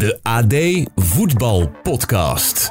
De 0.00 0.18
AD 0.22 0.54
Voetbal 1.04 1.70
Podcast. 1.82 2.70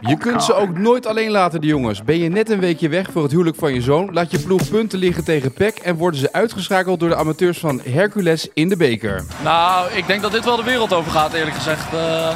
Je 0.00 0.16
kunt 0.16 0.44
ze 0.44 0.54
ook 0.54 0.78
nooit 0.78 1.06
alleen 1.06 1.30
laten, 1.30 1.60
de 1.60 1.66
jongens. 1.66 2.02
Ben 2.04 2.18
je 2.18 2.28
net 2.28 2.50
een 2.50 2.60
weekje 2.60 2.88
weg 2.88 3.08
voor 3.12 3.22
het 3.22 3.30
huwelijk 3.30 3.56
van 3.56 3.74
je 3.74 3.80
zoon, 3.80 4.12
laat 4.12 4.30
je 4.30 4.38
ploeg 4.38 4.68
punten 4.68 4.98
liggen 4.98 5.24
tegen 5.24 5.52
PEC 5.52 5.78
en 5.78 5.96
worden 5.96 6.20
ze 6.20 6.32
uitgeschakeld 6.32 7.00
door 7.00 7.08
de 7.08 7.16
amateurs 7.16 7.58
van 7.58 7.80
Hercules 7.84 8.48
in 8.54 8.68
de 8.68 8.76
beker. 8.76 9.24
Nou, 9.42 9.92
ik 9.92 10.06
denk 10.06 10.22
dat 10.22 10.32
dit 10.32 10.44
wel 10.44 10.56
de 10.56 10.62
wereld 10.62 10.92
over 10.92 11.10
gaat, 11.10 11.32
eerlijk 11.32 11.56
gezegd. 11.56 11.94
Uh, 11.94 12.28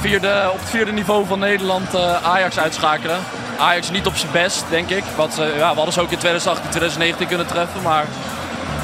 vierde, 0.00 0.50
op 0.52 0.58
het 0.58 0.68
vierde 0.68 0.92
niveau 0.92 1.26
van 1.26 1.38
Nederland 1.38 1.94
uh, 1.94 2.24
Ajax 2.24 2.58
uitschakelen. 2.58 3.18
Ajax 3.58 3.90
niet 3.90 4.06
op 4.06 4.14
zijn 4.14 4.32
best, 4.32 4.64
denk 4.70 4.88
ik. 4.88 5.04
Wat, 5.16 5.38
uh, 5.40 5.56
ja, 5.56 5.70
we 5.70 5.76
hadden 5.76 5.92
ze 5.92 6.00
ook 6.00 6.10
in 6.10 6.18
2018, 6.18 6.70
2019 6.70 7.26
kunnen 7.26 7.46
treffen, 7.46 7.82
maar 7.82 8.06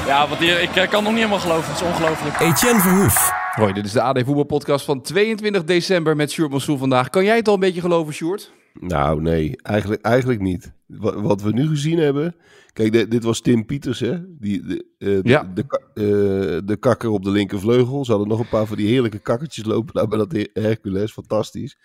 ja, 0.05 0.27
wat 0.27 0.39
die, 0.39 0.61
ik 0.61 0.69
kan 0.89 1.03
nog 1.03 1.11
niet 1.11 1.21
helemaal 1.21 1.39
geloven. 1.39 1.71
Het 1.71 1.81
is 1.81 1.87
ongelooflijk. 1.87 2.39
Etienne 2.39 2.79
Verhoef. 2.79 3.47
Hoi, 3.59 3.73
dit 3.73 3.85
is 3.85 3.91
de 3.91 4.01
AD 4.01 4.21
Voetbalpodcast 4.23 4.85
van 4.85 5.01
22 5.01 5.63
december 5.63 6.15
met 6.15 6.31
Sjoerd 6.31 6.51
Mansour 6.51 6.79
vandaag. 6.79 7.09
Kan 7.09 7.23
jij 7.23 7.35
het 7.35 7.47
al 7.47 7.53
een 7.53 7.59
beetje 7.59 7.81
geloven, 7.81 8.13
Sjoerd? 8.13 8.51
Nou, 8.73 9.21
nee, 9.21 9.55
eigenlijk, 9.61 10.01
eigenlijk 10.01 10.41
niet. 10.41 10.73
Wat, 10.85 11.15
wat 11.21 11.41
we 11.41 11.51
nu 11.51 11.67
gezien 11.67 11.97
hebben... 11.97 12.35
Kijk, 12.73 12.91
de, 12.91 13.07
dit 13.07 13.23
was 13.23 13.41
Tim 13.41 13.65
Pieters, 13.65 13.99
hè? 13.99 14.17
Die, 14.39 14.63
de, 14.63 14.85
uh, 14.97 15.19
Ja. 15.21 15.43
de, 15.53 15.65
de, 15.93 16.01
uh, 16.01 16.67
de 16.67 16.77
kakker 16.77 17.09
op 17.09 17.23
de 17.23 17.29
linkervleugel. 17.31 18.05
Ze 18.05 18.11
hadden 18.11 18.29
nog 18.29 18.39
een 18.39 18.49
paar 18.49 18.65
van 18.65 18.77
die 18.77 18.87
heerlijke 18.87 19.19
kakkertjes 19.19 19.65
lopen 19.65 19.93
daar 19.93 20.07
bij 20.07 20.17
dat 20.17 20.47
Hercules. 20.53 21.11
Fantastisch. 21.11 21.77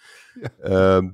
Ehm, 0.61 1.09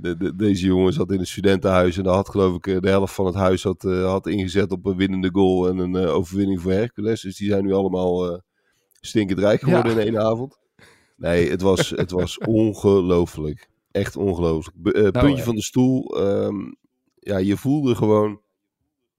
de, 0.00 0.16
de, 0.18 0.36
deze 0.36 0.66
jongen 0.66 0.92
zat 0.92 1.12
in 1.12 1.18
een 1.18 1.26
studentenhuis 1.26 1.96
en 1.96 2.02
daar 2.04 2.14
had 2.14 2.28
geloof 2.28 2.56
ik 2.56 2.66
eh, 2.66 2.80
de 2.80 2.88
helft 2.88 3.14
van 3.14 3.26
het 3.26 3.34
huis 3.34 3.62
had, 3.62 3.84
uh, 3.84 4.04
had 4.04 4.26
ingezet 4.26 4.72
op 4.72 4.86
een 4.86 4.96
winnende 4.96 5.30
goal 5.32 5.68
en 5.68 5.78
een 5.78 5.94
uh, 5.94 6.14
overwinning 6.14 6.60
voor 6.60 6.72
Hercules. 6.72 7.20
Dus 7.20 7.36
die 7.36 7.48
zijn 7.48 7.64
nu 7.64 7.72
allemaal 7.72 8.32
uh, 8.32 8.38
stinkend 9.06 9.38
rijk 9.38 9.60
geworden 9.60 9.92
Ja. 9.94 10.00
in 10.00 10.06
één 10.06 10.18
avond. 10.22 10.58
Nee, 11.16 11.50
het 11.50 11.60
was, 11.60 11.90
het 12.04 12.10
was 12.10 12.38
ongelooflijk. 12.38 13.68
Echt 13.90 14.16
ongelooflijk. 14.16 14.76
Be- 14.82 14.94
uh, 14.94 15.10
puntje 15.10 15.36
hè. 15.36 15.42
van 15.42 15.54
de 15.54 15.62
stoel. 15.62 16.20
ehm, 16.20 16.56
ja, 17.18 17.36
je 17.36 17.56
voelde 17.56 17.94
gewoon 17.94 18.40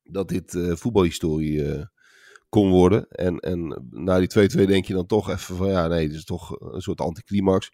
dat 0.04 0.28
dit 0.30 0.54
uh, 0.54 0.76
voetbalhistorie 0.76 1.52
uh, 1.78 1.84
kon 2.50 2.70
worden. 2.70 3.08
En, 3.10 3.38
en 3.40 3.86
na 3.90 4.20
die 4.20 4.50
2-2 4.64 4.66
denk 4.68 4.86
je 4.86 4.94
dan 4.94 5.06
toch 5.06 5.30
even 5.30 5.56
van 5.56 5.70
ja, 5.70 5.88
nee, 5.88 6.08
dit 6.08 6.18
is 6.18 6.26
toch 6.26 6.60
een 6.62 6.82
soort 6.82 7.02
anticlimax. 7.02 7.72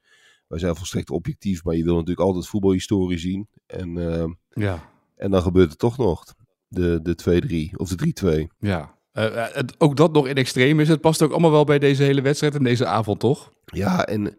Wij 0.47 0.59
zijn 0.59 0.75
volstrekt 0.75 1.09
objectief, 1.09 1.63
maar 1.63 1.75
je 1.75 1.83
wil 1.83 1.94
natuurlijk 1.94 2.19
altijd 2.27 2.47
voetbalhistorie 2.47 3.17
zien. 3.17 3.47
En, 3.66 3.95
uh, 3.95 4.25
Ja. 4.49 4.89
en 5.16 5.31
dan 5.31 5.41
gebeurt 5.41 5.69
het 5.69 5.79
toch 5.79 5.97
nog. 5.97 6.23
De, 6.67 6.99
de 7.01 7.71
2-3 7.71 7.75
of 7.75 7.89
de 7.89 8.47
3-2. 8.49 8.55
Ja. 8.59 8.97
Uh, 9.20 9.45
het, 9.52 9.75
ook 9.78 9.98
dat 9.98 10.14
nog 10.14 10.28
in 10.28 10.36
extreem 10.36 10.80
is. 10.80 10.88
Het 10.88 11.02
past 11.02 11.22
ook 11.22 11.31
allemaal 11.31 11.52
wel 11.52 11.64
bij 11.64 11.80
deze 11.80 12.03
hele 12.03 12.22
wedstrijd 12.22 12.56
en 12.56 12.64
deze 12.64 12.86
avond, 12.86 13.20
toch? 13.20 13.53
Ja, 13.66 14.06
en 14.06 14.36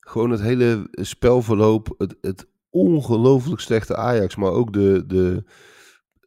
gewoon 0.00 0.30
het 0.30 0.40
hele 0.40 0.88
spelverloop, 0.92 1.94
het, 1.98 2.16
het 2.20 2.46
ongelooflijk 2.70 3.60
slechte 3.60 3.96
Ajax, 3.96 4.36
maar 4.36 4.50
ook 4.50 4.72
de, 4.72 5.04
de, 5.06 5.44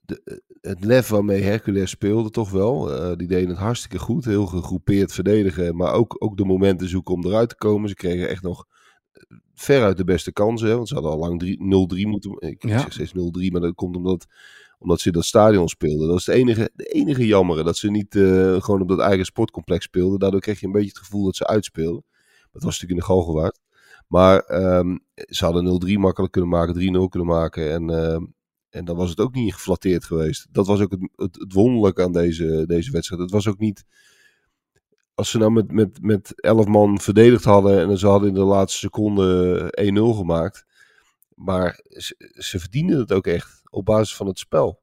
de, 0.02 0.42
het 0.62 0.84
lef 0.84 1.08
waarmee 1.08 1.42
Hercules 1.42 1.90
speelde 1.90 2.30
toch 2.30 2.52
wel. 2.52 2.92
Uh, 3.12 3.16
die 3.18 3.28
deden 3.28 3.50
het 3.50 3.58
hartstikke 3.58 4.00
goed, 4.00 4.26
heel 4.26 4.46
gegroepeerd 4.46 5.14
verdedigen, 5.14 5.76
maar 5.76 5.94
ook, 5.94 6.16
ook 6.20 6.38
de 6.38 6.46
momenten 6.46 6.90
zoeken 6.90 7.14
om 7.14 7.26
eruit 7.26 7.50
te 7.50 7.56
komen. 7.56 7.90
Ze 7.90 7.96
kregen 7.96 8.30
echt 8.30 8.44
nog 8.44 8.66
veruit 9.54 9.98
de 9.98 10.04
beste 10.04 10.32
kansen, 10.32 10.68
hè, 10.68 10.76
want 10.76 10.88
ze 10.88 10.94
hadden 10.94 11.12
al 11.12 11.18
lang 11.18 11.44
0-3 11.44 12.08
moeten... 12.08 12.36
Ik 12.40 12.64
Ja. 12.64 12.80
zeg 12.80 12.92
steeds 12.94 13.14
0-3, 13.48 13.52
maar 13.52 13.62
dat 13.62 13.76
komt 13.76 13.96
omdat, 13.96 14.26
omdat 14.84 15.00
ze 15.00 15.12
dat 15.12 15.26
stadion 15.26 15.68
speelden. 15.68 16.08
Dat 16.08 16.20
is 16.20 16.26
het 16.26 16.36
enige, 16.36 16.72
de 16.74 16.86
enige 16.86 17.26
jammere, 17.26 17.64
dat 17.64 17.78
ze 17.78 17.92
niet 17.92 18.16
uh, 18.16 18.62
gewoon 18.62 18.82
op 18.82 18.88
dat 18.88 19.00
eigen 19.00 19.26
sportcomplex 19.26 19.86
speelden. 19.86 20.20
Daardoor 20.20 20.40
kreeg 20.40 20.60
je 20.60 20.66
een 20.66 20.72
beetje 20.72 20.88
het 20.88 20.98
gevoel 20.98 21.26
dat 21.26 21.36
ze 21.36 21.48
uitspeelden. 21.48 22.04
Dat 22.52 22.64
was 22.64 22.80
natuurlijk 22.80 23.10
in 23.10 23.34
de. 23.34 23.54
Maar 24.08 24.64
um, 24.78 25.00
ze 25.16 25.46
hadden 25.46 25.82
0-3 25.88 25.94
makkelijk 26.00 26.32
kunnen 26.32 26.50
maken, 26.50 26.76
3-0 26.76 27.10
kunnen 27.10 27.30
maken. 27.30 27.72
En, 27.72 27.92
uh, 27.92 28.28
en 28.70 28.86
dan 28.86 28.96
was 28.96 29.10
het 29.10 29.20
ook 29.20 29.34
niet 29.34 29.54
geflatteerd 29.54 30.06
geweest. 30.06 30.48
Dat 30.52 30.68
was 30.68 30.82
ook 30.82 30.92
het, 30.92 31.10
het, 31.16 31.54
wonderlijke 31.54 32.04
aan 32.04 32.12
deze, 32.12 32.64
deze 32.68 32.92
wedstrijd. 32.92 33.22
Het 33.22 33.32
was 33.32 33.48
ook 33.48 33.60
niet... 33.60 33.86
Als 35.14 35.30
ze 35.30 35.38
nou 35.38 35.52
met, 35.52 35.72
met, 35.72 36.02
met 36.02 36.42
11 36.42 36.66
man 36.66 37.00
verdedigd 37.00 37.44
hadden 37.44 37.90
en 37.90 37.98
ze 37.98 38.08
hadden 38.08 38.30
in 38.30 38.36
de 38.36 38.44
laatste 38.44 38.80
seconde 38.80 40.14
1-0 40.14 40.18
gemaakt. 40.18 40.66
Maar 41.36 41.84
ze, 41.90 42.32
ze 42.34 42.60
verdienden 42.60 43.00
het 43.00 43.12
ook 43.12 43.28
echt 43.28 43.63
op 43.74 43.86
basis 43.86 44.16
van 44.16 44.28
het 44.28 44.40
spel. 44.40 44.82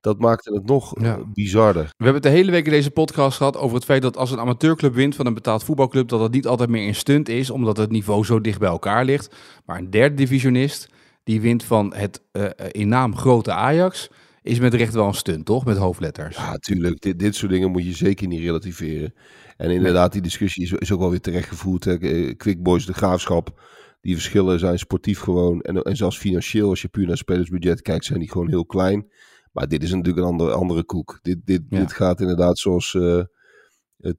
Dat 0.00 0.18
maakte 0.18 0.54
het 0.54 0.66
nog 0.66 1.00
Ja. 1.00 1.18
bizarder. 1.32 1.82
We 1.82 2.04
hebben 2.04 2.14
het 2.22 2.22
de 2.32 2.38
hele 2.38 2.50
week 2.50 2.64
in 2.64 2.70
deze 2.70 2.90
podcast 2.90 3.36
gehad 3.36 3.56
over 3.56 3.74
het 3.76 3.84
feit 3.84 4.02
dat 4.02 4.16
als 4.16 4.30
een 4.30 4.38
amateurclub 4.40 4.94
wint 4.94 5.14
van 5.16 5.26
een 5.26 5.34
betaald 5.34 5.64
voetbalclub, 5.64 6.08
dat 6.08 6.20
het 6.20 6.32
niet 6.32 6.46
altijd 6.46 6.68
meer 6.70 6.86
in 6.86 6.94
stunt 6.94 7.28
is, 7.28 7.50
omdat 7.50 7.76
het 7.76 7.90
niveau 7.90 8.24
zo 8.24 8.40
dicht 8.40 8.58
bij 8.58 8.68
elkaar 8.68 9.04
ligt. 9.04 9.34
Maar 9.64 9.78
een 9.78 9.90
derde 9.90 10.14
divisionist, 10.14 10.88
die 11.24 11.40
wint 11.40 11.64
van 11.64 11.94
het 11.94 12.22
uh, 12.32 12.46
in 12.70 12.88
naam 12.88 13.16
grote 13.16 13.52
Ajax, 13.52 14.08
is 14.42 14.58
met 14.58 14.74
recht 14.74 14.94
wel 14.94 15.06
een 15.06 15.14
stunt, 15.14 15.44
toch? 15.44 15.64
Met 15.64 15.76
hoofdletters. 15.76 16.36
Ja, 16.36 16.56
tuurlijk. 16.56 17.00
Dit, 17.00 17.18
dit 17.18 17.34
soort 17.34 17.52
dingen 17.52 17.70
moet 17.70 17.84
je 17.84 17.92
zeker 17.92 18.26
niet 18.26 18.40
relativeren. 18.40 19.14
En 19.56 19.70
inderdaad, 19.70 20.12
die 20.12 20.22
discussie 20.22 20.62
is, 20.62 20.72
is 20.72 20.92
ook 20.92 21.00
wel 21.00 21.10
weer 21.10 21.20
terechtgevoerd. 21.20 21.84
Hè. 21.84 21.98
Eh, 21.98 22.36
Quick 22.36 22.62
Boys, 22.62 22.86
de 22.86 22.92
graafschap, 22.94 23.60
die 24.02 24.14
verschillen 24.14 24.58
zijn 24.58 24.78
sportief 24.78 25.18
gewoon. 25.20 25.60
En, 25.60 25.82
en 25.82 25.96
zelfs 25.96 26.18
financieel, 26.18 26.68
als 26.68 26.82
je 26.82 26.88
puur 26.88 27.06
naar 27.06 27.16
spelersbudget 27.16 27.82
kijkt, 27.82 28.04
zijn 28.04 28.18
die 28.18 28.30
gewoon 28.30 28.48
heel 28.48 28.66
klein. 28.66 29.10
Maar 29.52 29.68
dit 29.68 29.82
is 29.82 29.90
natuurlijk 29.90 30.18
een 30.18 30.32
andere, 30.32 30.52
andere 30.52 30.84
koek. 30.84 31.18
Dit, 31.22 31.38
dit, 31.44 31.62
Ja. 31.68 31.78
dit 31.78 31.92
gaat 31.92 32.20
inderdaad, 32.20 32.58
zoals 32.58 32.94
uh, 32.94 33.22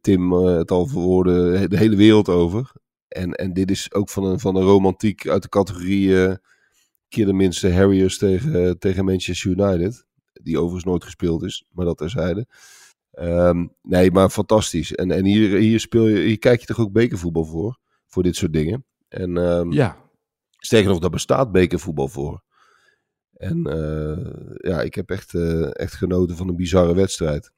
Tim 0.01 0.33
uh, 0.33 0.57
het 0.57 0.71
al 0.71 0.85
verwoordde, 0.87 1.67
de 1.67 1.77
hele 1.77 1.95
wereld 1.95 2.29
over. 2.29 2.71
En, 3.07 3.31
en 3.31 3.53
dit 3.53 3.71
is 3.71 3.93
ook 3.93 4.09
van 4.09 4.23
een, 4.23 4.39
van 4.39 4.55
een 4.55 4.63
romantiek 4.63 5.27
uit 5.27 5.41
de 5.41 5.49
categorie 5.49 6.07
uh, 6.07 6.33
keer 7.07 7.25
de 7.25 7.33
minste 7.33 7.73
Harriers 7.73 8.17
tegen, 8.17 8.79
tegen 8.79 9.05
Manchester 9.05 9.51
United. 9.51 10.05
Die 10.33 10.57
overigens 10.57 10.83
nooit 10.83 11.03
gespeeld 11.03 11.43
is, 11.43 11.65
maar 11.71 11.85
dat 11.85 11.97
terzijde. 11.97 12.47
Um, 13.19 13.75
nee, 13.81 14.11
maar 14.11 14.29
fantastisch. 14.29 14.95
En, 14.95 15.11
en 15.11 15.25
hier, 15.25 15.57
hier, 15.57 15.79
speel 15.79 16.07
je, 16.07 16.19
hier 16.19 16.39
kijk 16.39 16.59
je 16.59 16.65
toch 16.65 16.79
ook 16.79 16.91
bekervoetbal 16.91 17.45
voor? 17.45 17.79
Voor 18.07 18.23
dit 18.23 18.35
soort 18.35 18.53
dingen. 18.53 18.85
En 19.13 19.37
um, 19.37 19.71
Ja, 19.71 19.97
sterker 20.57 20.89
nog, 20.89 20.99
daar 20.99 21.09
bestaat 21.09 21.51
bekervoetbal 21.51 22.07
voor. 22.07 22.41
En 23.33 23.67
uh, 23.67 24.71
ja, 24.71 24.81
ik 24.81 24.95
heb 24.95 25.09
echt, 25.09 25.33
uh, 25.33 25.69
echt 25.71 25.93
genoten 25.93 26.35
van 26.35 26.47
een 26.47 26.55
bizarre 26.55 26.95
wedstrijd. 26.95 27.51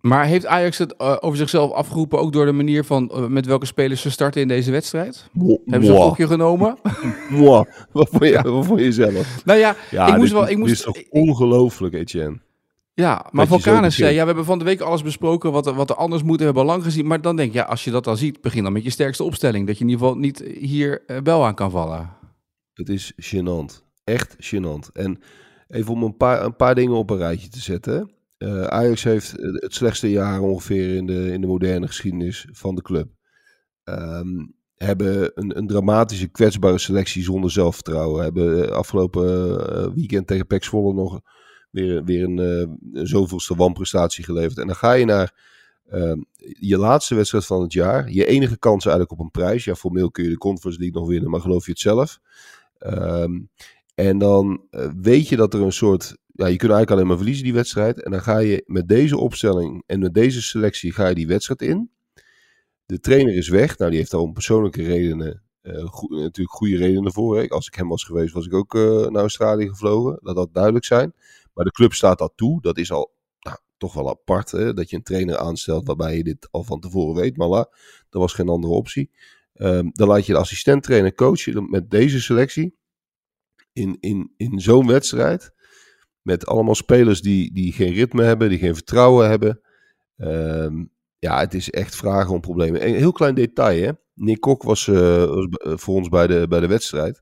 maar 0.00 0.24
heeft 0.24 0.46
Ajax 0.46 0.78
het 0.78 0.94
uh, 0.98 1.16
over 1.20 1.38
zichzelf 1.38 1.72
afgeroepen 1.72 2.18
ook 2.18 2.32
door 2.32 2.44
de 2.44 2.52
manier 2.52 2.84
van 2.84 3.26
met 3.28 3.46
welke 3.46 3.66
spelers 3.66 4.00
ze 4.00 4.10
starten 4.10 4.40
in 4.40 4.48
deze 4.48 4.70
wedstrijd? 4.70 5.28
Mo 5.32 5.60
Hebben 5.64 5.88
ze 5.88 5.94
een 5.94 6.00
gokje 6.00 6.26
genomen? 6.26 6.78
Wat 7.92 8.08
vond 8.08 8.24
je, 8.24 8.42
wat 8.42 8.66
vond 8.66 8.80
je 8.80 8.92
zelf? 8.92 9.44
nou 9.44 9.58
ja, 9.58 9.76
Ja, 9.90 10.06
ik 10.06 10.16
moest 10.16 10.30
dit, 10.30 10.38
wel... 10.38 10.48
Ik 10.48 10.56
moest, 10.56 10.84
dit 10.84 10.94
is 10.94 11.02
toch 11.02 11.20
ongelooflijk, 11.22 11.94
Etienne? 11.94 12.40
Ja, 12.98 13.26
maar 13.30 13.46
Vulcanus 13.46 13.96
zei, 13.96 14.14
ja, 14.14 14.20
we 14.20 14.26
hebben 14.26 14.44
van 14.44 14.58
de 14.58 14.64
week 14.64 14.80
alles 14.80 15.02
besproken 15.02 15.52
wat 15.52 15.66
er, 15.66 15.74
wat 15.74 15.90
er 15.90 15.96
anders 15.96 16.22
moet. 16.22 16.38
We 16.38 16.44
hebben 16.44 16.64
lang 16.64 16.82
gezien. 16.82 17.06
Maar 17.06 17.20
dan 17.20 17.36
denk 17.36 17.52
je, 17.52 17.58
ja, 17.58 17.64
als 17.64 17.84
je 17.84 17.90
dat 17.90 18.04
dan 18.04 18.16
ziet, 18.16 18.40
begin 18.40 18.62
dan 18.62 18.72
met 18.72 18.84
je 18.84 18.90
sterkste 18.90 19.22
opstelling. 19.22 19.66
Dat 19.66 19.78
je 19.78 19.84
in 19.84 19.90
ieder 19.90 20.06
geval 20.06 20.20
niet 20.20 20.38
hier 20.58 21.02
uh, 21.06 21.20
bel 21.20 21.44
aan 21.44 21.54
kan 21.54 21.70
vallen. 21.70 22.10
Het 22.72 22.88
is 22.88 23.12
gênant. 23.12 23.82
Echt 24.04 24.36
gênant. 24.36 24.92
En 24.92 25.20
even 25.68 25.92
om 25.92 26.02
een 26.02 26.16
paar, 26.16 26.44
een 26.44 26.56
paar 26.56 26.74
dingen 26.74 26.96
op 26.96 27.10
een 27.10 27.16
rijtje 27.16 27.48
te 27.48 27.60
zetten. 27.60 28.12
Uh, 28.38 28.62
Ajax 28.62 29.04
heeft 29.04 29.32
het 29.36 29.74
slechtste 29.74 30.10
jaar 30.10 30.40
ongeveer 30.40 30.94
in 30.94 31.06
de, 31.06 31.32
in 31.32 31.40
de 31.40 31.46
moderne 31.46 31.86
geschiedenis 31.86 32.48
van 32.52 32.74
de 32.74 32.82
club. 32.82 33.08
Um, 33.84 34.54
hebben 34.74 35.30
een, 35.34 35.58
een, 35.58 35.66
dramatische, 35.66 36.28
kwetsbare 36.28 36.78
selectie 36.78 37.22
zonder 37.22 37.50
zelfvertrouwen. 37.50 38.22
Hebben 38.22 38.74
afgelopen 38.74 39.94
weekend 39.94 40.26
tegen 40.26 40.46
Pek 40.46 40.64
Zwolle 40.64 40.94
nog 40.94 41.20
weer, 41.70 42.04
weer 42.04 42.24
een, 42.24 42.38
een 42.92 43.06
zoveelste 43.06 43.54
wanprestatie 43.54 44.24
geleverd. 44.24 44.58
En 44.58 44.66
dan 44.66 44.76
ga 44.76 44.92
je 44.92 45.04
naar 45.04 45.34
uh, 45.92 46.12
je 46.58 46.78
laatste 46.78 47.14
wedstrijd 47.14 47.46
van 47.46 47.62
het 47.62 47.72
jaar. 47.72 48.10
Je 48.10 48.26
enige 48.26 48.58
kans 48.58 48.86
eigenlijk 48.86 49.18
op 49.18 49.24
een 49.24 49.30
prijs. 49.30 49.64
Ja, 49.64 49.74
formeel 49.74 50.10
kun 50.10 50.24
je 50.24 50.30
de 50.30 50.38
Conference 50.38 50.80
League 50.80 51.00
nog 51.00 51.08
winnen, 51.08 51.30
maar 51.30 51.40
geloof 51.40 51.64
je 51.64 51.70
het 51.70 51.80
zelf? 51.80 52.20
Um, 52.86 53.50
en 53.94 54.18
dan 54.18 54.62
uh, 54.70 54.90
weet 55.00 55.28
je 55.28 55.36
dat 55.36 55.54
er 55.54 55.62
een 55.62 55.72
soort... 55.72 56.16
Ja, 56.26 56.46
je 56.46 56.56
kunt 56.56 56.72
eigenlijk 56.72 56.90
alleen 56.90 57.06
maar 57.06 57.16
verliezen 57.16 57.44
die 57.44 57.52
wedstrijd. 57.52 58.02
En 58.02 58.10
dan 58.10 58.20
ga 58.20 58.38
je 58.38 58.62
met 58.66 58.88
deze 58.88 59.18
opstelling 59.18 59.82
en 59.86 60.00
met 60.00 60.14
deze 60.14 60.42
selectie 60.42 60.92
ga 60.92 61.08
je 61.08 61.14
die 61.14 61.26
wedstrijd 61.26 61.62
in. 61.62 61.90
De 62.86 63.00
trainer 63.00 63.34
is 63.34 63.48
weg. 63.48 63.78
Nou, 63.78 63.90
die 63.90 63.98
heeft 63.98 64.10
daar 64.10 64.20
om 64.20 64.32
persoonlijke 64.32 64.82
redenen 64.82 65.42
go 65.62 66.06
natuurlijk 66.08 66.56
goede 66.56 66.76
redenen 66.76 67.12
voor. 67.12 67.38
Hè. 67.38 67.48
Als 67.48 67.66
ik 67.66 67.74
hem 67.74 67.88
was 67.88 68.04
geweest, 68.04 68.32
was 68.34 68.46
ik 68.46 68.54
ook 68.54 68.74
naar 69.10 69.20
Australië 69.20 69.68
gevlogen. 69.68 70.18
Laat 70.20 70.36
dat 70.36 70.54
duidelijk 70.54 70.84
zijn. 70.84 71.12
Maar 71.58 71.66
de 71.66 71.72
club 71.72 71.92
staat 71.92 72.18
dat 72.18 72.32
toe. 72.36 72.60
Dat 72.60 72.78
is 72.78 72.92
al 72.92 73.14
nou, 73.40 73.56
toch 73.76 73.94
wel 73.94 74.08
apart. 74.08 74.50
Hè? 74.50 74.74
Dat 74.74 74.90
je 74.90 74.96
een 74.96 75.02
trainer 75.02 75.36
aanstelt 75.36 75.86
waarbij 75.86 76.16
je 76.16 76.24
dit 76.24 76.48
al 76.50 76.64
van 76.64 76.80
tevoren 76.80 77.20
weet. 77.20 77.36
Maar 77.36 77.48
la, 77.48 77.68
er 78.10 78.18
was 78.18 78.32
geen 78.32 78.48
andere 78.48 78.72
optie. 78.72 79.10
Um, 79.54 79.90
dan 79.92 80.08
laat 80.08 80.26
je 80.26 80.32
de 80.32 80.38
assistent 80.38 80.82
trainer 80.82 81.14
coachen 81.14 81.70
met 81.70 81.90
deze 81.90 82.20
selectie. 82.20 82.76
In, 83.72 83.96
in, 84.00 84.32
in 84.36 84.60
zo'n 84.60 84.86
wedstrijd. 84.86 85.52
Met 86.22 86.46
allemaal 86.46 86.74
spelers 86.74 87.20
die, 87.20 87.52
die 87.52 87.72
geen 87.72 87.92
ritme 87.92 88.22
hebben. 88.22 88.48
Die 88.48 88.58
geen 88.58 88.74
vertrouwen 88.74 89.28
hebben. 89.28 89.60
Um, 90.16 90.90
ja, 91.18 91.40
het 91.40 91.54
is 91.54 91.70
echt 91.70 91.96
vragen 91.96 92.34
om 92.34 92.40
problemen. 92.40 92.86
Een 92.88 92.94
heel 92.94 93.12
klein 93.12 93.34
detail, 93.34 93.82
hè. 93.82 93.92
Nick 94.14 94.40
Kok 94.40 94.62
was, 94.62 94.88
eh, 94.88 95.24
b- 95.24 95.72
voor 95.80 95.94
ons 95.94 96.08
bij 96.08 96.26
de, 96.26 96.46
bij 96.48 96.60
de 96.60 96.66
wedstrijd. 96.66 97.20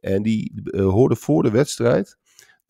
En 0.00 0.22
die 0.22 0.62
eh, 0.64 0.88
hoorde 0.88 1.16
voor 1.16 1.42
de 1.42 1.50
wedstrijd 1.50 2.18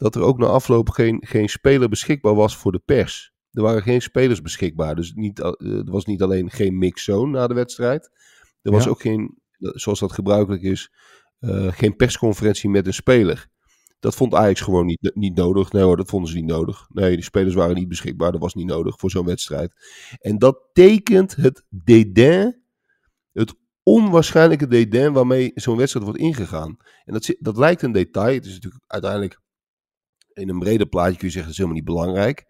dat 0.02 0.14
er 0.14 0.22
ook 0.22 0.38
na 0.38 0.46
afloop 0.46 0.90
geen, 0.90 1.22
geen 1.26 1.48
speler 1.48 1.88
beschikbaar 1.88 2.34
was 2.34 2.56
voor 2.56 2.72
de 2.72 2.82
pers. 2.84 3.32
Er 3.50 3.62
waren 3.62 3.82
geen 3.82 4.02
spelers 4.02 4.42
beschikbaar. 4.42 4.94
Dus 4.94 5.12
niet, 5.14 5.40
eh, 5.40 5.52
er 5.60 5.90
was 5.90 6.04
niet 6.04 6.22
alleen 6.22 6.50
geen 6.50 6.78
mixzone 6.78 7.30
na 7.30 7.46
de 7.46 7.54
wedstrijd. 7.54 8.10
Er 8.62 8.72
was 8.72 8.84
Ja. 8.84 8.90
ook 8.90 9.00
geen, 9.00 9.38
zoals 9.58 10.00
dat 10.00 10.12
gebruikelijk 10.12 10.62
is, 10.62 10.92
eh, 11.38 11.72
geen 11.72 11.96
persconferentie 11.96 12.70
met 12.70 12.86
een 12.86 12.94
speler. 12.94 13.46
Dat 14.00 14.14
vond 14.14 14.34
Ajax 14.34 14.60
gewoon 14.60 14.86
niet, 14.86 15.10
niet 15.14 15.36
nodig. 15.36 15.72
Nee 15.72 15.82
hoor, 15.82 15.96
dat 15.96 16.08
vonden 16.08 16.30
ze 16.30 16.36
niet 16.36 16.46
nodig. 16.46 16.86
Nee, 16.88 17.14
die 17.14 17.24
spelers 17.24 17.54
waren 17.54 17.74
niet 17.74 17.88
beschikbaar. 17.88 18.32
Dat 18.32 18.40
was 18.40 18.54
niet 18.54 18.66
nodig 18.66 18.98
voor 18.98 19.10
zo'n 19.10 19.26
wedstrijd. 19.26 19.74
En 20.20 20.38
dat 20.38 20.60
tekent 20.72 21.36
het 21.36 21.64
dédain, 21.68 22.62
het 23.32 23.54
onwaarschijnlijke 23.82 24.66
dédain 24.66 25.12
waarmee 25.12 25.50
zo'n 25.54 25.76
wedstrijd 25.76 26.06
wordt 26.06 26.20
ingegaan. 26.20 26.76
En 27.04 27.12
dat, 27.12 27.34
dat 27.38 27.56
lijkt 27.56 27.82
een 27.82 27.92
detail. 27.92 28.34
Het 28.34 28.46
is 28.46 28.52
natuurlijk 28.52 28.82
uiteindelijk 28.86 29.40
in 30.34 30.48
een 30.48 30.58
breder 30.58 30.86
plaatje 30.86 31.16
kun 31.16 31.26
je 31.26 31.32
zeggen, 31.32 31.42
dat 31.42 31.50
is 31.50 31.56
helemaal 31.56 31.78
niet 31.78 31.94
belangrijk. 31.94 32.46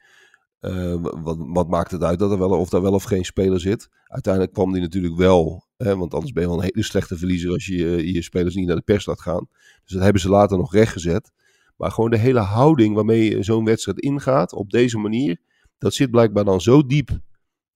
Eh, 0.61 0.97
wat, 1.01 1.37
wat 1.39 1.69
maakt 1.69 1.91
het 1.91 2.03
uit 2.03 2.19
dat 2.19 2.31
er 2.31 2.39
wel, 2.39 2.51
of 2.51 2.69
daar 2.69 2.83
wel 2.83 2.93
of 2.93 3.03
geen 3.03 3.25
speler 3.25 3.61
zit? 3.61 3.89
Uiteindelijk 4.07 4.53
kwam 4.53 4.73
die 4.73 4.81
natuurlijk 4.81 5.17
wel, 5.17 5.67
hè, 5.77 5.97
want 5.97 6.15
anders 6.15 6.33
ben 6.33 6.43
je 6.43 6.49
wel 6.49 6.59
een 6.59 6.65
hele 6.65 6.83
slechte 6.85 7.17
verliezer 7.19 7.51
als 7.51 7.67
je 7.67 7.77
je, 7.77 8.13
je 8.13 8.23
spelers 8.23 8.55
niet 8.55 8.67
naar 8.67 8.77
de 8.77 8.83
pers 8.83 9.07
laat 9.07 9.21
gaan. 9.21 9.49
Dus 9.85 9.93
dat 9.93 10.03
hebben 10.03 10.23
ze 10.23 10.29
later 10.29 10.59
nog 10.59 10.73
rechtgezet. 10.73 11.33
Maar 11.77 11.91
gewoon 11.91 12.11
de 12.11 12.19
hele 12.19 12.41
houding 12.41 12.95
waarmee 12.95 13.31
je 13.31 13.43
zo'n 13.43 13.65
wedstrijd 13.65 14.01
ingaat, 14.01 14.53
op 14.53 14.71
deze 14.71 14.99
manier, 14.99 15.41
dat 15.79 15.95
zit 15.95 16.11
blijkbaar 16.11 16.45
dan 16.45 16.61
zo 16.61 16.87
diep 16.87 17.11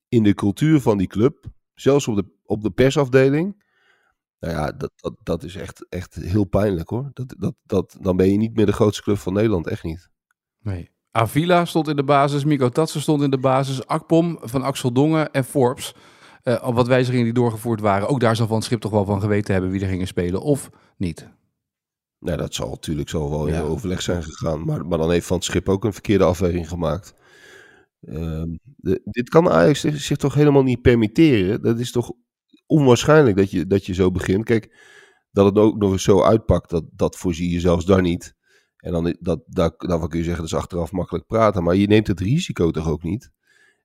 in 0.08 0.22
de 0.22 0.34
cultuur 0.34 0.80
van 0.80 0.98
die 0.98 1.06
club, 1.06 1.44
zelfs 1.74 2.08
op 2.08 2.16
de, 2.16 2.24
op 2.44 2.62
de 2.62 2.70
persafdeling. 2.70 3.64
Nou 4.46 4.58
ja, 4.58 4.72
dat, 4.72 4.90
dat, 4.96 5.14
dat 5.22 5.42
is 5.42 5.56
echt, 5.56 5.86
echt 5.88 6.14
heel 6.14 6.44
pijnlijk 6.44 6.88
hoor. 6.88 7.10
Dat, 7.12 7.34
dat, 7.38 7.54
dat, 7.64 7.96
dan 8.00 8.16
ben 8.16 8.30
je 8.30 8.36
niet 8.36 8.54
meer 8.56 8.66
de 8.66 8.72
grootste 8.72 9.02
club 9.02 9.18
van 9.18 9.32
Nederland, 9.32 9.66
echt 9.66 9.82
niet. 9.82 10.08
Nee. 10.60 10.90
Avila 11.10 11.64
stond 11.64 11.88
in 11.88 11.96
de 11.96 12.04
basis, 12.04 12.44
Miko 12.44 12.68
Tatsen 12.68 13.00
stond 13.00 13.22
in 13.22 13.30
de 13.30 13.38
basis, 13.38 13.86
Akpom 13.86 14.38
van 14.40 14.62
Axel 14.62 14.92
Dongen 14.92 15.32
en 15.32 15.44
Forbes. 15.44 15.94
Op 16.62 16.74
wat 16.74 16.86
wijzigingen 16.86 17.24
die 17.24 17.34
doorgevoerd 17.34 17.80
waren. 17.80 18.08
Ook 18.08 18.20
daar 18.20 18.36
zal 18.36 18.46
Van 18.46 18.62
Schip 18.62 18.80
toch 18.80 18.90
wel 18.90 19.04
van 19.04 19.20
geweten 19.20 19.52
hebben 19.52 19.70
wie 19.70 19.80
er 19.80 19.88
gingen 19.88 20.06
spelen 20.06 20.40
of 20.42 20.70
niet. 20.96 21.28
Nou, 22.18 22.36
dat 22.36 22.54
zal 22.54 22.68
natuurlijk 22.70 23.08
zal 23.08 23.30
wel 23.30 23.48
Ja. 23.48 23.56
in 23.56 23.62
overleg 23.62 24.02
zijn 24.02 24.22
gegaan. 24.22 24.64
Maar, 24.64 24.86
maar 24.86 24.98
dan 24.98 25.10
heeft 25.10 25.26
Van 25.26 25.42
Schip 25.42 25.68
ook 25.68 25.84
een 25.84 25.92
verkeerde 25.92 26.24
afweging 26.24 26.68
gemaakt. 26.68 27.14
Ehm, 28.00 28.56
de- 28.76 29.00
dit 29.04 29.28
kan 29.28 29.48
Ajax 29.50 29.80
zich, 29.80 30.00
zich 30.00 30.16
toch 30.16 30.34
helemaal 30.34 30.62
niet 30.62 30.82
permitteren? 30.82 31.62
Dat 31.62 31.78
is 31.78 31.90
toch 31.92 32.12
onwaarschijnlijk 32.66 33.36
dat 33.36 33.50
je, 33.50 33.66
dat 33.66 33.86
je 33.86 33.94
zo 33.94 34.10
begint. 34.10 34.44
Kijk, 34.44 34.76
dat 35.30 35.44
het 35.44 35.58
ook 35.58 35.76
nog 35.76 35.92
eens 35.92 36.02
zo 36.02 36.22
uitpakt, 36.22 36.70
dat, 36.70 36.84
dat 36.92 37.16
voorzie 37.16 37.50
je 37.50 37.60
zelfs 37.60 37.84
daar 37.84 38.02
niet. 38.02 38.34
En 38.76 38.92
dan, 38.92 39.16
dat, 39.20 39.42
daar, 39.46 39.70
daarvan 39.76 40.08
kun 40.08 40.18
je 40.18 40.24
zeggen, 40.24 40.42
dat 40.42 40.52
is 40.52 40.58
achteraf 40.58 40.92
makkelijk 40.92 41.26
praten. 41.26 41.62
Maar 41.62 41.76
je 41.76 41.86
neemt 41.86 42.06
het 42.06 42.20
risico 42.20 42.70
toch 42.70 42.88
ook 42.88 43.02
niet? 43.02 43.30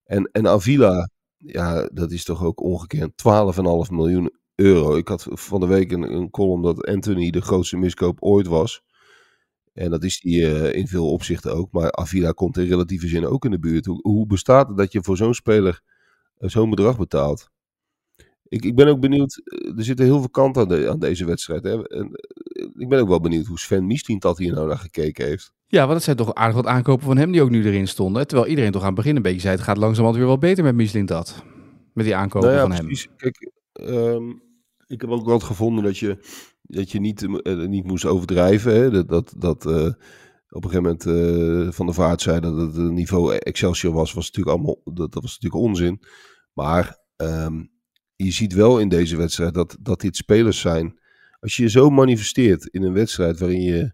En, 0.03 0.29
en 0.31 0.47
Avila, 0.47 1.09
ja, 1.37 1.89
dat 1.93 2.11
is 2.11 2.23
toch 2.23 2.43
ook 2.43 2.61
ongekend. 2.61 3.11
12,5 3.11 3.91
miljoen 3.91 4.31
euro. 4.55 4.95
Ik 4.95 5.07
had 5.07 5.27
van 5.29 5.59
de 5.59 5.67
week 5.67 5.91
een, 5.91 6.13
een 6.13 6.29
column 6.29 6.61
dat 6.61 6.85
Anthony 6.85 7.29
de 7.29 7.41
grootste 7.41 7.77
miskoop 7.77 8.21
ooit 8.21 8.47
was. 8.47 8.83
En 9.73 9.89
dat 9.89 10.03
is 10.03 10.19
die 10.19 10.47
eh, 10.47 10.79
in 10.79 10.87
veel 10.87 11.11
opzichten 11.11 11.53
ook. 11.53 11.71
Maar 11.71 11.91
Avila 11.91 12.31
komt 12.31 12.57
in 12.57 12.67
relatieve 12.67 13.07
zin 13.07 13.25
ook 13.25 13.45
in 13.45 13.51
de 13.51 13.59
buurt. 13.59 13.85
Hoe, 13.85 13.99
hoe 14.01 14.25
bestaat 14.25 14.67
het 14.67 14.77
dat 14.77 14.91
je 14.91 15.03
voor 15.03 15.17
zo'n 15.17 15.33
speler 15.33 15.81
eh, 16.37 16.49
zo'n 16.49 16.69
bedrag 16.69 16.97
betaalt? 16.97 17.50
Ik, 18.51 18.65
ik 18.65 18.75
ben 18.75 18.87
ook 18.87 18.99
benieuwd. 18.99 19.41
eh, 19.43 19.77
Er 19.77 19.83
zitten 19.83 20.05
heel 20.05 20.19
veel 20.19 20.29
kanten 20.29 20.61
aan, 20.61 20.67
de- 20.67 20.89
aan 20.89 20.99
deze 20.99 21.25
wedstrijd. 21.25 21.63
Hè? 21.63 21.87
En, 21.87 22.11
eh, 22.13 22.65
ik 22.77 22.89
ben 22.89 22.99
ook 22.99 23.07
wel 23.07 23.19
benieuwd 23.21 23.45
hoe 23.45 23.59
Sven 23.59 23.87
Mislintat 23.87 24.37
hier 24.37 24.53
nou 24.53 24.67
naar 24.67 24.77
gekeken 24.77 25.25
heeft. 25.25 25.53
Ja, 25.67 25.81
want 25.81 25.93
het 25.93 26.03
zijn 26.03 26.15
toch 26.17 26.33
aardig 26.33 26.55
wat 26.55 26.65
aankopen 26.65 27.05
van 27.05 27.17
hem 27.17 27.31
die 27.31 27.41
ook 27.41 27.49
nu 27.49 27.65
erin 27.65 27.87
stonden. 27.87 28.27
Terwijl 28.27 28.49
iedereen 28.49 28.71
toch 28.71 28.81
aan 28.81 28.87
het 28.87 28.95
begin 28.95 29.15
een 29.15 29.21
beetje 29.21 29.39
zei, 29.39 29.55
het 29.55 29.63
gaat 29.63 29.77
langzamerhand 29.77 30.17
weer 30.17 30.27
wel 30.27 30.37
beter 30.37 30.63
met 30.63 30.75
Michelin 30.75 31.05
dat. 31.05 31.43
Met 31.93 32.05
die 32.05 32.15
aankopen 32.15 32.47
Nou 32.49 32.61
ja, 32.61 32.67
van 32.67 32.75
hem. 32.75 32.85
precies. 32.85 33.07
Kijk, 33.17 33.51
ehm, 33.73 34.29
ik 34.87 35.01
heb 35.01 35.09
ook 35.09 35.25
wel 35.25 35.39
gevonden 35.39 35.83
dat 35.83 35.97
je, 35.97 36.17
dat 36.61 36.91
je 36.91 36.99
niet, 36.99 37.41
eh, 37.41 37.55
niet 37.67 37.85
moest 37.85 38.05
overdrijven. 38.05 38.73
Hè? 38.75 38.89
Dat, 38.91 39.07
dat, 39.09 39.33
dat 39.37 39.65
op 40.49 40.63
een 40.63 40.69
gegeven 40.71 40.97
moment 41.03 41.75
Van 41.75 41.85
der 41.85 41.95
Vaart 41.95 42.21
zei 42.21 42.39
dat 42.39 42.57
het 42.57 42.75
niveau 42.75 43.35
Excelsior 43.35 43.93
was, 43.93 44.13
was 44.13 44.25
natuurlijk 44.25 44.55
allemaal, 44.57 44.81
dat, 44.83 45.11
dat 45.11 45.21
was 45.23 45.39
natuurlijk 45.39 45.63
onzin. 45.63 45.99
Maar 46.53 46.97
ehm, 47.15 47.63
je 48.23 48.31
ziet 48.31 48.53
wel 48.53 48.79
in 48.79 48.89
deze 48.89 49.17
wedstrijd 49.17 49.53
dat, 49.53 49.77
dat 49.79 50.01
dit 50.01 50.15
spelers 50.15 50.59
zijn. 50.59 50.99
Als 51.39 51.55
je 51.55 51.63
je 51.63 51.69
zo 51.69 51.89
manifesteert 51.89 52.65
in 52.65 52.83
een 52.83 52.93
wedstrijd 52.93 53.39
waarin 53.39 53.61
je 53.61 53.93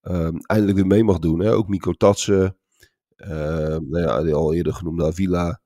ehm, 0.00 0.36
eindelijk 0.36 0.76
weer 0.76 0.86
mee 0.86 1.04
mag 1.04 1.18
doen. 1.18 1.40
Hè? 1.40 1.52
Ook 1.52 1.68
Miko 1.68 1.92
Tatsen, 1.92 2.56
ehm, 3.16 3.88
nou 3.88 4.00
ja, 4.00 4.32
al 4.32 4.54
eerder 4.54 4.72
genoemde 4.72 5.04
Avila. 5.04 5.60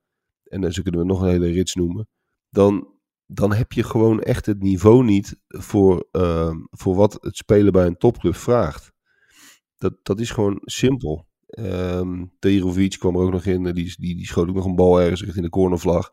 En 0.45 0.73
zo 0.73 0.83
kunnen 0.83 1.01
we 1.01 1.07
nog 1.07 1.21
een 1.21 1.29
hele 1.29 1.51
rits 1.51 1.75
noemen. 1.75 2.09
Dan, 2.51 2.89
dan 3.27 3.53
heb 3.53 3.73
je 3.73 3.83
gewoon 3.83 4.21
echt 4.21 4.47
het 4.47 4.63
niveau 4.63 5.05
niet 5.05 5.37
voor, 5.49 6.09
ehm, 6.11 6.57
voor 6.71 6.95
wat 6.95 7.19
het 7.21 7.37
spelen 7.37 7.73
bij 7.73 7.87
een 7.87 7.97
topclub 7.97 8.35
vraagt. 8.37 8.93
Dat, 9.77 9.95
dat 10.03 10.21
is 10.21 10.31
gewoon 10.31 10.61
simpel. 10.65 11.27
Terovic 12.39 12.99
kwam 12.99 13.15
er 13.17 13.23
ook 13.23 13.33
nog 13.33 13.45
in. 13.45 13.63
Die, 13.63 13.95
die, 13.97 14.17
die 14.17 14.27
schoot 14.27 14.49
ook 14.49 14.55
nog 14.55 14.65
een 14.65 14.75
bal 14.75 15.01
ergens 15.01 15.23
richting 15.23 15.45
de 15.45 15.51
cornervlag. 15.51 16.11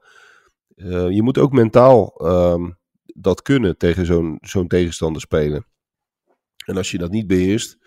Eh, 0.84 1.10
je 1.10 1.24
moet 1.24 1.38
ook 1.38 1.52
mentaal 1.52 2.14
ehm, 2.18 2.72
dat 3.06 3.42
kunnen 3.42 3.78
tegen 3.78 4.06
zo'n 4.06 4.38
zo'n 4.42 4.68
tegenstander 4.68 5.22
spelen. 5.22 5.66
En 6.66 6.78
als 6.78 6.92
je 6.92 6.98
dat 6.98 7.12
niet 7.12 7.28
beheerst, 7.28 7.78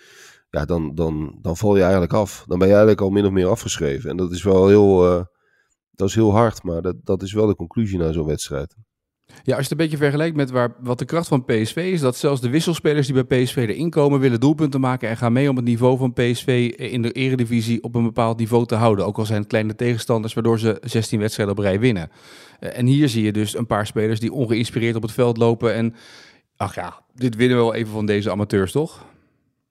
ja, 0.50 0.64
dan, 0.64 0.94
dan, 0.94 1.38
dan 1.40 1.56
val 1.56 1.76
je 1.76 1.82
eigenlijk 1.82 2.12
af. 2.12 2.44
Dan 2.46 2.58
ben 2.58 2.68
je 2.68 2.74
eigenlijk 2.74 3.02
al 3.02 3.10
min 3.10 3.24
of 3.24 3.30
meer 3.30 3.46
afgeschreven. 3.46 4.10
En 4.10 4.16
dat 4.16 4.32
is 4.32 4.42
wel 4.42 4.68
heel, 4.68 5.06
eh, 5.06 5.24
dat 5.90 6.08
is 6.08 6.14
heel 6.14 6.32
hard, 6.32 6.62
maar 6.62 6.82
dat, 6.82 6.96
dat 7.02 7.22
is 7.22 7.32
wel 7.32 7.46
de 7.46 7.56
conclusie 7.56 7.98
na 7.98 8.12
zo'n 8.12 8.26
wedstrijd. 8.26 8.76
Ja, 9.26 9.34
als 9.34 9.44
je 9.46 9.54
het 9.56 9.70
een 9.70 9.76
beetje 9.76 9.96
vergelijkt 9.96 10.36
met 10.36 10.50
waar, 10.50 10.74
wat 10.80 10.98
de 10.98 11.04
kracht 11.04 11.28
van 11.28 11.44
PSV 11.44 11.76
is, 11.76 12.00
dat 12.00 12.16
zelfs 12.16 12.40
de 12.40 12.48
wisselspelers 12.50 13.06
die 13.06 13.24
bij 13.24 13.42
PSV 13.42 13.56
erin 13.56 13.90
komen, 13.90 14.20
willen 14.20 14.40
doelpunten 14.40 14.80
maken 14.80 15.08
en 15.08 15.16
gaan 15.16 15.32
mee 15.32 15.50
om 15.50 15.56
het 15.56 15.64
niveau 15.64 15.98
van 15.98 16.12
PSV 16.12 16.72
in 16.76 17.02
de 17.02 17.12
eredivisie 17.12 17.82
op 17.82 17.94
een 17.94 18.02
bepaald 18.02 18.38
niveau 18.38 18.66
te 18.66 18.74
houden. 18.74 19.06
Ook 19.06 19.18
al 19.18 19.26
zijn 19.26 19.38
het 19.38 19.48
kleine 19.48 19.74
tegenstanders, 19.74 20.34
waardoor 20.34 20.58
ze 20.58 20.78
16 20.80 21.20
wedstrijden 21.20 21.56
op 21.56 21.62
rij 21.62 21.80
winnen. 21.80 22.10
Eh, 22.60 22.78
En 22.78 22.86
hier 22.86 23.08
zie 23.08 23.24
je 23.24 23.32
dus 23.32 23.56
een 23.56 23.66
paar 23.66 23.86
spelers 23.86 24.20
die 24.20 24.32
ongeïnspireerd 24.32 24.96
op 24.96 25.02
het 25.02 25.12
veld 25.12 25.36
lopen 25.36 25.74
en, 25.74 25.94
ach 26.56 26.74
ja, 26.74 27.02
dit 27.14 27.36
winnen 27.36 27.56
we 27.56 27.62
wel 27.62 27.74
even 27.74 27.92
van 27.92 28.06
deze 28.06 28.30
amateurs, 28.30 28.72
toch? 28.72 29.06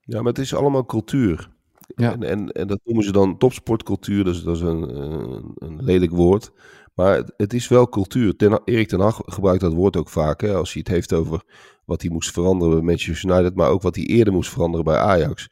Ja, 0.02 0.18
maar 0.18 0.32
het 0.32 0.42
is 0.42 0.56
allemaal 0.56 0.86
cultuur. 0.86 1.50
Ja. 1.96 2.12
En, 2.12 2.24
en, 2.24 2.52
en 2.52 2.68
dat 2.68 2.80
noemen 2.84 3.04
ze 3.04 3.12
dan 3.12 3.38
topsportcultuur, 3.38 4.24
dus 4.24 4.44
dat 4.44 4.56
is 4.56 4.62
een, 4.62 4.96
een, 5.02 5.52
een 5.56 5.84
lelijk 5.84 6.12
woord. 6.12 6.52
Maar 6.94 7.24
het, 7.38 7.54
is 7.54 7.68
wel 7.68 7.90
cultuur. 7.90 8.36
Ten, 8.36 8.62
Erik 8.66 8.88
ten 8.88 9.00
Hag 9.00 9.22
gebruikt 9.26 9.62
dat 9.62 9.74
woord 9.74 9.98
ook 9.98 10.10
vaak, 10.10 10.42
hè, 10.42 10.54
als 10.54 10.74
hij 10.74 10.82
het 10.86 10.94
heeft 10.94 11.14
over 11.14 11.44
wat 11.86 12.02
hij 12.02 12.12
moest 12.12 12.32
veranderen 12.32 12.76
bij 12.76 12.84
Manchester 12.84 13.30
United, 13.30 13.56
maar 13.56 13.70
ook 13.70 13.82
wat 13.82 13.96
hij 13.96 14.06
eerder 14.06 14.34
moest 14.34 14.50
veranderen 14.50 14.86
bij 14.86 14.98
Ajax. 14.98 15.50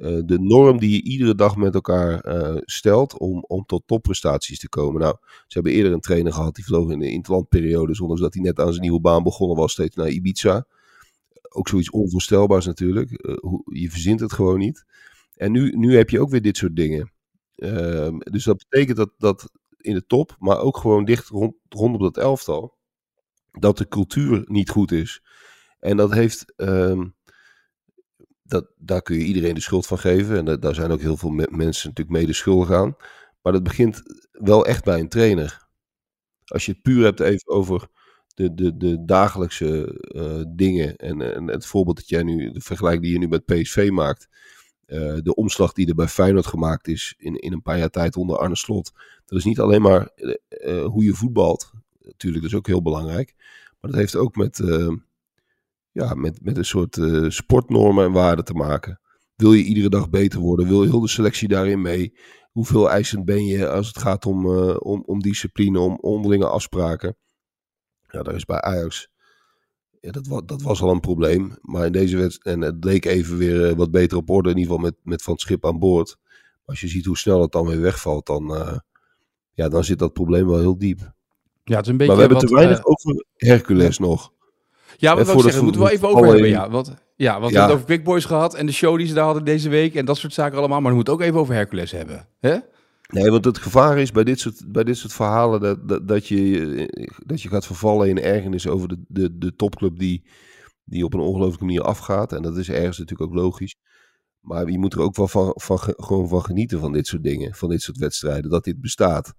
Eh, 0.00 0.18
de 0.24 0.38
norm 0.38 0.78
die 0.78 0.90
je 0.90 1.02
iedere 1.02 1.34
dag 1.34 1.56
met 1.56 1.74
elkaar 1.74 2.20
eh, 2.20 2.56
stelt 2.60 3.18
om, 3.18 3.44
om 3.46 3.64
tot 3.64 3.82
topprestaties 3.86 4.58
te 4.58 4.68
komen. 4.68 5.00
Nou, 5.00 5.16
ze 5.20 5.44
hebben 5.48 5.72
eerder 5.72 5.92
een 5.92 6.00
trainer 6.00 6.32
gehad 6.32 6.54
die 6.54 6.64
vloog 6.64 6.90
in 6.90 6.98
de 6.98 7.10
interlandperiode, 7.10 7.94
zonder 7.94 8.18
dat 8.20 8.34
hij 8.34 8.42
net 8.42 8.58
aan 8.58 8.68
zijn 8.68 8.80
nieuwe 8.80 9.00
baan 9.00 9.22
begonnen 9.22 9.56
was, 9.56 9.72
steeds 9.72 9.96
naar 9.96 10.08
Ibiza. 10.08 10.66
Ook 11.48 11.68
zoiets 11.68 11.90
onvoorstelbaars 11.90 12.66
natuurlijk. 12.66 13.10
Eh, 13.10 13.34
je 13.64 13.90
verzint 13.90 14.20
het 14.20 14.32
gewoon 14.32 14.58
niet. 14.58 14.84
En 15.36 15.52
nu, 15.52 15.70
nu 15.76 15.96
heb 15.96 16.10
je 16.10 16.20
ook 16.20 16.30
weer 16.30 16.42
dit 16.42 16.56
soort 16.56 16.76
dingen. 16.76 17.12
Ehm, 17.56 18.18
dus 18.18 18.44
dat 18.44 18.64
betekent 18.68 18.96
dat, 18.96 19.10
dat 19.18 19.50
in 19.80 19.94
de 19.94 20.06
top, 20.06 20.36
maar 20.38 20.58
ook 20.60 20.76
gewoon 20.76 21.04
dicht 21.04 21.28
rond, 21.28 21.54
rondom 21.68 22.02
dat 22.02 22.16
elftal, 22.16 22.78
dat 23.52 23.78
de 23.78 23.88
cultuur 23.88 24.42
niet 24.46 24.70
goed 24.70 24.92
is. 24.92 25.22
En 25.78 25.96
dat 25.96 26.12
heeft, 26.12 26.52
ehm, 26.56 27.06
dat, 28.42 28.66
daar 28.76 29.02
kun 29.02 29.16
je 29.18 29.24
iedereen 29.24 29.54
de 29.54 29.60
schuld 29.60 29.86
van 29.86 29.98
geven. 29.98 30.36
En 30.36 30.44
da- 30.44 30.56
daar 30.56 30.74
zijn 30.74 30.90
ook 30.90 31.00
heel 31.00 31.16
veel 31.16 31.30
me- 31.30 31.48
mensen 31.50 31.88
natuurlijk 31.88 32.18
mede 32.18 32.32
schuldig 32.32 32.70
aan. 32.72 32.96
Maar 33.42 33.52
dat 33.52 33.62
begint 33.62 34.02
wel 34.30 34.66
echt 34.66 34.84
bij 34.84 35.00
een 35.00 35.08
trainer. 35.08 35.68
Als 36.44 36.66
je 36.66 36.72
het 36.72 36.82
puur 36.82 37.04
hebt 37.04 37.20
even 37.20 37.48
over 37.52 37.88
de, 38.34 38.54
de, 38.54 38.76
de 38.76 39.04
dagelijkse 39.04 40.00
eh, 40.00 40.42
dingen. 40.56 40.96
En, 40.96 41.34
en 41.34 41.46
het 41.48 41.66
voorbeeld 41.66 41.96
dat 41.96 42.08
jij 42.08 42.22
nu, 42.22 42.50
de 42.50 42.60
vergelijking 42.60 43.02
die 43.04 43.12
je 43.12 43.18
nu 43.18 43.28
met 43.28 43.44
PSV 43.44 43.88
maakt. 43.92 44.28
eh, 44.86 45.16
de 45.22 45.34
omslag 45.34 45.72
die 45.72 45.88
er 45.88 45.94
bij 45.94 46.08
Feyenoord 46.08 46.46
gemaakt 46.46 46.88
is 46.88 47.14
in, 47.18 47.34
in 47.36 47.52
een 47.52 47.62
paar 47.62 47.78
jaar 47.78 47.90
tijd 47.90 48.16
onder 48.16 48.38
Arne 48.38 48.56
Slot. 48.56 48.92
Dat 49.30 49.38
is 49.38 49.44
niet 49.44 49.60
alleen 49.60 49.82
maar 49.82 50.10
eh, 50.14 50.34
eh, 50.48 50.86
hoe 50.86 51.04
je 51.04 51.14
voetbalt. 51.14 51.70
Natuurlijk, 52.00 52.42
dat 52.42 52.52
is 52.52 52.58
ook 52.58 52.66
heel 52.66 52.82
belangrijk. 52.82 53.34
Maar 53.80 53.90
dat 53.90 54.00
heeft 54.00 54.16
ook 54.16 54.36
met, 54.36 54.60
eh, 54.60 54.92
ja, 55.92 56.14
met, 56.14 56.44
met 56.44 56.56
een 56.56 56.64
soort 56.64 56.98
sportnormen 57.28 58.04
en 58.04 58.12
waarden 58.12 58.44
te 58.44 58.54
maken. 58.54 59.00
wil 59.36 59.52
je 59.52 59.62
iedere 59.62 59.88
dag 59.88 60.10
beter 60.10 60.40
worden? 60.40 60.68
Wil 60.68 60.82
heel 60.82 61.00
de 61.00 61.08
selectie 61.08 61.48
daarin 61.48 61.80
mee? 61.80 62.14
Hoeveel 62.50 62.90
eisend 62.90 63.24
ben 63.24 63.44
je 63.44 63.68
als 63.68 63.86
het 63.86 63.98
gaat 63.98 64.26
om, 64.26 64.46
om, 64.76 65.02
om 65.06 65.20
discipline, 65.20 65.80
om 65.80 65.98
onderlinge 66.00 66.46
afspraken? 66.46 67.16
Ja, 68.08 68.22
daar 68.22 68.34
is 68.34 68.44
bij 68.44 68.60
Ajax. 68.60 69.08
Ja, 70.00 70.10
dat, 70.10 70.26
was, 70.26 70.42
dat 70.46 70.62
was 70.62 70.82
al 70.82 70.90
een 70.90 71.00
probleem. 71.00 71.56
Maar 71.60 71.86
in 71.86 71.92
deze 71.92 72.16
wedstrijd. 72.16 72.56
En 72.56 72.62
het 72.62 72.84
leek 72.84 73.04
even 73.04 73.36
weer 73.36 73.76
wat 73.76 73.90
beter 73.90 74.16
op 74.16 74.30
orde. 74.30 74.50
In 74.50 74.56
ieder 74.56 74.72
geval 74.72 74.90
met, 74.90 74.98
met 75.02 75.22
Van 75.22 75.38
Schip 75.38 75.66
aan 75.66 75.78
boord. 75.78 76.16
Maar 76.20 76.62
als 76.64 76.80
je 76.80 76.88
ziet 76.88 77.06
hoe 77.06 77.18
snel 77.18 77.40
het 77.40 77.52
dan 77.52 77.66
weer 77.66 77.80
wegvalt. 77.80 78.26
Dan, 78.26 78.82
ja, 79.52 79.68
dan 79.68 79.84
zit 79.84 79.98
dat 79.98 80.12
probleem 80.12 80.46
wel 80.46 80.58
heel 80.58 80.78
diep. 80.78 81.12
Ja, 81.64 81.76
het 81.76 81.84
is 81.84 81.90
een 81.90 81.96
beetje. 81.96 82.14
Maar 82.14 82.28
we 82.28 82.34
hebben 82.34 82.40
wat, 82.40 82.48
te 82.48 82.54
weinig 82.54 82.78
uh, 82.78 82.84
over 82.84 83.24
Hercules 83.36 83.98
nog. 83.98 84.32
Ja, 84.96 85.16
wat 85.16 85.26
wil 85.26 85.34
ik 85.34 85.42
zeggen, 85.42 85.64
moeten 85.64 85.82
we 85.82 85.90
even 85.90 86.08
over 86.08 86.26
hebben. 86.26 86.48
Ja, 86.48 86.70
want, 86.70 86.94
ja, 87.16 87.40
want 87.40 87.52
we 87.52 87.58
hebben 87.58 87.62
het 87.62 87.72
over 87.72 87.84
Quick 87.84 88.04
Boys 88.04 88.24
gehad 88.24 88.54
en 88.54 88.66
de 88.66 88.72
show 88.72 88.98
die 88.98 89.06
ze 89.06 89.14
daar 89.14 89.24
hadden 89.24 89.44
deze 89.44 89.68
week 89.68 89.94
en 89.94 90.04
dat 90.04 90.16
soort 90.16 90.32
zaken 90.32 90.58
allemaal. 90.58 90.80
Maar 90.80 90.90
we 90.90 90.96
moeten 90.96 91.14
ook 91.14 91.20
even 91.20 91.40
over 91.40 91.54
Hercules 91.54 91.90
hebben. 91.90 92.28
Hè? 92.38 92.56
Nee, 93.08 93.30
want 93.30 93.44
het 93.44 93.58
gevaar 93.58 93.98
is 93.98 94.12
bij 94.12 94.24
dit 94.24 94.40
soort, 94.40 94.72
bij 94.72 94.84
dit 94.84 94.96
soort 94.96 95.12
verhalen 95.12 95.60
dat, 95.60 95.88
dat, 95.88 96.08
dat, 96.08 96.26
je, 96.26 97.16
dat 97.26 97.42
je 97.42 97.48
gaat 97.48 97.66
vervallen 97.66 98.08
in 98.08 98.20
ergernis 98.20 98.68
over 98.68 98.88
de, 98.88 98.98
de, 99.08 99.38
de 99.38 99.54
topclub 99.56 99.98
die, 99.98 100.24
die 100.84 101.04
op 101.04 101.14
een 101.14 101.20
ongelooflijke 101.20 101.64
manier 101.64 101.82
afgaat. 101.82 102.32
En 102.32 102.42
dat 102.42 102.56
is 102.56 102.68
ergens 102.68 102.98
natuurlijk 102.98 103.30
ook 103.30 103.36
logisch. 103.36 103.76
Maar 104.40 104.70
je 104.70 104.78
moet 104.78 104.92
er 104.94 105.00
ook 105.00 105.16
wel 105.16 105.28
van, 105.28 105.52
van, 105.56 105.78
ge- 105.78 105.94
gewoon 105.96 106.28
van 106.28 106.44
genieten 106.44 106.80
van 106.80 106.92
dit 106.92 107.06
soort 107.06 107.22
dingen, 107.22 107.54
van 107.54 107.68
dit 107.68 107.82
soort 107.82 107.96
wedstrijden, 107.98 108.50
dat 108.50 108.64
dit 108.64 108.80
bestaat. 108.80 109.34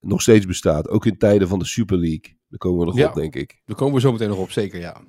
Nog 0.00 0.20
steeds 0.22 0.46
bestaat, 0.46 0.88
ook 0.88 1.06
in 1.06 1.18
tijden 1.18 1.48
van 1.48 1.58
de 1.58 1.64
Super 1.64 1.98
League. 1.98 2.36
Daar 2.48 2.58
komen 2.58 2.78
we 2.80 2.84
nog 2.84 2.96
Ja. 2.96 3.08
op, 3.08 3.14
denk 3.14 3.34
ik. 3.36 3.60
Daar 3.66 3.76
komen 3.76 3.94
we 3.94 4.00
zo 4.00 4.12
meteen 4.12 4.28
nog 4.28 4.38
op, 4.38 4.50
zeker 4.50 4.80
ja. 4.80 5.00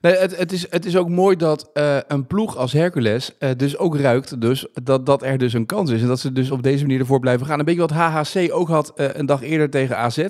Nee, 0.00 0.14
het, 0.16 0.36
het, 0.36 0.52
is, 0.52 0.70
het 0.70 0.84
is 0.84 0.96
ook 0.96 1.08
mooi 1.08 1.36
dat 1.36 1.70
eh, 1.72 1.98
een 2.08 2.26
ploeg 2.26 2.56
als 2.56 2.72
Hercules 2.72 3.38
eh, 3.38 3.50
dus 3.56 3.76
ook 3.76 3.96
ruikt 3.96 4.40
dus 4.40 4.66
dat, 4.72 5.06
dat 5.06 5.22
er 5.22 5.38
dus 5.38 5.52
een 5.52 5.66
kans 5.66 5.90
is. 5.90 6.00
En 6.02 6.06
dat 6.08 6.20
ze 6.20 6.32
dus 6.32 6.50
op 6.50 6.62
deze 6.62 6.82
manier 6.84 7.00
ervoor 7.00 7.20
blijven 7.20 7.46
gaan. 7.46 7.58
Een 7.58 7.64
beetje 7.64 7.80
wat 7.80 7.90
HHC 7.90 8.52
ook 8.52 8.68
had 8.68 8.92
eh, 8.94 9.08
een 9.14 9.26
dag 9.26 9.42
eerder 9.42 9.70
tegen 9.70 9.96
AZ. 9.98 10.26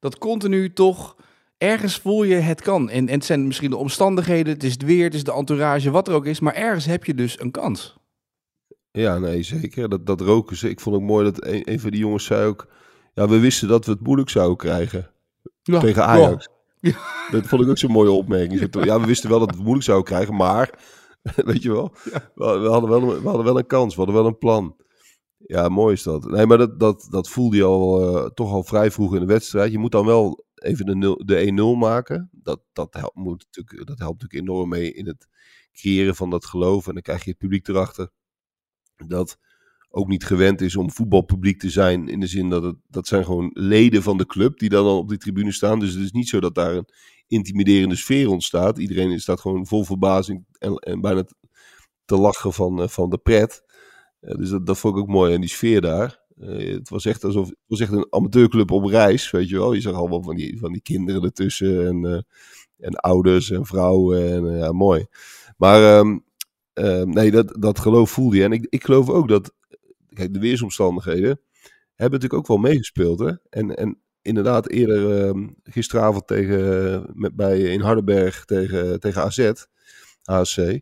Dat 0.00 0.18
continu 0.18 0.72
toch 0.72 1.16
ergens 1.58 1.98
voel 1.98 2.22
je 2.22 2.34
het 2.34 2.62
kan. 2.62 2.90
En, 2.90 3.08
en 3.08 3.14
het 3.14 3.24
zijn 3.24 3.46
misschien 3.46 3.70
de 3.70 3.76
omstandigheden, 3.76 4.52
het 4.52 4.64
is 4.64 4.72
het 4.72 4.82
weer, 4.82 5.04
het 5.04 5.14
is 5.14 5.24
de 5.24 5.32
entourage, 5.32 5.90
wat 5.90 6.08
er 6.08 6.14
ook 6.14 6.26
is. 6.26 6.40
Maar 6.40 6.54
ergens 6.54 6.84
heb 6.84 7.04
je 7.04 7.14
dus 7.14 7.40
een 7.40 7.50
kans. 7.50 7.96
Ja, 8.90 9.18
nee, 9.18 9.42
zeker. 9.42 9.88
Dat, 9.88 10.06
dat 10.06 10.20
roken 10.20 10.56
ze. 10.56 10.68
Ik 10.68 10.80
vond 10.80 10.96
ook 10.96 11.02
mooi 11.02 11.24
dat 11.24 11.46
een, 11.46 11.70
een 11.72 11.80
van 11.80 11.90
die 11.90 12.00
jongens 12.00 12.24
zei 12.24 12.46
ook... 12.46 12.68
Ja, 13.14 13.28
we 13.28 13.38
wisten 13.38 13.68
dat 13.68 13.84
we 13.84 13.92
het 13.92 14.00
moeilijk 14.00 14.30
zouden 14.30 14.56
krijgen. 14.56 15.10
Ja, 15.62 15.80
tegen 15.80 16.04
Ajax. 16.04 16.48
Dat 17.30 17.46
vond 17.46 17.62
ik 17.62 17.68
ook 17.68 17.78
zo'n 17.78 17.90
mooie 17.90 18.10
opmerking. 18.10 18.84
Ja, 18.84 19.00
we 19.00 19.06
wisten 19.06 19.30
wel 19.30 19.38
dat 19.38 19.48
we 19.48 19.54
het 19.54 19.62
moeilijk 19.62 19.86
zouden 19.86 20.06
krijgen, 20.06 20.34
maar 20.34 20.78
weet 21.50 21.62
je 21.62 21.72
wel, 21.72 21.92
we, 22.34 22.58
we 22.58 22.68
hadden 22.68 22.90
wel 22.90 23.02
een, 23.02 23.22
we 23.22 23.28
hadden 23.28 23.44
wel 23.44 23.58
een 23.58 23.66
kans, 23.66 23.94
we 23.94 24.00
hadden 24.00 24.20
wel 24.20 24.26
een 24.26 24.38
plan. 24.38 24.76
Ja, 25.36 25.68
mooi 25.68 25.94
is 25.94 26.02
dat. 26.02 26.24
Nee, 26.24 26.46
maar 26.46 26.58
dat, 26.58 26.80
dat, 26.80 27.06
dat 27.10 27.28
voelde 27.28 27.56
je 27.56 27.64
al, 27.64 28.00
eh, 28.00 28.30
toch 28.30 28.52
al 28.52 28.62
vrij 28.64 28.90
vroeg 28.90 29.14
in 29.14 29.20
de 29.20 29.26
wedstrijd. 29.26 29.72
Je 29.72 29.78
moet 29.78 29.92
dan 29.92 30.06
wel 30.06 30.43
even 30.64 30.86
de, 30.86 30.96
nul- 30.96 31.24
de 31.24 31.74
1-0 31.76 31.78
maken. 31.78 32.28
Dat, 32.32 32.60
dat, 32.72 32.94
helpt, 32.94 33.16
moet 33.16 33.46
natuurlijk, 33.50 33.86
dat 33.86 33.98
helpt 33.98 34.22
natuurlijk 34.22 34.48
enorm 34.48 34.68
mee 34.68 34.92
in 34.92 35.06
het 35.06 35.28
creëren 35.72 36.14
van 36.14 36.30
dat 36.30 36.44
geloof. 36.44 36.86
En 36.86 36.92
dan 36.92 37.02
krijg 37.02 37.24
je 37.24 37.30
het 37.30 37.38
publiek 37.38 37.68
erachter 37.68 38.10
dat 39.06 39.38
ook 39.88 40.08
niet 40.08 40.24
gewend 40.24 40.60
is 40.60 40.76
om 40.76 40.90
voetbalpubliek 40.90 41.58
te 41.58 41.70
zijn. 41.70 42.08
In 42.08 42.20
de 42.20 42.26
zin 42.26 42.48
dat 42.48 42.62
het, 42.62 42.76
dat 42.88 43.06
zijn 43.06 43.24
gewoon 43.24 43.50
leden 43.52 44.02
van 44.02 44.16
de 44.16 44.26
club 44.26 44.58
die 44.58 44.68
dan 44.68 44.84
al 44.84 44.98
op 44.98 45.08
die 45.08 45.18
tribune 45.18 45.52
staan. 45.52 45.78
Dus 45.78 45.92
het 45.94 46.02
is 46.02 46.12
niet 46.12 46.28
zo 46.28 46.40
dat 46.40 46.54
daar 46.54 46.74
een 46.74 46.88
intimiderende 47.26 47.96
sfeer 47.96 48.28
ontstaat. 48.28 48.78
Iedereen 48.78 49.20
staat 49.20 49.40
gewoon 49.40 49.66
vol 49.66 49.84
verbazing 49.84 50.44
en, 50.58 50.74
en 50.74 51.00
bijna 51.00 51.24
te- 52.04 52.16
lachen 52.16 52.52
van, 52.52 52.82
eh, 52.82 52.88
van 52.88 53.10
de 53.10 53.18
pret. 53.18 53.62
Eh, 54.20 54.34
dus 54.34 54.50
dat, 54.50 54.66
dat 54.66 54.78
vond 54.78 54.96
ik 54.96 55.02
ook 55.02 55.08
mooi. 55.08 55.34
En 55.34 55.40
die 55.40 55.50
sfeer 55.50 55.80
daar. 55.80 56.23
Eh, 56.40 56.74
het 56.74 56.88
was 56.88 57.04
echt 57.04 57.24
alsof 57.24 57.48
het 57.48 57.56
was 57.66 57.80
echt 57.80 57.92
een 57.92 58.06
amateurclub 58.10 58.70
op 58.70 58.84
reis, 58.84 59.30
weet 59.30 59.48
je 59.48 59.56
wel. 59.58 59.72
Je 59.72 59.80
zag 59.80 59.94
allemaal 59.94 60.22
van 60.22 60.36
die, 60.36 60.58
van 60.58 60.72
die 60.72 60.82
kinderen 60.82 61.22
ertussen 61.22 61.86
en, 61.86 62.04
eh, 62.04 62.20
en 62.86 62.94
ouders 62.94 63.50
en 63.50 63.66
vrouwen. 63.66 64.32
En, 64.32 64.48
eh, 64.48 64.58
ja, 64.58 64.72
mooi. 64.72 65.06
Maar 65.56 65.98
ehm, 65.98 66.18
ehm, 66.72 67.08
nee, 67.08 67.30
dat, 67.30 67.56
dat 67.58 67.78
geloof 67.78 68.10
voelde 68.10 68.36
je. 68.36 68.44
En 68.44 68.52
ik, 68.52 68.66
ik 68.68 68.84
geloof 68.84 69.08
ook 69.08 69.28
dat 69.28 69.52
kijk, 70.08 70.32
de 70.32 70.40
weersomstandigheden 70.40 71.40
hebben 71.94 72.20
natuurlijk 72.20 72.34
ook 72.34 72.46
wel 72.46 72.70
meegespeeld. 72.70 73.18
Hè? 73.18 73.32
En, 73.50 73.76
en 73.76 73.98
inderdaad, 74.22 74.68
eerder 74.68 75.26
ehm, 75.26 75.48
gisteravond 75.62 76.26
tegen, 76.26 77.10
met, 77.14 77.36
bij, 77.36 77.60
in 77.60 77.80
Hardenberg 77.80 78.44
tegen, 78.44 79.00
tegen 79.00 79.22
AZ, 79.22 79.52
ASC, 80.24 80.80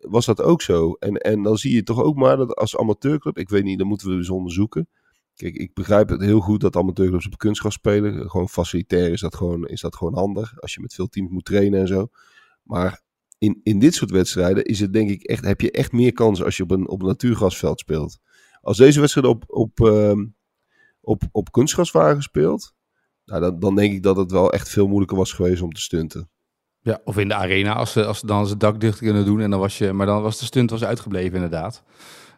was 0.00 0.26
dat 0.26 0.42
ook 0.42 0.62
zo. 0.62 0.92
En, 0.92 1.16
en 1.16 1.42
dan 1.42 1.56
zie 1.56 1.74
je 1.74 1.82
toch 1.82 2.02
ook 2.02 2.16
maar 2.16 2.36
dat 2.36 2.54
als 2.56 2.76
amateurclub, 2.76 3.38
ik 3.38 3.48
weet 3.48 3.64
niet, 3.64 3.78
dat 3.78 3.86
moeten 3.86 4.08
we 4.08 4.16
dus 4.16 4.30
onderzoeken. 4.30 4.88
Kijk, 5.34 5.54
ik 5.54 5.74
begrijp 5.74 6.08
het 6.08 6.20
heel 6.20 6.40
goed 6.40 6.60
dat 6.60 6.76
amateurclubs 6.76 7.26
op 7.26 7.38
kunstgras 7.38 7.74
spelen. 7.74 8.30
Gewoon 8.30 8.48
facilitair 8.48 9.12
is 9.12 9.20
dat 9.20 9.34
gewoon, 9.34 9.66
is 9.66 9.80
dat 9.80 9.96
gewoon 9.96 10.14
handig. 10.14 10.60
Als 10.60 10.74
je 10.74 10.80
met 10.80 10.94
veel 10.94 11.08
teams 11.08 11.30
moet 11.30 11.44
trainen 11.44 11.80
en 11.80 11.86
zo. 11.86 12.08
Maar 12.62 13.02
in, 13.38 13.60
in 13.62 13.78
dit 13.78 13.94
soort 13.94 14.10
wedstrijden 14.10 14.64
is 14.64 14.80
het 14.80 14.92
denk 14.92 15.10
ik 15.10 15.22
echt, 15.22 15.44
heb 15.44 15.60
je 15.60 15.70
echt 15.70 15.92
meer 15.92 16.12
kans 16.12 16.42
als 16.42 16.56
je 16.56 16.62
op 16.62 16.70
een, 16.70 16.88
op 16.88 17.00
een 17.00 17.06
natuurgrasveld 17.06 17.80
speelt. 17.80 18.18
Als 18.60 18.76
deze 18.76 19.00
wedstrijd 19.00 19.26
op, 19.26 19.44
op, 19.46 19.80
ehm, 19.80 20.26
op, 21.00 21.22
op 21.32 21.52
kunstgras 21.52 21.90
waren 21.90 22.16
gespeeld, 22.16 22.74
nou, 23.24 23.40
dan, 23.40 23.58
dan 23.58 23.74
denk 23.74 23.92
ik 23.92 24.02
dat 24.02 24.16
het 24.16 24.30
wel 24.30 24.52
echt 24.52 24.68
veel 24.68 24.86
moeilijker 24.86 25.16
was 25.16 25.32
geweest 25.32 25.62
om 25.62 25.72
te 25.72 25.80
stunten. 25.80 26.30
Ja, 26.82 27.00
of 27.04 27.18
in 27.18 27.28
de 27.28 27.34
arena, 27.34 27.74
als 27.74 27.92
ze, 27.92 28.04
als 28.04 28.18
ze 28.18 28.26
dan 28.26 28.48
het 28.48 28.60
dak 28.60 28.80
dicht 28.80 28.98
kunnen 28.98 29.24
doen. 29.24 29.40
En 29.40 29.50
dan 29.50 29.60
was 29.60 29.78
je, 29.78 29.92
maar 29.92 30.06
dan 30.06 30.22
was 30.22 30.38
de 30.38 30.44
stunt 30.44 30.70
was 30.70 30.84
uitgebleven 30.84 31.34
inderdaad. 31.34 31.82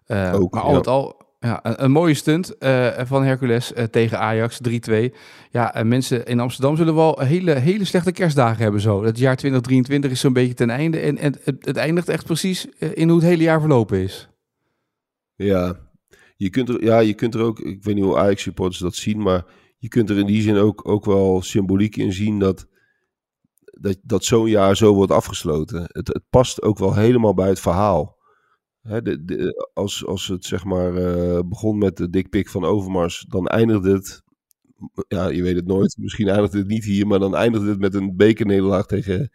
Eh, 0.06 0.34
Ook, 0.34 0.54
maar 0.54 0.62
al 0.62 0.70
ja. 0.70 0.76
met 0.76 0.86
al, 0.86 1.22
ja, 1.40 1.60
een, 1.62 1.84
een 1.84 1.90
mooie 1.90 2.14
stunt 2.14 2.58
eh, 2.58 2.88
van 3.04 3.24
Hercules 3.24 3.72
eh, 3.72 3.84
tegen 3.84 4.18
Ajax, 4.18 4.60
3-2. 4.90 5.14
Ja, 5.50 5.74
en 5.74 5.88
mensen 5.88 6.26
in 6.26 6.40
Amsterdam 6.40 6.76
zullen 6.76 6.94
wel 6.94 7.20
hele, 7.20 7.52
hele 7.52 7.84
slechte 7.84 8.12
kerstdagen 8.12 8.62
hebben 8.62 8.80
zo. 8.80 9.04
Het 9.04 9.18
jaar 9.18 9.36
2023 9.36 10.10
is 10.10 10.20
zo'n 10.20 10.32
beetje 10.32 10.54
ten 10.54 10.70
einde. 10.70 10.98
En, 10.98 11.18
en 11.18 11.36
het, 11.44 11.66
het 11.66 11.76
eindigt 11.76 12.08
echt 12.08 12.24
precies 12.24 12.66
in 12.78 13.08
hoe 13.08 13.18
het 13.18 13.28
hele 13.28 13.42
jaar 13.42 13.60
verlopen 13.60 13.98
is. 13.98 14.28
Ja, 15.34 15.76
je 16.36 16.50
kunt 16.50 16.68
er, 16.68 16.84
ja, 16.84 16.98
je 16.98 17.14
kunt 17.14 17.34
er 17.34 17.40
ook, 17.40 17.60
ik 17.60 17.84
weet 17.84 17.94
niet 17.94 18.04
hoe 18.04 18.18
Ajax-supporters 18.18 18.78
dat 18.78 18.94
zien, 18.94 19.22
maar 19.22 19.44
je 19.78 19.88
kunt 19.88 20.10
er 20.10 20.18
in 20.18 20.26
die 20.26 20.42
zin 20.42 20.56
ook, 20.56 20.88
ook 20.88 21.04
wel 21.04 21.42
symboliek 21.42 21.96
in 21.96 22.12
zien 22.12 22.38
dat, 22.38 22.66
dat, 23.84 23.98
dat 24.02 24.24
zo'n 24.24 24.48
jaar 24.48 24.76
zo 24.76 24.94
wordt 24.94 25.12
afgesloten. 25.12 25.82
Het, 25.82 26.08
het 26.08 26.22
past 26.30 26.62
ook 26.62 26.78
wel 26.78 26.94
helemaal 26.94 27.34
bij 27.34 27.48
het 27.48 27.60
verhaal. 27.60 28.16
Hè, 28.80 29.02
de, 29.02 29.70
als, 29.74 30.06
als 30.06 30.26
het 30.28 30.44
zeg 30.44 30.64
maar 30.64 30.96
eh, 30.96 31.40
begon 31.44 31.78
met 31.78 31.96
de 31.96 32.10
dikpik 32.10 32.48
van 32.48 32.64
Overmars, 32.64 33.26
dan 33.28 33.46
eindigde 33.46 33.92
het, 33.92 34.22
ja, 35.08 35.28
je 35.28 35.42
weet 35.42 35.56
het 35.56 35.66
nooit, 35.66 35.96
misschien 35.98 36.28
eindigde 36.28 36.58
het 36.58 36.66
niet 36.66 36.84
hier, 36.84 37.06
maar 37.06 37.18
dan 37.18 37.36
eindigde 37.36 37.68
het 37.68 37.78
met 37.78 37.94
een 37.94 38.16
bekernederlaag 38.16 38.86
tegen, 38.86 39.32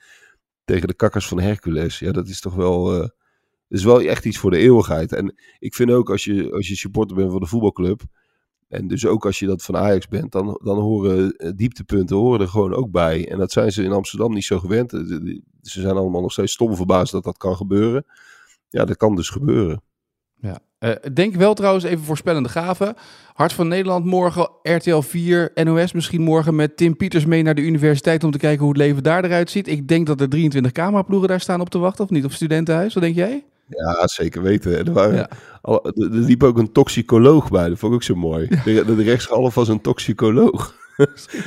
tegen 0.65 0.87
de 0.87 0.93
kakkers 0.95 1.27
van 1.27 1.39
Hercules. 1.39 1.99
Ja, 1.99 2.11
dat 2.11 2.27
is 2.27 2.39
toch 2.39 2.55
wel, 2.55 2.83
dat 2.91 3.11
is 3.67 3.83
wel 3.83 4.01
echt 4.01 4.25
iets 4.25 4.37
voor 4.37 4.51
de 4.51 4.57
eeuwigheid. 4.57 5.13
En 5.13 5.35
ik 5.59 5.75
vind 5.75 5.91
ook 5.91 6.09
als 6.09 6.23
je, 6.23 6.51
als 6.51 6.67
je 6.67 6.75
supporter 6.75 7.15
bent 7.15 7.31
van 7.31 7.41
de 7.41 7.47
voetbalclub. 7.47 8.01
En 8.69 8.88
dus 8.88 9.05
ook 9.05 9.25
als 9.25 9.39
je 9.39 9.45
dat 9.45 9.63
van 9.63 9.77
Ajax 9.77 10.07
bent, 10.07 10.31
dan, 10.31 10.59
dan 10.63 10.79
horen 10.79 11.35
eh, 11.35 11.51
dieptepunten 11.55 12.15
horen 12.15 12.41
er 12.41 12.47
gewoon 12.47 12.73
ook 12.73 12.91
bij. 12.91 13.29
En 13.29 13.38
dat 13.38 13.51
zijn 13.51 13.71
ze 13.71 13.83
in 13.83 13.91
Amsterdam 13.91 14.33
niet 14.33 14.45
zo 14.45 14.59
gewend. 14.59 14.93
Eh, 14.93 14.99
Ze 15.61 15.81
zijn 15.81 15.95
allemaal 15.95 16.21
nog 16.21 16.31
steeds 16.31 16.53
stom 16.53 16.75
verbaasd 16.75 17.11
dat 17.11 17.23
dat 17.23 17.38
kan 17.38 17.55
gebeuren. 17.55 18.05
Ja, 18.69 18.85
dat 18.85 18.97
kan 18.97 19.15
dus 19.15 19.29
gebeuren. 19.29 19.81
Ja. 20.35 20.59
Eh, 20.79 20.91
denk 21.13 21.35
wel 21.35 21.53
trouwens 21.53 21.85
even 21.85 22.03
voorspellende 22.03 22.49
gaven. 22.49 22.95
Hart 23.33 23.53
van 23.53 23.67
Nederland 23.67 24.05
morgen, 24.05 24.49
RTL 24.61 24.99
4, 24.99 25.51
NOS 25.63 25.93
misschien 25.93 26.21
morgen 26.21 26.55
met 26.55 26.77
Tim 26.77 26.97
Pieters 26.97 27.25
mee 27.25 27.43
naar 27.43 27.55
de 27.55 27.61
universiteit 27.61 28.23
om 28.23 28.31
te 28.31 28.38
kijken 28.38 28.59
hoe 28.59 28.69
het 28.73 28.77
leven 28.77 29.03
daar 29.03 29.23
eruit 29.23 29.49
ziet. 29.49 29.67
Ik 29.67 29.88
denk 29.88 30.07
dat 30.07 30.21
er 30.21 30.29
23 30.29 30.71
cameraploegen 30.71 31.27
daar 31.27 31.39
staan 31.39 31.61
op 31.61 31.69
te 31.69 31.77
wachten, 31.77 32.03
of 32.03 32.09
niet? 32.09 32.25
Op 32.25 32.31
studentenhuis, 32.31 32.93
wat 32.93 33.03
denk 33.03 33.15
jij? 33.15 33.45
Ja, 33.69 34.07
zeker 34.07 34.41
weten. 34.41 34.77
En 34.77 34.85
Er, 34.85 34.93
waren, 34.93 35.15
Ja. 35.15 35.29
al- 35.61 35.85
er, 35.85 35.93
liep 35.97 36.43
ook 36.43 36.57
een 36.57 36.71
toxicoloog 36.71 37.49
bij. 37.49 37.69
Dat 37.69 37.77
vond 37.79 37.91
ik 37.91 37.97
ook 37.97 38.03
zo 38.03 38.15
mooi. 38.15 38.47
De, 38.47 38.83
de 38.85 39.03
rechtshalf 39.03 39.55
was 39.55 39.67
een 39.67 39.81
toxicoloog. 39.81 40.77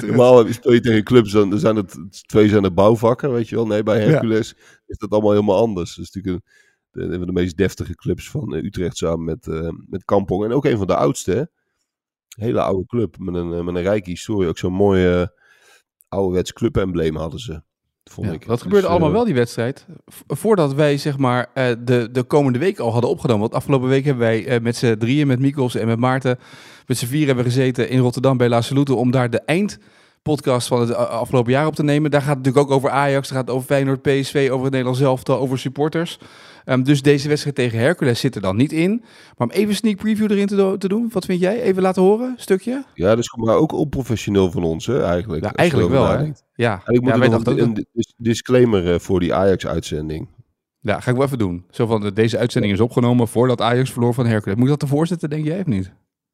Normaal 0.06 0.46
speel 0.52 0.72
je 0.72 0.80
tegen 0.80 1.04
clubs, 1.04 1.32
dan 1.32 1.58
zijn 1.58 1.76
het 1.76 1.98
twee 2.26 2.48
zijn 2.48 2.64
er 2.64 2.74
bouwvakken, 2.74 3.32
weet 3.32 3.48
je 3.48 3.54
wel. 3.54 3.66
Nee, 3.66 3.82
bij 3.82 4.00
Hercules 4.00 4.54
is 4.86 4.98
dat 4.98 5.10
allemaal 5.10 5.30
helemaal 5.30 5.56
anders. 5.56 5.94
Dat 5.96 6.04
is 6.04 6.10
natuurlijk 6.12 6.44
een, 6.92 7.08
de, 7.08 7.12
een 7.12 7.18
van 7.18 7.26
de 7.26 7.32
meest 7.32 7.56
deftige 7.56 7.94
clubs 7.94 8.30
van 8.30 8.54
eh, 8.54 8.62
Utrecht 8.64 8.96
samen 8.96 9.24
met, 9.24 9.46
eh, 9.46 9.68
met 9.88 10.04
Kampong. 10.04 10.44
En 10.44 10.52
ook 10.52 10.64
een 10.64 10.78
van 10.78 10.86
de 10.86 10.96
oudste, 10.96 11.32
hè. 11.32 11.42
Hele 12.44 12.60
oude 12.62 12.86
club 12.86 13.18
met 13.18 13.34
een, 13.34 13.52
eh, 13.52 13.62
met 13.64 13.74
een 13.74 13.82
rijke 13.82 14.10
historie. 14.10 14.48
Ook 14.48 14.58
zo'n 14.58 14.72
mooi 14.72 15.06
eh, 15.06 15.26
ouderwets 16.08 16.52
clubembleem 16.52 17.16
hadden 17.16 17.40
ze. 17.40 17.62
Vond 18.04 18.26
Ja, 18.26 18.32
ik. 18.32 18.40
dat 18.46 18.48
Dus, 18.48 18.62
gebeurde 18.62 18.86
allemaal 18.86 19.08
eh, 19.08 19.14
wel, 19.14 19.24
die 19.24 19.34
wedstrijd. 19.34 19.86
Voordat 20.26 20.74
wij 20.74 20.96
zeg 20.96 21.18
maar 21.18 21.50
eh, 21.54 21.66
de, 21.78 22.08
de 22.12 22.22
komende 22.22 22.58
week 22.58 22.78
al 22.78 22.92
hadden 22.92 23.10
opgenomen. 23.10 23.40
Want 23.40 23.54
afgelopen 23.54 23.88
week 23.88 24.04
hebben 24.04 24.22
wij 24.22 24.46
eh, 24.46 24.60
met 24.60 24.76
z'n 24.76 24.96
drieën, 24.96 25.26
met 25.26 25.38
Mikkels 25.40 25.74
en 25.74 25.86
met 25.86 25.98
Maarten, 25.98 26.38
met 26.86 26.98
z'n 26.98 27.06
vier 27.06 27.26
hebben 27.26 27.44
gezeten 27.44 27.88
in 27.88 27.98
Rotterdam 27.98 28.36
bij 28.36 28.48
La 28.48 28.60
Salute 28.60 28.94
om 28.94 29.10
daar 29.10 29.30
de 29.30 29.40
podcast 30.22 30.68
van 30.68 30.80
het 30.80 30.90
a- 30.90 30.94
afgelopen 31.02 31.52
jaar 31.52 31.66
op 31.66 31.74
te 31.74 31.82
nemen. 31.82 32.10
Daar 32.10 32.20
gaat 32.22 32.36
het 32.36 32.38
natuurlijk 32.44 32.66
ook 32.70 32.76
over 32.76 32.90
Ajax, 32.90 33.28
daar 33.28 33.36
gaat 33.38 33.46
het 33.46 33.56
over 33.56 33.66
Feyenoord, 33.66 34.02
PSV, 34.02 34.48
over 34.50 34.62
het 34.62 34.70
Nederlands 34.72 35.00
elftal, 35.00 35.38
over 35.38 35.58
supporters. 35.58 36.18
Ehm, 36.64 36.82
dus 36.82 37.02
deze 37.02 37.28
wedstrijd 37.28 37.56
tegen 37.56 37.78
Hercules 37.78 38.20
zit 38.20 38.34
er 38.34 38.40
dan 38.40 38.56
niet 38.56 38.72
in. 38.72 38.90
Maar 39.36 39.48
om 39.48 39.50
even 39.54 39.68
een 39.68 39.74
sneak 39.74 39.96
preview 39.96 40.30
erin 40.30 40.46
te, 40.46 40.56
do- 40.56 40.76
te 40.76 40.88
doen, 40.88 41.08
wat 41.12 41.24
vind 41.24 41.40
jij? 41.40 41.62
Even 41.62 41.82
laten 41.82 42.02
horen, 42.02 42.34
stukje? 42.36 42.84
Ja, 42.94 43.14
dus 43.16 43.34
maar 43.36 43.54
ook 43.56 43.72
onprofessioneel 43.72 44.50
van 44.50 44.62
ons, 44.64 44.86
hè, 44.86 45.02
eigenlijk. 45.04 45.44
Ja, 45.44 45.52
eigenlijk 45.52 45.90
wel, 45.90 46.06
hè? 46.08 46.18
Ja, 46.18 46.32
ja 46.54 46.80
moet 47.00 47.10
er 47.12 47.28
nog 47.30 47.46
een, 47.46 47.86
disclaimer 48.16 48.92
eh, 48.92 48.98
voor 48.98 49.20
die 49.20 49.34
Ajax-uitzending. 49.34 50.28
Ja, 50.80 51.00
ga 51.00 51.10
ik 51.10 51.16
wel 51.16 51.26
even 51.26 51.38
doen. 51.38 51.64
Zo 51.70 51.86
van, 51.86 52.04
eh, 52.04 52.10
deze 52.14 52.38
uitzending 52.38 52.72
is 52.72 52.80
opgenomen 52.80 53.28
voordat 53.28 53.60
Ajax 53.60 53.92
verloor 53.92 54.14
van 54.14 54.26
Hercules. 54.26 54.54
Moet 54.58 54.64
ik 54.64 54.70
dat 54.70 54.82
ervoor 54.82 55.06
zetten, 55.06 55.30
denk 55.30 55.44
jij, 55.44 55.60
of 55.60 55.66
niet? 55.66 55.92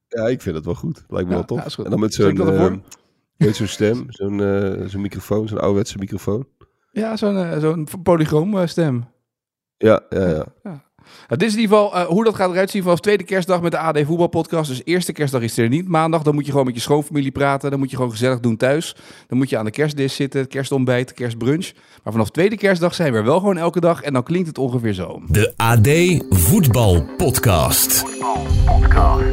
Ja, 0.09 0.27
ik 0.27 0.43
vind 0.43 0.57
het 0.57 0.65
wel 0.65 0.75
goed. 0.75 1.05
Lijkt 1.09 1.25
me 1.29 1.31
Ja, 1.37 1.37
wel 1.37 1.45
tof. 1.45 1.77
ja, 1.77 1.85
en 1.85 1.91
dan 1.91 2.01
met 2.01 2.09
ik 2.19 2.37
zo'n 2.37 2.83
met 3.39 3.57
zo'n 3.57 3.67
stem, 3.67 4.05
zo'n 4.09 4.41
eh, 4.41 4.87
zo'n 4.87 5.01
microfoon, 5.01 5.49
zo'n 5.49 5.59
ouderwetse 5.61 5.99
microfoon. 5.99 6.49
Ja, 6.93 7.17
zo'n 7.17 7.37
eh, 7.37 7.59
zo'n 7.59 7.87
polychroom 8.03 8.59
eh, 8.59 8.67
stem. 8.67 9.05
Ja, 9.77 10.03
ja, 10.09 10.47
ja. 10.63 10.88
Nou, 11.29 11.41
dit 11.41 11.49
is 11.49 11.55
in 11.55 11.61
ieder 11.61 11.77
geval 11.77 11.95
eh, 11.95 12.07
hoe 12.07 12.25
dat 12.25 12.35
gaat 12.35 12.51
eruit 12.51 12.71
zien 12.71 12.83
vanaf 12.83 13.01
tweede 13.01 13.25
kerstdag 13.25 13.61
met 13.61 13.73
de 13.73 13.79
AD 13.79 13.99
Voetbalpodcast. 14.05 14.69
Dus 14.69 14.81
eerste 14.85 15.13
kerstdag 15.13 15.43
is 15.43 15.59
er 15.59 15.69
niet. 15.69 15.89
Maandag, 15.89 16.23
dan 16.23 16.35
moet 16.35 16.45
je 16.45 16.51
gewoon 16.51 16.67
met 16.67 16.75
je 16.75 16.81
schoonfamilie 16.81 17.31
praten. 17.31 17.71
Dan 17.71 17.79
moet 17.79 17.91
je 17.91 17.97
gewoon 17.97 18.11
gezellig 18.11 18.41
doen 18.41 18.57
thuis. 18.57 18.97
Dan 19.27 19.39
moet 19.39 19.51
je 19.51 19.59
aan 19.59 19.65
de 19.65 19.71
kerstdis 19.71 20.15
zitten, 20.15 20.49
kerstontbijt, 20.49 21.13
kerstbrunch. 21.13 21.73
Maar 22.03 22.13
vanaf 22.13 22.31
tweede 22.31 22.57
kerstdag 22.57 22.95
zijn 22.95 23.13
we 23.13 23.19
er 23.19 23.25
wel 23.25 23.39
gewoon 23.39 23.57
elke 23.57 23.81
dag. 23.81 24.03
En 24.03 24.13
dan 24.13 24.23
klinkt 24.23 24.49
het 24.49 24.59
ongeveer 24.59 24.93
zo. 24.93 25.23
De 25.29 25.53
AD 25.57 25.89
Voetbal 26.41 27.07
Podcast. 27.17 28.05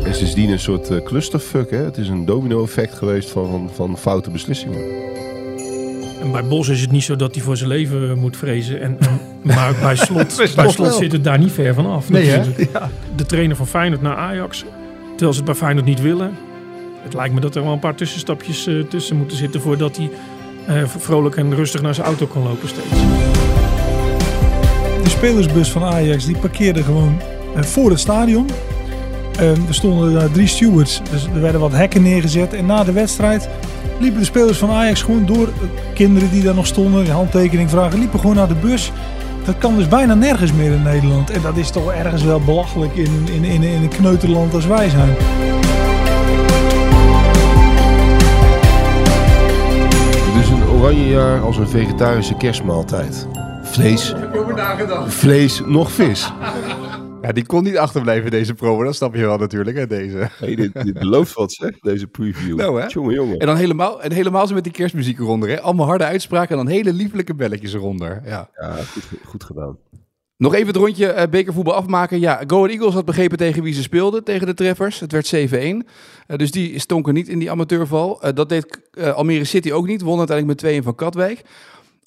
En 0.03 0.15
sindsdien 0.15 0.49
een 0.49 0.59
soort 0.59 0.89
eh, 0.89 1.03
clusterfuck, 1.03 1.69
hè. 1.69 1.77
Het 1.77 1.97
is 1.97 2.07
een 2.07 2.25
domino-effect 2.25 2.93
geweest 2.93 3.29
van, 3.29 3.47
van, 3.47 3.69
van 3.73 3.97
foute 3.97 4.31
beslissingen. 4.31 4.83
En 6.25 6.31
bij 6.31 6.43
Bos 6.45 6.67
is 6.67 6.81
het 6.81 6.91
niet 6.91 7.03
zo 7.03 7.15
dat 7.15 7.35
hij 7.35 7.43
voor 7.43 7.57
zijn 7.57 7.69
leven 7.69 8.17
moet 8.19 8.37
vrezen. 8.37 8.81
En, 8.81 8.97
en- 8.99 9.19
maar 9.41 9.73
bij 9.81 9.95
slot, 10.05 10.55
bij 10.55 10.69
slot 10.69 10.93
zit 10.93 11.11
het 11.11 11.23
daar 11.23 11.39
niet 11.39 11.51
ver 11.51 11.73
van 11.73 11.85
af. 11.85 12.09
Nee, 12.09 12.25
hè? 12.27 12.37
natuurlijk. 12.37 12.71
De 13.15 13.25
trainer 13.25 13.55
van 13.55 13.67
Feyenoord 13.67 14.01
naar 14.01 14.15
Ajax. 14.15 14.63
Terwijl 15.09 15.31
ze 15.31 15.37
het 15.37 15.45
bij 15.45 15.55
Feyenoord 15.55 15.85
niet 15.85 16.01
willen. 16.01 16.31
Het 17.03 17.13
lijkt 17.13 17.33
me 17.33 17.39
dat 17.39 17.55
er 17.55 17.63
wel 17.63 17.73
een 17.73 17.79
paar 17.79 17.95
tussenstapjes 17.95 18.67
eh, 18.67 18.79
tussen 18.79 19.15
moeten 19.17 19.37
zitten... 19.37 19.61
voordat 19.61 19.97
hij 19.97 20.09
eh, 20.67 20.87
vrolijk 20.87 21.35
en 21.35 21.55
rustig 21.55 21.81
naar 21.81 21.93
zijn 21.95 22.07
auto 22.07 22.25
kan 22.25 22.43
lopen 22.43 22.67
steeds. 22.67 22.89
De 25.03 25.09
spelersbus 25.09 25.71
van 25.71 25.83
Ajax 25.83 26.25
die 26.25 26.37
parkeerde 26.37 26.83
gewoon 26.83 27.21
eh, 27.55 27.63
voor 27.63 27.89
het 27.89 27.99
stadion. 27.99 28.49
Eh, 29.39 29.49
er 29.49 29.57
stonden 29.73 30.13
daar 30.13 30.31
drie 30.31 30.47
stewards, 30.47 31.01
dus 31.11 31.25
er 31.25 31.41
werden 31.41 31.61
wat 31.61 31.71
hekken 31.71 32.01
neergezet. 32.01 32.53
En 32.53 32.65
na 32.65 32.83
de 32.83 32.91
wedstrijd 32.91 33.49
liepen 33.99 34.19
de 34.19 34.25
spelers 34.25 34.57
van 34.57 34.69
Ajax 34.69 35.01
gewoon 35.01 35.25
door. 35.25 35.49
Kinderen 35.93 36.29
die 36.29 36.43
daar 36.43 36.55
nog 36.55 36.67
stonden, 36.67 37.03
die 37.03 37.13
handtekening 37.13 37.69
vragen, 37.69 37.99
liepen 37.99 38.19
gewoon 38.19 38.35
naar 38.35 38.47
de 38.47 38.55
bus. 38.55 38.91
Dat 39.45 39.57
kan 39.57 39.75
dus 39.75 39.87
bijna 39.87 40.13
nergens 40.13 40.53
meer 40.53 40.71
in 40.71 40.83
Nederland. 40.83 41.29
En 41.29 41.41
dat 41.41 41.57
is 41.57 41.69
toch 41.69 41.91
ergens 41.91 42.23
wel 42.23 42.39
belachelijk 42.39 42.95
in, 42.95 43.27
in, 43.31 43.43
in, 43.43 43.63
in 43.63 43.81
een 43.81 43.89
kneuterland 43.89 44.53
als 44.53 44.65
wij 44.65 44.89
zijn. 44.89 45.15
Het 50.33 50.43
is 50.43 50.49
een 50.49 50.69
oranje 50.69 51.07
jaar 51.07 51.41
als 51.41 51.57
een 51.57 51.67
vegetarische 51.67 52.35
kerstmaaltijd. 52.35 53.27
Vlees, 53.63 54.13
vlees, 55.07 55.61
nog 55.65 55.91
vis. 55.91 56.31
Ja, 57.25 57.31
die 57.31 57.45
kon 57.45 57.63
niet 57.63 57.77
achterblijven 57.77 58.31
deze 58.31 58.53
promo. 58.53 58.83
Dat 58.83 58.95
snap 58.95 59.15
je 59.15 59.21
wel 59.21 59.37
natuurlijk, 59.37 59.77
hè, 59.77 59.87
deze. 59.87 60.29
Hey, 60.39 60.55
dit, 60.55 60.73
dit 60.73 60.93
belooft 60.93 61.33
wat, 61.33 61.51
zeg, 61.51 61.79
deze 61.79 62.07
preview. 62.07 62.57
Nou, 62.57 62.81
hè? 62.81 62.87
Jongen. 62.87 63.39
En 63.39 63.47
dan 63.47 63.55
helemaal, 63.55 64.01
en 64.01 64.11
helemaal 64.11 64.47
zo 64.47 64.53
met 64.53 64.63
die 64.63 64.73
kerstmuziek 64.73 65.19
eronder. 65.19 65.49
Hè? 65.49 65.61
Allemaal 65.61 65.85
harde 65.85 66.03
uitspraken 66.03 66.49
en 66.49 66.65
dan 66.65 66.73
hele 66.73 66.93
lieflijke 66.93 67.35
belletjes 67.35 67.73
eronder. 67.73 68.21
Ja. 68.25 68.49
Ja, 68.55 68.71
goed, 68.71 69.03
goed 69.23 69.43
gedaan. 69.43 69.77
Nog 70.37 70.53
even 70.53 70.67
het 70.67 70.75
rondje 70.75 71.07
eh, 71.07 71.29
bekervoetbal 71.29 71.73
afmaken. 71.73 72.19
Ja, 72.19 72.43
Go 72.47 72.57
Ahead 72.57 72.71
Eagles 72.71 72.93
had 72.93 73.05
begrepen 73.05 73.37
tegen 73.37 73.63
wie 73.63 73.73
ze 73.73 73.81
speelden, 73.81 74.23
tegen 74.23 74.47
de 74.47 74.53
treffers. 74.53 74.99
Het 74.99 75.11
werd 75.11 75.35
7-1. 75.35 75.89
Eh, 76.27 76.37
dus 76.37 76.51
die 76.51 76.79
stonken 76.79 77.13
niet 77.13 77.27
in 77.27 77.39
die 77.39 77.51
amateurval. 77.51 78.21
Eh, 78.21 78.33
dat 78.33 78.49
deed 78.49 78.79
Almere 79.15 79.43
City 79.43 79.71
ook 79.71 79.87
niet. 79.87 80.01
Won 80.01 80.17
uiteindelijk 80.17 80.61
met 80.61 80.71
2-1 80.71 80.83
van 80.83 80.95
Katwijk. 80.95 81.41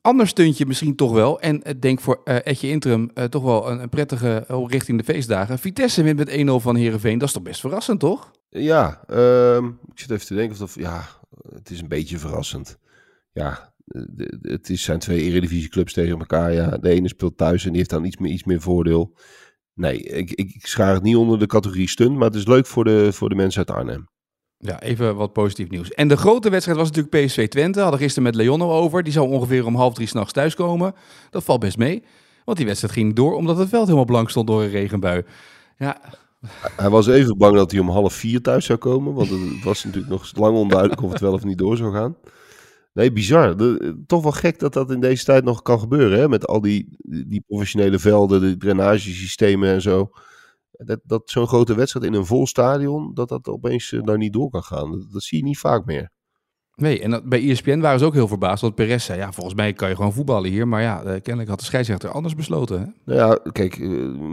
Ander 0.00 0.28
stuntje 0.28 0.66
misschien 0.66 0.96
toch 0.96 1.12
wel. 1.12 1.40
En 1.40 1.62
ik 1.62 1.82
denk 1.82 2.00
voor 2.00 2.20
eh 2.24 2.36
Etje 2.44 2.68
Interim 2.68 3.10
eh, 3.14 3.24
toch 3.24 3.42
wel 3.42 3.70
een, 3.70 3.82
een 3.82 3.88
prettige 3.88 4.44
eh, 4.48 4.64
richting 4.66 4.98
de 4.98 5.04
feestdagen. 5.04 5.58
Vitesse 5.58 6.02
wint 6.02 6.18
met 6.18 6.30
1-0 6.30 6.62
van 6.62 6.76
Herenveen. 6.76 7.18
Dat 7.18 7.28
is 7.28 7.34
toch 7.34 7.42
best 7.42 7.60
verrassend, 7.60 8.00
toch? 8.00 8.30
Ja, 8.48 9.02
ehm, 9.06 9.66
ik 9.66 9.98
zit 9.98 10.10
even 10.10 10.26
te 10.26 10.34
denken 10.34 10.62
of. 10.62 10.74
Ja, 10.74 11.08
het 11.54 11.70
is 11.70 11.80
een 11.80 11.88
beetje 11.88 12.18
verrassend. 12.18 12.78
Ja, 13.32 13.72
het 14.42 14.70
is, 14.70 14.82
zijn 14.82 14.98
twee 14.98 15.20
eredivisieclubs 15.20 15.92
tegen 15.92 16.18
elkaar. 16.18 16.52
Ja, 16.52 16.76
de 16.76 16.88
ene 16.88 17.08
speelt 17.08 17.36
thuis 17.36 17.62
en 17.62 17.68
die 17.68 17.78
heeft 17.78 17.90
dan 17.90 18.04
iets 18.04 18.16
meer, 18.16 18.32
iets 18.32 18.44
meer 18.44 18.60
voordeel. 18.60 19.16
Nee, 19.74 20.02
ik, 20.02 20.30
ik, 20.30 20.50
ik 20.50 20.66
schaar 20.66 20.94
het 20.94 21.02
niet 21.02 21.16
onder 21.16 21.38
de 21.38 21.46
categorie 21.46 21.88
stunt, 21.88 22.16
maar 22.16 22.26
het 22.26 22.34
is 22.34 22.46
leuk 22.46 22.66
voor 22.66 22.84
de, 22.84 23.12
voor 23.12 23.28
de 23.28 23.34
mensen 23.34 23.66
uit 23.66 23.76
Arnhem. 23.76 24.08
Ja, 24.60 24.80
even 24.80 25.16
wat 25.16 25.32
positief 25.32 25.70
nieuws. 25.70 25.92
En 25.92 26.08
de 26.08 26.16
grote 26.16 26.50
wedstrijd 26.50 26.78
was 26.78 26.90
natuurlijk 26.90 27.26
PSV 27.26 27.48
Twente. 27.48 27.80
Hadden 27.80 28.00
gisteren 28.00 28.22
met 28.22 28.34
Leonno 28.34 28.70
over. 28.70 29.02
Die 29.02 29.12
zou 29.12 29.28
ongeveer 29.28 29.66
om 29.66 29.74
half 29.74 29.94
drie 29.94 30.06
s'nachts 30.06 30.32
thuiskomen. 30.32 30.94
Dat 31.30 31.44
valt 31.44 31.60
best 31.60 31.78
mee. 31.78 32.02
Want 32.44 32.56
die 32.56 32.66
wedstrijd 32.66 32.94
ging 32.94 33.14
door 33.14 33.34
omdat 33.34 33.58
het 33.58 33.68
veld 33.68 33.84
helemaal 33.84 34.04
blank 34.04 34.30
stond 34.30 34.46
door 34.46 34.62
een 34.62 34.70
regenbui. 34.70 35.22
Ja, 35.78 36.00
Hij 36.76 36.90
was 36.90 37.06
even 37.06 37.38
bang 37.38 37.56
dat 37.56 37.70
hij 37.70 37.80
om 37.80 37.88
half 37.88 38.12
vier 38.12 38.40
thuis 38.40 38.64
zou 38.64 38.78
komen, 38.78 39.14
want 39.14 39.28
het 39.28 39.64
was 39.64 39.84
natuurlijk 39.84 40.12
nog 40.12 40.36
lang 40.36 40.56
onduidelijk 40.56 41.02
of 41.02 41.10
het 41.10 41.20
wel 41.20 41.32
of 41.32 41.44
niet 41.44 41.58
door 41.58 41.76
zou 41.76 41.92
gaan. 41.92 42.16
Nee, 42.92 43.12
bizar. 43.12 43.56
Toch 44.06 44.22
wel 44.22 44.32
gek 44.32 44.58
dat 44.58 44.72
dat 44.72 44.90
in 44.90 45.00
deze 45.00 45.24
tijd 45.24 45.44
nog 45.44 45.62
kan 45.62 45.80
gebeuren, 45.80 46.18
hè? 46.18 46.28
met 46.28 46.46
al 46.46 46.60
die, 46.60 46.96
die 47.02 47.44
professionele 47.46 47.98
velden, 47.98 48.40
de 48.40 48.56
drainagesystemen 48.56 49.68
en 49.68 49.82
zo. 49.82 50.10
Dat, 50.84 51.00
dat 51.04 51.30
zo'n 51.30 51.46
grote 51.46 51.74
wedstrijd 51.74 52.06
in 52.06 52.14
een 52.14 52.26
vol 52.26 52.46
stadion, 52.46 53.14
dat 53.14 53.28
dat 53.28 53.48
opeens 53.48 53.92
eh, 53.92 54.00
nou 54.02 54.18
niet 54.18 54.32
door 54.32 54.50
kan 54.50 54.62
gaan. 54.62 54.90
Dat, 54.90 55.12
dat 55.12 55.22
zie 55.22 55.38
je 55.38 55.44
niet 55.44 55.58
vaak 55.58 55.84
meer. 55.84 56.10
nee. 56.74 57.02
En 57.02 57.10
dat, 57.10 57.24
bij 57.24 57.48
ESPN 57.48 57.78
waren 57.78 57.98
ze 57.98 58.04
ook 58.04 58.14
heel 58.14 58.28
verbaasd. 58.28 58.62
Want 58.62 58.74
Perez 58.74 59.04
zei, 59.04 59.18
ja, 59.18 59.32
volgens 59.32 59.54
mij 59.54 59.72
kan 59.72 59.88
je 59.88 59.96
gewoon 59.96 60.12
voetballen 60.12 60.50
hier. 60.50 60.68
Maar 60.68 60.82
ja, 60.82 61.02
eh, 61.02 61.20
kennelijk 61.20 61.48
had 61.48 61.58
de 61.58 61.64
scheidsrechter 61.64 62.10
anders 62.10 62.34
besloten. 62.34 62.80
Hè? 62.80 62.86
Nou 63.04 63.18
ja, 63.18 63.50
kijk, 63.52 63.76
eh, 63.76 63.88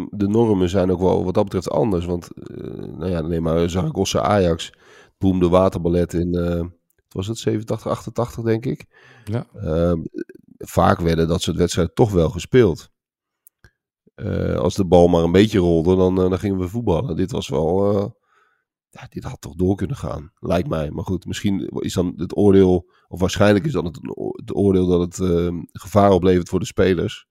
de 0.10 0.28
normen 0.28 0.70
zijn 0.70 0.92
ook 0.92 1.00
wel 1.00 1.24
wat 1.24 1.34
dat 1.34 1.44
betreft 1.44 1.70
anders. 1.70 2.06
Want, 2.06 2.28
nou 2.98 3.10
ja, 3.10 3.22
neem 3.22 3.42
maar 3.42 3.70
Zaragoza 3.70 4.22
Ajax, 4.22 4.74
boemde 5.18 5.50
waterballet 5.50 6.14
in, 6.14 6.32
wat 6.32 6.68
was 7.10 7.28
het, 7.28 7.38
87, 7.38 7.92
88 7.92 8.44
denk 8.44 8.66
ik. 8.66 8.86
Ja. 9.24 9.46
Ehm, 9.56 10.00
vaak 10.58 11.00
werden 11.00 11.28
dat 11.28 11.42
soort 11.42 11.58
wedstrijden 11.58 11.94
toch 11.94 12.12
wel 12.12 12.30
gespeeld. 12.30 12.90
Eh, 14.16 14.56
als 14.56 14.76
de 14.76 14.86
bal 14.86 15.08
maar 15.08 15.24
een 15.24 15.32
beetje 15.32 15.60
rolde, 15.60 15.96
dan, 15.96 16.22
eh, 16.22 16.30
dan 16.30 16.40
gingen 16.40 16.58
we 16.58 16.68
voetballen. 16.68 17.16
Dit 17.16 17.32
was 17.32 17.48
wel, 17.50 17.94
eh, 17.96 18.06
ja, 18.90 19.08
dit 19.10 19.24
had 19.24 19.42
toch 19.42 19.56
door 19.56 19.76
kunnen 19.76 19.96
gaan, 19.96 20.32
lijkt 20.40 20.70
mij. 20.70 20.92
Maar 20.92 21.04
goed, 21.04 21.26
misschien 21.26 21.68
is 21.80 21.94
dan 21.94 22.14
het 22.16 22.38
oordeel, 22.38 22.92
of 23.08 23.20
waarschijnlijk 23.20 23.66
is 23.66 23.72
dan 23.72 23.86
het, 23.86 24.00
het 24.32 24.56
oordeel 24.56 24.88
dat 24.88 25.00
het 25.00 25.20
eh, 25.20 25.58
gevaar 25.72 26.12
oplevert 26.12 26.50
voor 26.50 26.60
de 26.60 26.66
spelers. 26.66 27.26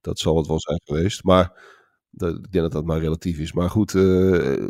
Dat 0.00 0.18
zal 0.18 0.36
het 0.36 0.46
wel 0.46 0.60
zijn 0.60 0.80
geweest. 0.84 1.24
Maar 1.24 1.62
dat, 2.10 2.34
ik 2.34 2.52
denk 2.52 2.64
dat 2.64 2.72
dat 2.72 2.84
maar 2.84 3.00
relatief 3.00 3.38
is. 3.38 3.52
Maar 3.52 3.70
goed, 3.70 3.94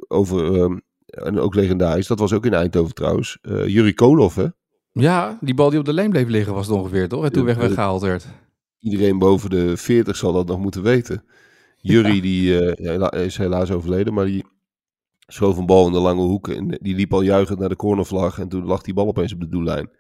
over, 0.09 0.55
eh, 0.55 0.77
en 1.09 1.39
ook 1.39 1.55
legendarisch, 1.55 2.07
dat 2.07 2.19
was 2.19 2.33
ook 2.33 2.47
in 2.47 2.55
Eindhoven 2.55 2.95
trouwens. 2.95 3.39
Eh 3.43 3.67
Juri 3.67 3.95
Kolov, 3.95 4.37
hè? 4.37 4.47
Ja, 4.93 5.39
die 5.41 5.55
bal 5.55 5.71
die 5.71 5.79
op 5.79 5.85
de 5.85 5.93
lijn 5.93 6.11
bleef 6.11 6.29
liggen 6.29 6.55
was 6.55 6.67
het 6.67 6.77
ongeveer, 6.77 7.09
toch? 7.09 7.25
En 7.25 7.33
toen 7.33 7.47
Ja, 7.47 7.49
weg 7.49 7.57
weggehaald 7.57 8.03
werd. 8.03 8.27
Iedereen 8.79 9.19
boven 9.19 9.51
de 9.51 9.77
40 9.77 10.17
zal 10.17 10.33
dat 10.33 10.47
nog 10.47 10.59
moeten 10.59 10.83
weten. 10.83 11.25
Jury 11.81 12.21
die 12.21 12.61
eh, 12.61 12.99
ja, 12.99 13.13
is 13.13 13.37
helaas 13.37 13.71
overleden, 13.71 14.15
maar 14.15 14.25
die 14.25 14.45
schoof 15.27 15.57
een 15.57 15.67
bal 15.67 15.87
in 15.87 15.93
de 15.93 15.99
lange 15.99 16.23
hoek. 16.23 16.49
En 16.49 16.79
die 16.81 16.95
liep 16.95 17.13
al 17.13 17.21
juichend 17.21 17.59
naar 17.59 17.69
de 17.69 17.77
cornervlag. 17.77 18.39
En 18.39 18.49
toen 18.49 18.65
lag 18.65 18.83
die 18.83 18.95
bal 18.95 19.07
opeens 19.07 19.33
op 19.33 19.41
de 19.41 19.49
doellijn. 19.49 19.91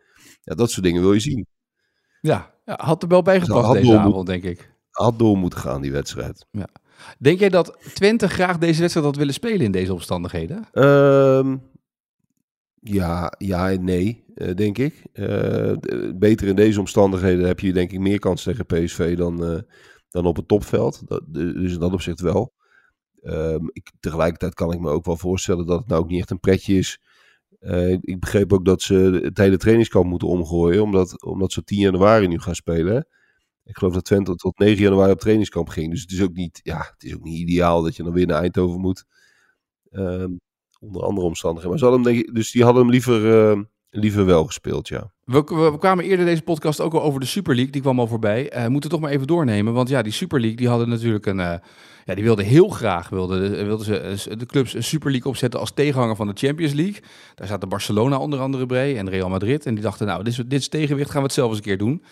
Ja, 0.41 0.55
dat 0.55 0.71
soort 0.71 0.85
dingen 0.85 1.03
wil 1.03 1.13
je 1.13 1.21
zien. 1.21 1.47
Ja, 2.21 2.55
ja 2.65 2.79
had 2.83 3.03
er 3.03 3.09
wel 3.09 3.23
bijgepast 3.23 3.65
Had 3.67 3.75
deze 3.75 3.87
moet- 3.87 3.97
avond, 3.97 4.27
denk 4.27 4.43
ik. 4.45 4.77
Had 4.91 5.19
door 5.19 5.37
moeten 5.37 5.59
gaan, 5.59 5.81
die 5.81 5.93
wedstrijd. 5.93 6.47
Denk 7.19 7.39
jij 7.39 7.49
dat 7.49 7.79
Twente 7.95 8.29
graag 8.29 8.59
deze 8.59 8.81
wedstrijd 8.81 9.07
had 9.07 9.17
willen 9.17 9.35
spelen 9.35 9.61
in 9.61 9.73
deze 9.73 9.93
omstandigheden? 9.93 10.69
Ehm, 10.73 11.57
ja, 12.93 13.33
ja 13.39 13.71
en 13.71 13.85
nee, 13.85 14.25
eh, 14.35 14.55
denk 14.55 14.79
ik. 14.79 15.05
Eh, 15.13 15.73
beter 16.15 16.49
in 16.49 16.57
deze 16.57 16.81
omstandigheden 16.81 17.47
heb 17.47 17.61
je 17.61 17.73
denk 17.73 17.93
ik 17.93 17.99
meer 17.99 18.19
kans 18.19 18.43
tegen 18.43 18.67
PSV 18.67 19.17
dan, 19.17 19.45
eh, 19.45 19.61
dan 20.09 20.27
op 20.27 20.37
het 20.37 20.49
topveld. 20.49 21.03
Dat, 21.09 21.23
dus 21.29 21.73
in 21.73 21.79
dat 21.79 21.93
opzicht 21.93 22.21
wel. 22.21 22.55
Ehm, 23.23 23.67
ik, 23.73 23.93
tegelijkertijd 24.01 24.55
kan 24.55 24.73
ik 24.73 24.81
me 24.81 24.91
ook 24.91 25.05
wel 25.05 25.17
voorstellen 25.17 25.67
dat 25.67 25.79
het 25.79 25.89
nou 25.89 26.03
ook 26.03 26.09
niet 26.09 26.21
echt 26.21 26.31
een 26.31 26.41
pretje 26.41 26.75
is. 26.75 27.01
Ik 28.01 28.21
begreep 28.21 28.53
ook 28.53 28.65
dat 28.65 28.83
ze 28.83 29.21
het 29.23 29.39
hele 29.39 29.57
trainingskamp 29.57 30.07
moeten 30.07 30.29
omgooien, 30.29 30.83
omdat, 30.83 31.23
omdat 31.23 31.53
ze 31.53 31.61
op 31.61 31.67
10 31.67 31.79
januari 31.79 32.27
nu 32.29 32.39
gaan 32.39 32.55
spelen. 32.55 33.07
Ik 33.65 33.77
geloof 33.77 33.95
dat 33.95 34.05
Twente 34.05 34.35
tot 34.35 34.59
9 34.59 34.83
januari 34.83 35.13
op 35.13 35.21
trainingskamp 35.21 35.69
ging. 35.69 35.91
Dus 35.91 36.01
het 36.01 36.11
is 36.11 36.23
ook 36.23 36.33
niet, 36.33 36.61
ja, 36.63 36.79
het 36.79 37.03
is 37.03 37.15
ook 37.15 37.23
niet 37.23 37.39
ideaal 37.39 37.83
dat 37.83 37.97
je 37.97 38.03
dan 38.03 38.13
weer 38.13 38.27
naar 38.27 38.41
Eindhoven 38.43 38.81
moet. 38.81 39.05
Ehm, 39.91 40.33
onder 40.79 41.03
andere 41.03 41.27
omstandigheden. 41.27 41.71
Maar 41.71 41.79
ze 41.79 41.85
hadden 41.85 42.05
hem, 42.05 42.15
denk 42.15 42.35
dus 42.35 42.51
die 42.51 42.65
hadden 42.65 42.83
hem 42.83 42.91
liever, 42.91 43.51
eh, 43.51 43.61
liever 43.91 44.27
wel 44.27 44.45
gespeeld, 44.45 44.89
ja. 44.89 45.11
We, 45.25 45.77
kwamen 45.79 46.05
eerder 46.05 46.27
deze 46.27 46.43
podcast 46.43 46.81
ook 46.81 46.95
al 46.95 47.03
over 47.03 47.21
de 47.21 47.27
Super 47.27 47.55
League. 47.55 47.73
Die 47.73 47.83
kwam 47.83 48.01
al 48.01 48.07
voorbij. 48.07 48.51
Eh 48.51 48.67
moeten 48.67 48.91
toch 48.91 49.01
maar 49.01 49.11
even 49.11 49.27
doornemen. 49.27 49.73
Want 49.73 49.89
ja, 49.89 50.03
die 50.03 50.13
Super 50.13 50.41
League 50.41 50.57
die 50.57 50.69
hadden 50.69 50.89
natuurlijk 50.89 51.27
een. 51.27 51.41
eh, 51.41 51.59
ja, 52.05 52.15
die 52.15 52.25
wilden 52.25 52.45
heel 52.45 52.69
graag 52.69 53.09
wilden, 53.09 53.67
wilden 53.67 54.19
ze 54.19 54.37
de 54.37 54.47
clubs 54.47 54.75
een 54.75 54.83
Super 54.83 55.11
League 55.11 55.31
opzetten 55.31 55.61
als 55.61 55.73
tegenhanger 55.73 56.17
van 56.17 56.27
de 56.27 56.33
Champions 56.35 56.73
League. 56.73 57.03
Daar 57.35 57.47
zaten 57.47 57.69
Barcelona 57.69 58.19
onder 58.19 58.39
andere 58.39 58.67
bij 58.67 58.99
en 58.99 59.11
Real 59.11 59.29
Madrid. 59.29 59.67
En 59.67 59.75
die 59.75 59.83
dachten, 59.83 60.07
nou, 60.07 60.25
dit 60.25 60.33
is, 60.39 60.45
dit 60.47 60.71
tegenwicht, 60.71 61.11
gaan 61.11 61.21
we 61.21 61.27
het 61.27 61.37
zelf 61.37 61.49
eens 61.49 61.59
een 61.59 61.65
keer 61.65 61.79
doen. 61.79 62.03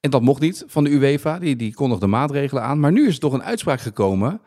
En 0.00 0.10
dat 0.10 0.22
mocht 0.22 0.40
niet 0.40 0.64
van 0.66 0.84
de 0.84 0.90
UEFA. 0.90 1.38
Die, 1.38 1.56
die 1.56 1.74
kondigde 1.74 2.06
maatregelen 2.06 2.62
aan. 2.62 2.80
Maar 2.80 2.92
nu 2.92 3.06
is 3.06 3.14
er 3.14 3.20
toch 3.20 3.32
een 3.32 3.42
uitspraak 3.42 3.80
gekomen. 3.80 4.40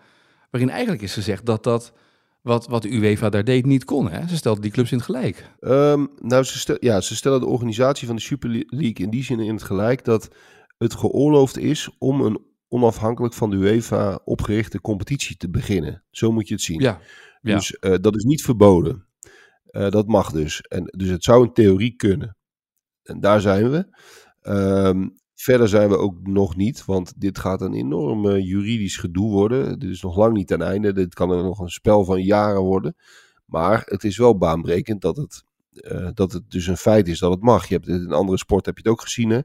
waarin 0.49 0.69
eigenlijk 0.69 1.01
is 1.01 1.13
gezegd 1.13 1.45
dat 1.45 1.63
dat. 1.63 1.93
Wat, 2.41 2.67
wat 2.67 2.81
de 2.81 2.93
UEFA 2.93 3.29
daar 3.29 3.43
deed 3.43 3.65
niet 3.65 3.83
kon. 3.83 4.09
Hè? 4.09 4.27
Ze 4.27 4.35
stelden 4.35 4.61
die 4.61 4.71
clubs 4.71 4.91
in 4.91 4.97
het 4.97 5.05
gelijk. 5.05 5.51
Ehm, 5.59 6.05
nou, 6.17 6.43
ze, 6.43 6.59
stel- 6.59 6.77
ja, 6.79 7.01
ze 7.01 7.15
stellen 7.15 7.39
de 7.39 7.45
organisatie 7.45 8.07
van 8.07 8.15
de 8.15 8.21
Super 8.21 8.49
League 8.67 9.05
in 9.05 9.09
die 9.09 9.23
zin 9.23 9.39
in 9.39 9.53
het 9.53 9.63
gelijk 9.63 10.05
dat 10.05 10.29
het 10.77 10.93
geoorloofd 10.95 11.57
is 11.57 11.89
om 11.97 12.21
een 12.21 12.39
onafhankelijk 12.67 13.33
van 13.33 13.49
de 13.49 13.55
UEFA 13.55 14.19
opgerichte 14.23 14.81
competitie 14.81 15.37
te 15.37 15.49
beginnen. 15.49 16.03
Zo 16.11 16.31
moet 16.31 16.47
je 16.47 16.53
het 16.53 16.63
zien. 16.63 16.79
Ja, 16.81 16.99
ja. 17.41 17.55
Dus 17.55 17.71
eh, 17.79 17.95
dat 18.01 18.15
is 18.15 18.23
niet 18.23 18.41
verboden. 18.41 19.05
Eh, 19.65 19.89
dat 19.89 20.07
mag 20.07 20.31
dus. 20.31 20.61
En, 20.61 20.83
dus 20.97 21.09
het 21.09 21.23
zou 21.23 21.45
in 21.45 21.53
theorie 21.53 21.95
kunnen. 21.95 22.37
En 23.03 23.19
daar 23.19 23.41
zijn 23.41 23.71
we. 23.71 23.87
Ehm, 24.41 25.07
verder 25.41 25.67
zijn 25.67 25.89
we 25.89 25.97
ook 25.97 26.27
nog 26.27 26.55
niet, 26.55 26.85
want 26.85 27.13
dit 27.21 27.39
gaat 27.39 27.61
een 27.61 27.73
enorm 27.73 28.29
eh, 28.29 28.45
juridisch 28.45 28.97
gedoe 28.97 29.31
worden. 29.31 29.79
Dit 29.79 29.89
is 29.89 30.01
nog 30.01 30.17
lang 30.17 30.33
niet 30.33 30.47
ten 30.47 30.61
einde. 30.61 30.93
Dit 30.93 31.13
kan 31.13 31.31
er 31.31 31.43
nog 31.43 31.59
een 31.59 31.69
spel 31.69 32.05
van 32.05 32.23
jaren 32.23 32.61
worden. 32.61 32.95
Maar 33.45 33.81
het 33.85 34.03
is 34.03 34.17
wel 34.17 34.37
baanbrekend 34.37 35.01
dat 35.01 35.17
het, 35.17 35.43
eh, 35.71 36.09
dat 36.13 36.31
het 36.31 36.51
dus 36.51 36.67
een 36.67 36.77
feit 36.77 37.07
is 37.07 37.19
dat 37.19 37.31
het 37.31 37.41
mag. 37.41 37.67
Je 37.67 37.73
hebt 37.73 37.87
het 37.87 38.01
in 38.01 38.11
andere 38.11 38.37
sporten 38.37 38.73
heb 38.73 38.83
je 38.83 38.89
het 38.89 38.99
ook 38.99 39.05
gezien, 39.05 39.29
hè? 39.29 39.39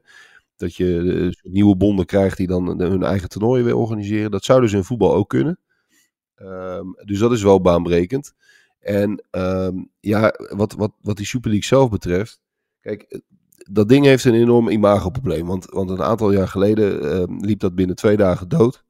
Dat 0.55 0.75
je 0.75 1.31
eh, 1.43 1.51
nieuwe 1.51 1.75
bonden 1.75 2.05
krijgt 2.05 2.37
die 2.37 2.47
dan 2.47 2.79
hun 2.81 3.03
eigen 3.03 3.29
toernooien 3.29 3.65
weer 3.65 3.75
organiseren. 3.75 4.31
Dat 4.31 4.43
zou 4.43 4.61
dus 4.61 4.73
in 4.73 4.83
voetbal 4.83 5.13
ook 5.13 5.29
kunnen. 5.29 5.59
Ehm, 6.35 6.85
dus 7.05 7.19
dat 7.19 7.31
is 7.31 7.43
wel 7.43 7.61
baanbrekend. 7.61 8.33
En 8.79 9.25
ehm, 9.29 9.75
ja, 9.99 10.33
wat, 10.37 10.73
wat, 10.73 10.91
wat 11.01 11.17
die 11.17 11.25
Super 11.25 11.49
League 11.49 11.67
zelf 11.67 11.89
betreft. 11.89 12.39
Kijk, 12.79 13.21
dat 13.71 13.89
ding 13.89 14.05
heeft 14.05 14.23
een 14.23 14.33
enorm 14.33 14.69
imagoprobleem. 14.69 15.47
Want, 15.47 15.65
want 15.65 15.89
een 15.89 16.03
aantal 16.03 16.31
jaar 16.31 16.47
geleden 16.47 17.11
ehm, 17.11 17.45
liep 17.45 17.59
dat 17.59 17.75
binnen 17.75 17.95
twee 17.95 18.17
dagen 18.17 18.49
dood. 18.49 18.85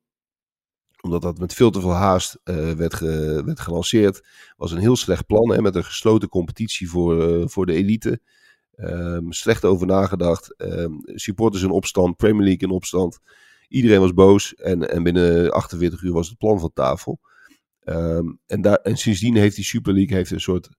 Omdat 1.02 1.22
dat 1.22 1.40
met 1.40 1.54
veel 1.54 1.72
te 1.72 1.82
veel 1.82 1.94
haast 1.94 2.40
eh, 2.44 2.72
werd, 2.72 3.00
werd 3.46 3.60
gelanceerd. 3.60 4.28
Was 4.58 4.72
een 4.72 4.78
heel 4.78 4.96
slecht 4.96 5.26
plan. 5.26 5.52
Hè, 5.52 5.62
met 5.62 5.76
een 5.76 5.84
gesloten 5.84 6.30
competitie 6.30 6.90
voor, 6.90 7.24
eh, 7.24 7.48
voor 7.48 7.66
de 7.66 7.74
elite. 7.74 8.22
Ehm, 8.76 9.32
slecht 9.32 9.66
over 9.66 9.88
nagedacht. 9.88 10.56
Ehm, 10.56 10.92
supporters 11.06 11.64
in 11.64 11.72
opstand. 11.72 12.18
Premier 12.18 12.44
League 12.44 12.68
in 12.68 12.76
opstand. 12.76 13.20
Iedereen 13.68 14.00
was 14.00 14.14
boos. 14.14 14.56
En, 14.56 14.90
en 14.90 15.04
binnen 15.04 15.52
48 15.52 16.02
uur 16.02 16.14
was 16.14 16.30
het 16.30 16.38
plan 16.38 16.60
van 16.60 16.72
tafel. 16.74 17.20
En, 18.46 18.62
daar, 18.62 18.78
en 18.78 18.98
sindsdien 18.98 19.36
heeft 19.36 19.56
die 19.56 19.66
Super 19.66 19.94
League 19.94 20.16
heeft 20.16 20.32
een 20.32 20.42
soort 20.42 20.70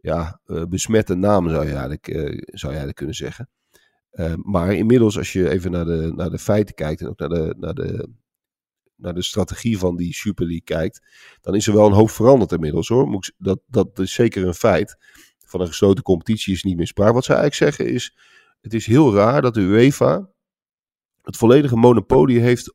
ja, 0.00 0.40
eh, 0.44 0.62
besmette 0.64 1.14
naam, 1.14 1.48
zou 1.48 1.64
je 1.64 1.72
eigenlijk, 1.72 2.08
eh, 2.08 2.22
zou 2.44 2.72
je 2.72 2.78
eigenlijk 2.78 2.96
kunnen 2.96 3.14
zeggen. 3.14 3.48
Ehm, 4.10 4.38
maar 4.42 4.74
inmiddels, 4.74 5.18
als 5.18 5.32
je 5.32 5.50
even 5.50 5.70
naar 5.70 5.84
de, 5.84 6.12
naar 6.14 6.30
de 6.30 6.38
feiten 6.38 6.74
kijkt 6.74 7.00
en 7.00 7.08
ook 7.08 7.18
naar 7.18 7.28
de, 7.28 7.54
naar, 7.58 7.74
de, 7.74 8.08
naar 8.96 9.14
de 9.14 9.22
strategie 9.22 9.78
van 9.78 9.96
die 9.96 10.14
Super 10.14 10.44
League 10.44 10.64
kijkt, 10.64 11.02
dan 11.40 11.54
is 11.54 11.66
er 11.66 11.74
wel 11.74 11.86
een 11.86 11.92
hoop 11.92 12.10
veranderd 12.10 12.52
inmiddels 12.52 12.88
hoor. 12.88 13.32
Dat, 13.38 13.60
dat 13.66 13.98
is 13.98 14.12
zeker 14.12 14.46
een 14.46 14.54
feit. 14.54 14.96
Van 15.44 15.60
een 15.60 15.66
gesloten 15.66 16.02
competitie 16.02 16.54
is 16.54 16.62
niet 16.62 16.76
meer 16.76 16.86
sprake. 16.86 17.12
Wat 17.12 17.24
ze 17.24 17.32
eigenlijk 17.32 17.74
zeggen 17.74 17.94
is, 17.94 18.16
het 18.60 18.74
is 18.74 18.86
heel 18.86 19.14
raar 19.14 19.42
dat 19.42 19.54
de 19.54 19.60
UEFA 19.60 20.30
het 21.22 21.36
volledige 21.36 21.76
monopolie 21.76 22.40
heeft 22.40 22.74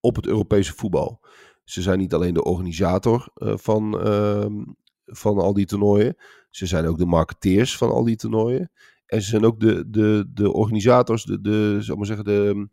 op 0.00 0.16
het 0.16 0.26
Europese 0.26 0.72
voetbal. 0.74 1.20
Ze 1.64 1.82
zijn 1.82 1.98
niet 1.98 2.14
alleen 2.14 2.34
de 2.34 2.44
organisator 2.44 3.28
eh, 3.34 3.56
van, 3.56 4.00
ehm, 4.00 4.64
van 5.04 5.38
al 5.38 5.52
die 5.52 5.66
toernooien. 5.66 6.16
Ze 6.50 6.66
zijn 6.66 6.86
ook 6.86 6.98
de 6.98 7.06
marketeers 7.06 7.76
van 7.76 7.90
al 7.90 8.04
die 8.04 8.16
toernooien. 8.16 8.70
En 9.06 9.22
ze 9.22 9.28
zijn 9.28 9.44
ook 9.44 9.60
de, 9.60 9.90
de, 9.90 10.30
de 10.34 10.52
organisators, 10.52 11.24
de, 11.24 11.40
de, 11.40 11.76
zal 11.80 11.96
maar 11.96 12.06
zeggen, 12.06 12.24
de, 12.24 12.68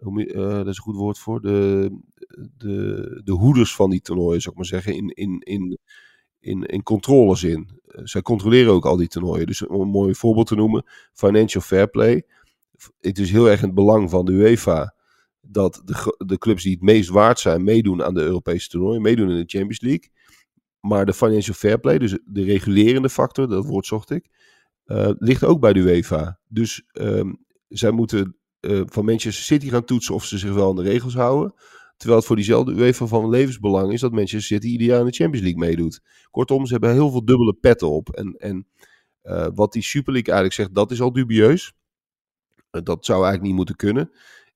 eh, 0.00 0.34
dat 0.34 0.66
is 0.66 0.76
een 0.76 0.82
goed 0.82 0.96
woord 0.96 1.18
voor, 1.18 1.40
de, 1.40 1.90
de, 2.56 3.20
de 3.24 3.32
hoeders 3.32 3.74
van 3.74 3.90
die 3.90 4.00
toernooien, 4.00 4.40
zou 4.40 4.50
ik 4.54 4.60
maar 4.60 4.80
zeggen, 4.80 4.94
in, 4.94 5.08
in, 5.08 5.38
in, 5.38 5.78
in, 6.40 6.62
in 6.62 6.82
controlezin. 6.82 7.68
Eh, 7.86 8.00
zij 8.04 8.22
controleren 8.22 8.72
ook 8.72 8.86
al 8.86 8.96
die 8.96 9.08
toernooien. 9.08 9.46
Dus 9.46 9.66
om 9.66 9.80
een 9.80 9.88
mooi 9.88 10.14
voorbeeld 10.14 10.46
te 10.46 10.54
noemen, 10.54 10.84
financial 11.12 11.62
fair 11.62 11.88
play. 11.88 12.22
Het 13.00 13.18
is 13.18 13.30
heel 13.30 13.48
erg 13.48 13.60
in 13.60 13.66
het 13.66 13.74
belang 13.74 14.10
van 14.10 14.24
de 14.24 14.32
UEFA 14.32 14.94
dat 15.40 15.82
de, 15.84 16.24
de 16.26 16.38
clubs 16.38 16.62
die 16.62 16.72
het 16.72 16.82
meest 16.82 17.08
waard 17.08 17.38
zijn 17.38 17.64
meedoen 17.64 18.02
aan 18.02 18.14
de 18.14 18.22
Europese 18.22 18.68
toernooien, 18.68 19.02
meedoen 19.02 19.30
in 19.30 19.36
de 19.36 19.58
Champions 19.58 19.80
League. 19.80 20.10
Maar 20.80 21.06
de 21.06 21.14
financial 21.14 21.54
fair 21.54 21.80
play, 21.80 21.98
dus 21.98 22.18
de 22.24 22.44
regulerende 22.44 23.10
factor, 23.10 23.48
dat 23.48 23.66
woord 23.66 23.86
zocht 23.86 24.10
ik, 24.10 24.26
eh, 24.84 25.10
ligt 25.18 25.44
ook 25.44 25.60
bij 25.60 25.72
de 25.72 25.80
UEFA. 25.80 26.38
Dus 26.48 26.82
ehm, 26.92 27.32
zij 27.68 27.90
moeten 27.90 28.36
eh, 28.60 28.82
van 28.84 29.04
Manchester 29.04 29.44
City 29.44 29.68
gaan 29.68 29.84
toetsen 29.84 30.14
of 30.14 30.24
ze 30.24 30.38
zich 30.38 30.52
wel 30.52 30.68
aan 30.68 30.76
de 30.76 30.82
regels 30.82 31.14
houden. 31.14 31.54
Terwijl 31.96 32.18
het 32.18 32.28
voor 32.28 32.36
diezelfde 32.36 32.72
UEFA 32.72 33.06
van 33.06 33.28
levensbelang 33.28 33.92
is 33.92 34.00
dat 34.00 34.12
Manchester 34.12 34.42
City 34.42 34.66
ieder 34.66 34.98
in 34.98 35.04
de 35.04 35.12
Champions 35.12 35.46
League 35.46 35.68
meedoet. 35.68 36.00
Kortom, 36.30 36.66
ze 36.66 36.72
hebben 36.72 36.92
heel 36.92 37.10
veel 37.10 37.24
dubbele 37.24 37.54
petten 37.54 37.90
op. 37.90 38.10
En, 38.10 38.34
en 38.38 38.66
eh, 39.22 39.46
wat 39.54 39.72
die 39.72 39.82
Super 39.82 40.12
League 40.12 40.32
eigenlijk 40.32 40.60
zegt, 40.62 40.74
dat 40.74 40.90
is 40.90 41.00
al 41.00 41.12
dubieus. 41.12 41.72
Dat 42.70 43.04
zou 43.04 43.18
eigenlijk 43.18 43.42
niet 43.42 43.54
moeten 43.54 43.76
kunnen. 43.76 44.10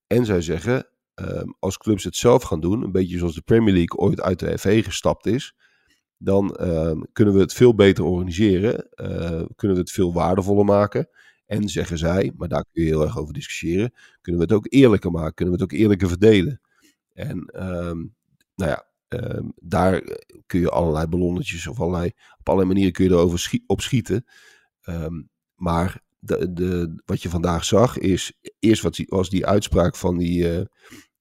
En 0.07 0.25
zij 0.25 0.41
zeggen, 0.41 0.89
ehm, 1.15 1.49
als 1.59 1.79
clubs 1.79 2.05
het 2.05 2.17
zelf 2.17 2.43
gaan 2.43 2.61
doen, 2.61 2.83
een 2.83 2.93
beetje 2.93 3.19
zoals 3.19 3.35
de 3.35 3.43
Premier 3.43 3.75
League 3.75 3.99
ooit 3.99 4.21
uit 4.21 4.39
de 4.39 4.59
FA 4.59 4.83
gestapt 4.83 5.27
is, 5.27 5.55
dan 6.25 6.55
ehm, 6.57 7.01
kunnen 7.13 7.35
we 7.35 7.41
het 7.41 7.53
veel 7.53 7.75
beter 7.75 8.05
organiseren, 8.05 8.91
eh, 8.91 9.43
kunnen 9.57 9.77
we 9.77 9.83
het 9.83 9.91
veel 9.91 10.13
waardevoller 10.13 10.65
maken. 10.65 11.09
En 11.47 11.69
zeggen 11.69 11.99
zij, 11.99 12.33
maar 12.37 12.49
daar 12.49 12.65
kun 12.73 12.83
je 12.83 12.89
heel 12.89 13.03
erg 13.03 13.19
over 13.19 13.35
discussiëren, 13.35 13.93
kunnen 14.21 14.41
we 14.41 14.47
het 14.47 14.57
ook 14.57 14.67
eerlijker 14.69 15.11
maken, 15.11 15.35
kunnen 15.35 15.55
we 15.55 15.63
het 15.63 15.73
ook 15.73 15.79
eerlijker 15.79 16.09
verdelen. 16.09 16.61
En 17.13 17.47
ehm, 17.47 17.99
nou 18.55 18.71
ja, 18.71 18.87
ehm, 19.09 19.49
daar 19.55 20.03
kun 20.47 20.61
je 20.61 20.71
allerlei 20.71 21.07
ballonnetjes 21.07 21.67
of 21.67 21.81
allerlei, 21.81 22.13
op 22.39 22.49
allerlei 22.49 22.69
manieren 22.73 22.93
kun 22.93 23.05
je 23.05 23.11
erover 23.11 23.39
schie- 23.39 23.65
op 23.67 23.81
schieten. 23.81 24.25
Maar 25.55 26.03
de, 26.25 26.53
de, 26.53 27.03
wat 27.05 27.23
je 27.23 27.29
vandaag 27.29 27.65
zag 27.65 27.99
is, 27.99 28.33
eerst 28.59 28.83
wat 28.83 28.95
die, 28.95 29.07
was 29.09 29.31
die 29.31 29.47
uitspraak 29.47 29.97
van 29.97 30.19
die, 30.19 30.53
eh, 30.53 30.65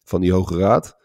van 0.04 0.22
die 0.22 0.32
Hoge 0.32 0.58
Raad. 0.58 0.98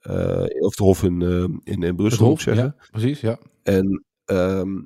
Eh, 0.00 0.62
of 0.64 0.74
de 0.74 0.82
Hof 0.82 1.02
in, 1.02 1.22
eh, 1.22 1.74
in, 1.74 1.82
in 1.82 1.96
Brussel, 1.96 2.32
ik 2.32 2.40
zeggen. 2.40 2.64
ja, 2.64 2.86
precies, 2.90 3.20
ja. 3.20 3.38
En 3.62 4.04
ehm, 4.24 4.80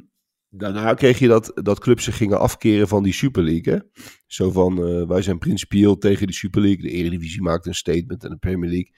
daarna 0.48 0.94
kreeg 0.94 1.18
je 1.18 1.29
dat, 1.29 1.53
dat 1.55 1.81
clubs 1.81 2.05
zich 2.05 2.16
gingen 2.16 2.38
afkeren 2.38 2.88
van 2.88 3.03
die 3.03 3.12
Super 3.12 3.42
League. 3.42 3.74
Hè? 3.74 3.81
Zo 4.27 4.50
van, 4.50 4.87
eh, 4.87 5.07
wij 5.07 5.22
zijn 5.22 5.38
principieel 5.38 5.98
tegen 5.98 6.27
de 6.27 6.33
Super 6.33 6.61
League. 6.61 6.83
De 6.83 6.90
Eredivisie 6.90 7.42
maakt 7.42 7.66
een 7.66 7.74
statement 7.74 8.24
en 8.24 8.31
de 8.31 8.37
Premier 8.37 8.70
League. 8.70 8.92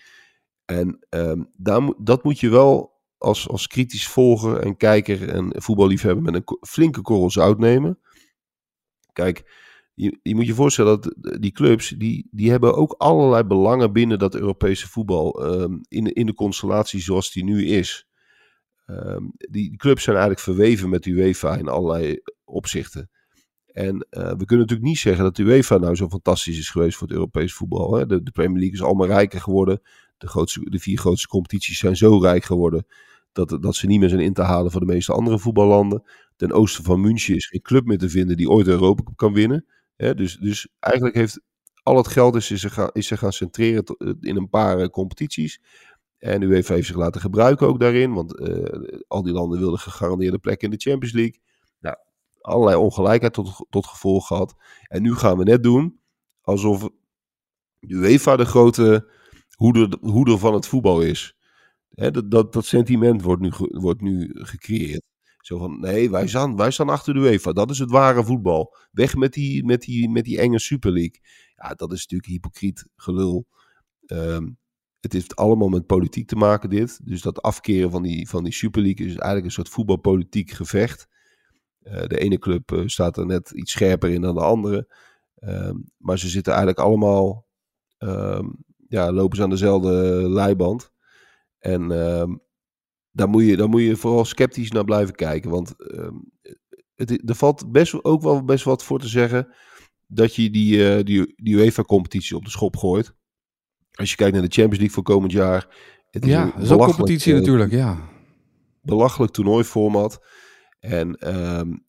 En 0.64 1.06
ehm, 1.08 1.42
daar, 1.56 1.92
dat 1.98 2.24
moet 2.24 2.40
je 2.40 2.48
wel 2.48 2.94
als, 3.18 3.48
als 3.48 3.66
kritisch 3.66 4.08
volger 4.08 4.58
en 4.58 4.76
kijker 4.76 5.28
en 5.28 5.62
voetballiefhebber 5.62 6.22
met 6.22 6.34
een 6.34 6.58
flinke 6.68 7.00
korrel 7.00 7.30
zout 7.30 7.58
nemen. 7.58 7.98
Kijk, 9.12 9.44
je, 9.96 10.18
je 10.22 10.34
moet 10.34 10.46
je 10.46 10.54
voorstellen 10.54 11.00
dat 11.00 11.36
die 11.40 11.52
clubs, 11.52 11.88
die, 11.88 12.28
die 12.30 12.50
hebben 12.50 12.74
ook 12.74 12.94
allerlei 12.98 13.44
belangen 13.44 13.92
binnen 13.92 14.18
dat 14.18 14.34
Europese 14.34 14.88
voetbal. 14.88 15.44
ehm, 15.44 15.78
in, 15.88 16.12
in 16.12 16.26
de 16.26 16.34
constellatie 16.34 17.00
zoals 17.00 17.32
die 17.32 17.44
nu 17.44 17.66
is. 17.66 18.06
Ehm, 18.86 19.22
die, 19.36 19.76
clubs 19.76 20.02
zijn 20.02 20.16
eigenlijk 20.16 20.44
verweven 20.44 20.88
met 20.88 21.02
de 21.02 21.10
UEFA 21.10 21.56
in 21.56 21.68
allerlei 21.68 22.20
opzichten. 22.44 23.10
En 23.66 24.06
eh, 24.10 24.22
we 24.22 24.44
kunnen 24.44 24.58
natuurlijk 24.58 24.88
niet 24.88 24.98
zeggen 24.98 25.24
dat 25.24 25.36
de 25.36 25.42
UEFA 25.42 25.76
nou 25.76 25.94
zo 25.94 26.08
fantastisch 26.08 26.58
is 26.58 26.70
geweest 26.70 26.96
voor 26.96 27.06
het 27.06 27.16
Europees 27.16 27.54
voetbal. 27.54 27.94
Hè? 27.94 28.06
De, 28.06 28.30
Premier 28.32 28.58
League 28.58 28.74
is 28.74 28.82
allemaal 28.82 29.06
rijker 29.06 29.40
geworden. 29.40 29.80
De, 30.18 30.28
grootste, 30.28 30.70
de 30.70 30.78
vier 30.78 30.98
grootste 30.98 31.28
competities 31.28 31.78
zijn 31.78 31.96
zo 31.96 32.18
rijk 32.18 32.44
geworden 32.44 32.86
dat, 33.32 33.62
dat 33.62 33.76
ze 33.76 33.86
niet 33.86 34.00
meer 34.00 34.08
zijn 34.08 34.20
in 34.20 34.32
te 34.32 34.42
halen 34.42 34.70
voor 34.70 34.80
de 34.80 34.92
meeste 34.92 35.12
andere 35.12 35.38
voetballanden. 35.38 36.02
Ten 36.36 36.52
oosten 36.52 36.84
van 36.84 37.00
München 37.00 37.34
is 37.34 37.46
geen 37.46 37.62
club 37.62 37.84
meer 37.86 37.98
te 37.98 38.08
vinden 38.08 38.36
die 38.36 38.50
ooit 38.50 38.66
Europa 38.66 39.12
kan 39.16 39.32
winnen. 39.32 39.64
Dus, 39.96 40.36
dus 40.36 40.68
eigenlijk 40.78 41.16
heeft 41.16 41.40
al 41.82 41.96
het 41.96 42.08
geld 42.08 42.34
is, 42.34 42.50
is, 42.50 42.60
zich 42.60 42.74
gaan, 42.74 42.90
is 42.92 43.06
zich 43.06 43.18
gaan 43.18 43.32
centreren 43.32 43.84
eh, 43.84 44.12
in 44.20 44.36
een 44.36 44.48
paar 44.48 44.78
eh, 44.78 44.88
competities. 44.88 45.60
En 46.18 46.42
UEFA 46.42 46.74
heeft 46.74 46.86
zich 46.86 46.96
laten 46.96 47.20
gebruiken 47.20 47.66
ook 47.66 47.80
daarin. 47.80 48.12
Want 48.12 48.38
eh, 48.38 48.98
al 49.08 49.22
die 49.22 49.32
landen 49.32 49.58
wilden 49.58 49.78
gegarandeerde 49.78 50.38
plekken 50.38 50.70
in 50.70 50.76
de 50.76 50.90
Champions 50.90 51.14
League. 51.14 51.40
Nou, 51.80 51.96
allerlei 52.40 52.76
ongelijkheid 52.76 53.32
tot, 53.32 53.66
tot 53.70 53.86
gevolg 53.86 54.26
gehad. 54.26 54.54
En 54.82 55.02
nu 55.02 55.14
gaan 55.14 55.38
we 55.38 55.44
net 55.44 55.62
doen 55.62 56.00
alsof 56.40 56.88
UEFA 57.80 58.36
de 58.36 58.44
grote 58.44 59.10
hoeder, 59.50 59.96
hoeder 60.00 60.38
van 60.38 60.54
het 60.54 60.66
voetbal 60.66 61.00
is. 61.00 61.36
Dat, 61.88 62.30
dat, 62.30 62.52
dat 62.52 62.64
sentiment 62.64 63.22
wordt 63.22 63.42
nu, 63.42 63.50
wordt 63.58 64.00
nu 64.00 64.30
gecreëerd. 64.32 65.02
Zo 65.46 65.58
van, 65.58 65.80
nee, 65.80 66.10
wij 66.10 66.26
staan, 66.26 66.56
wij 66.56 66.70
staan 66.70 66.88
achter 66.88 67.14
de 67.14 67.20
UEFA. 67.20 67.52
Dat 67.52 67.70
is 67.70 67.78
het 67.78 67.90
ware 67.90 68.24
voetbal. 68.24 68.76
Weg 68.90 69.16
met 69.16 69.32
die, 69.32 69.64
met 69.64 69.80
die, 69.80 70.10
met 70.10 70.24
die 70.24 70.38
enge 70.38 70.58
Super 70.58 70.92
League. 70.92 71.20
Ja, 71.56 71.74
dat 71.74 71.92
is 71.92 72.00
natuurlijk 72.00 72.30
hypocriet 72.30 72.86
gelul. 72.96 73.46
Ehm, 74.06 74.48
het 75.00 75.12
heeft 75.12 75.36
allemaal 75.36 75.68
met 75.68 75.86
politiek 75.86 76.28
te 76.28 76.36
maken, 76.36 76.70
dit. 76.70 77.00
Dus 77.04 77.22
dat 77.22 77.42
afkeren 77.42 77.90
van 77.90 78.02
die, 78.02 78.28
van 78.28 78.44
die 78.44 78.52
Super 78.52 78.82
League 78.82 79.06
is 79.06 79.12
eigenlijk 79.12 79.44
een 79.44 79.50
soort 79.50 79.68
voetbalpolitiek 79.68 80.50
gevecht. 80.50 81.08
Eh, 81.78 82.06
de 82.06 82.18
ene 82.18 82.38
club 82.38 82.72
eh, 82.72 82.82
staat 82.86 83.16
er 83.16 83.26
net 83.26 83.50
iets 83.50 83.72
scherper 83.72 84.10
in 84.10 84.20
dan 84.20 84.34
de 84.34 84.42
andere. 84.42 84.94
Ehm, 85.34 85.76
maar 85.96 86.18
ze 86.18 86.28
zitten 86.28 86.52
eigenlijk 86.52 86.82
allemaal, 86.86 87.46
ehm, 87.98 88.48
ja, 88.88 89.12
lopen 89.12 89.36
ze 89.36 89.42
aan 89.42 89.50
dezelfde 89.50 89.92
leiband. 90.28 90.92
En 91.58 91.90
daar, 93.16 93.28
moet 93.28 93.44
je, 93.44 93.56
daar 93.56 93.68
moet 93.68 93.82
je 93.82 93.96
vooral 93.96 94.24
sceptisch 94.24 94.70
naar 94.70 94.84
blijven 94.84 95.14
kijken. 95.14 95.50
Want 95.50 95.74
het, 96.94 97.28
er 97.28 97.34
valt 97.34 97.72
best, 97.72 98.04
ook 98.04 98.22
wel 98.22 98.44
best 98.44 98.64
wat 98.64 98.84
voor 98.84 98.98
te 98.98 99.08
zeggen 99.08 99.54
dat 100.06 100.34
je 100.34 100.50
die, 100.50 100.96
uh, 100.96 101.04
die, 101.04 101.32
die 101.36 101.54
UEFA-competitie 101.54 102.36
op 102.36 102.44
de 102.44 102.50
schop 102.50 102.76
gooit. 102.76 103.14
Als 103.92 104.10
je 104.10 104.16
kijkt 104.16 104.32
naar 104.32 104.42
de 104.42 104.54
Champions 104.54 104.78
League 104.78 104.94
voor 104.94 105.02
komend 105.02 105.32
jaar. 105.32 105.68
Het 106.10 106.24
is 106.24 106.30
ja, 106.30 106.52
een 106.56 106.78
competitie 106.78 107.32
uh, 107.32 107.38
natuurlijk, 107.38 107.70
ja. 107.70 108.08
Belachelijk 108.82 109.32
toernooiformat. 109.32 110.24
En 110.80 111.36
um, 111.36 111.86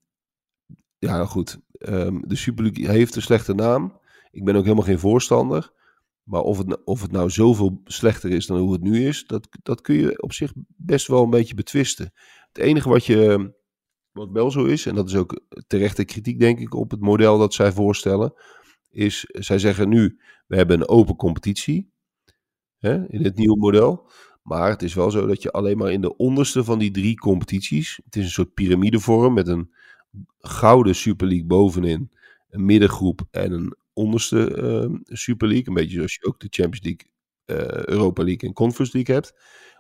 ja, 0.98 1.26
goed. 1.26 1.60
Um, 1.80 2.22
de 2.28 2.36
Super 2.36 2.64
League 2.64 2.90
heeft 2.90 3.16
een 3.16 3.22
slechte 3.22 3.54
naam. 3.54 4.00
Ik 4.32 4.44
ben 4.44 4.56
ook 4.56 4.64
helemaal 4.64 4.86
geen 4.86 5.00
voorstander. 5.00 5.72
Maar 6.28 6.42
of 6.42 6.58
het, 6.58 6.84
of 6.86 7.02
het 7.02 7.12
nou 7.12 7.30
zoveel 7.30 7.82
slechter 7.84 8.32
is 8.32 8.46
dan 8.46 8.60
hoe 8.60 8.74
het 8.74 8.82
nu 8.82 9.08
is, 9.08 9.26
dat, 9.26 9.48
dat 9.64 9.82
kun 9.82 9.96
je 9.96 10.22
op 10.22 10.34
zich 10.34 10.54
best 10.78 11.08
wel 11.08 11.24
een 11.24 11.30
beetje 11.30 11.56
betwisten. 11.56 12.14
Het 12.48 12.58
enige 12.58 12.90
wat, 12.90 13.06
je, 13.06 13.54
wat 14.12 14.32
wel 14.32 14.52
zo 14.52 14.66
is, 14.66 14.86
en 14.86 14.96
dat 14.96 15.08
is 15.08 15.16
ook 15.16 15.42
terechte 15.68 16.06
kritiek 16.06 16.40
denk 16.40 16.60
ik 16.60 16.74
op 16.74 16.92
het 16.92 17.00
model 17.00 17.38
dat 17.38 17.54
zij 17.54 17.72
voorstellen, 17.72 18.34
is 18.90 19.26
zij 19.30 19.60
zeggen 19.60 19.90
nu, 19.90 20.20
we 20.48 20.56
hebben 20.56 20.80
een 20.80 20.88
open 20.88 21.16
competitie 21.16 21.92
hè, 22.78 23.08
in 23.10 23.24
het 23.24 23.36
nieuwe 23.36 23.58
model. 23.58 24.10
Maar 24.42 24.70
het 24.70 24.82
is 24.82 24.94
wel 24.94 25.12
zo 25.12 25.28
dat 25.28 25.42
je 25.42 25.52
alleen 25.52 25.78
maar 25.78 25.92
in 25.92 26.02
de 26.02 26.16
onderste 26.16 26.64
van 26.64 26.80
die 26.80 26.92
drie 26.92 27.16
competities, 27.16 28.00
het 28.04 28.16
is 28.16 28.24
een 28.24 28.30
soort 28.30 28.54
piramidevorm 28.54 29.34
met 29.34 29.48
een 29.48 29.74
gouden 30.38 30.96
Super 30.96 31.28
League 31.28 31.48
bovenin, 31.48 32.12
een 32.50 32.66
middengroep 32.66 33.28
en 33.32 33.52
een 33.52 33.76
onderste 33.98 34.58
uh, 34.58 35.00
Super 35.04 35.48
League. 35.48 35.68
Een 35.68 35.74
beetje 35.74 35.96
zoals 35.96 36.14
je 36.14 36.26
ook 36.26 36.40
de 36.40 36.48
Champions 36.50 36.86
League, 36.86 37.12
uh, 37.46 37.86
Europa 37.86 38.24
League 38.24 38.50
en 38.50 38.56
Conference 38.56 38.96
League 38.96 39.16
hebt. 39.16 39.34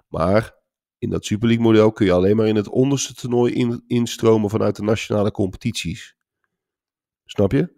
Maar 0.08 0.56
in 0.98 1.10
dat 1.10 1.26
Super 1.26 1.48
League 1.48 1.66
model 1.66 1.92
kun 1.92 2.06
je 2.06 2.12
alleen 2.12 2.36
maar 2.36 2.48
in 2.48 2.56
het 2.56 2.70
onderste 2.70 3.14
toernooi 3.14 3.54
in, 3.54 3.84
instromen 3.88 4.50
vanuit 4.50 4.76
de 4.76 4.84
nationale 4.84 5.32
competities. 5.32 6.16
Snap 7.26 7.52
je? 7.52 7.76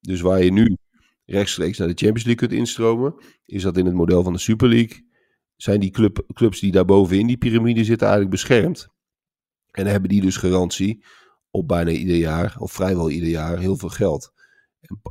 Dus 0.00 0.20
waar 0.20 0.42
je 0.42 0.52
nu 0.52 0.76
rechtstreeks 1.24 1.78
naar 1.78 1.88
de 1.88 1.94
Champions 1.94 2.24
League 2.24 2.48
kunt 2.48 2.60
instromen, 2.60 3.14
is 3.44 3.62
dat 3.62 3.76
in 3.76 3.86
het 3.86 3.94
model 3.94 4.22
van 4.22 4.32
de 4.32 4.38
Super 4.38 4.68
League 4.68 5.10
zijn 5.56 5.80
die 5.80 5.90
club, 5.90 6.24
clubs 6.32 6.60
die 6.60 6.72
daar 6.72 6.84
bovenin 6.84 7.26
die 7.26 7.36
piramide 7.36 7.84
zitten 7.84 8.06
eigenlijk 8.06 8.36
beschermd. 8.36 8.88
En 9.70 9.86
hebben 9.86 10.08
die 10.08 10.20
dus 10.20 10.36
garantie 10.36 11.04
op 11.50 11.68
bijna 11.68 11.90
ieder 11.90 12.16
jaar, 12.16 12.56
of 12.58 12.72
vrijwel 12.72 13.10
ieder 13.10 13.28
jaar, 13.28 13.58
heel 13.58 13.76
veel 13.76 13.88
geld. 13.88 14.32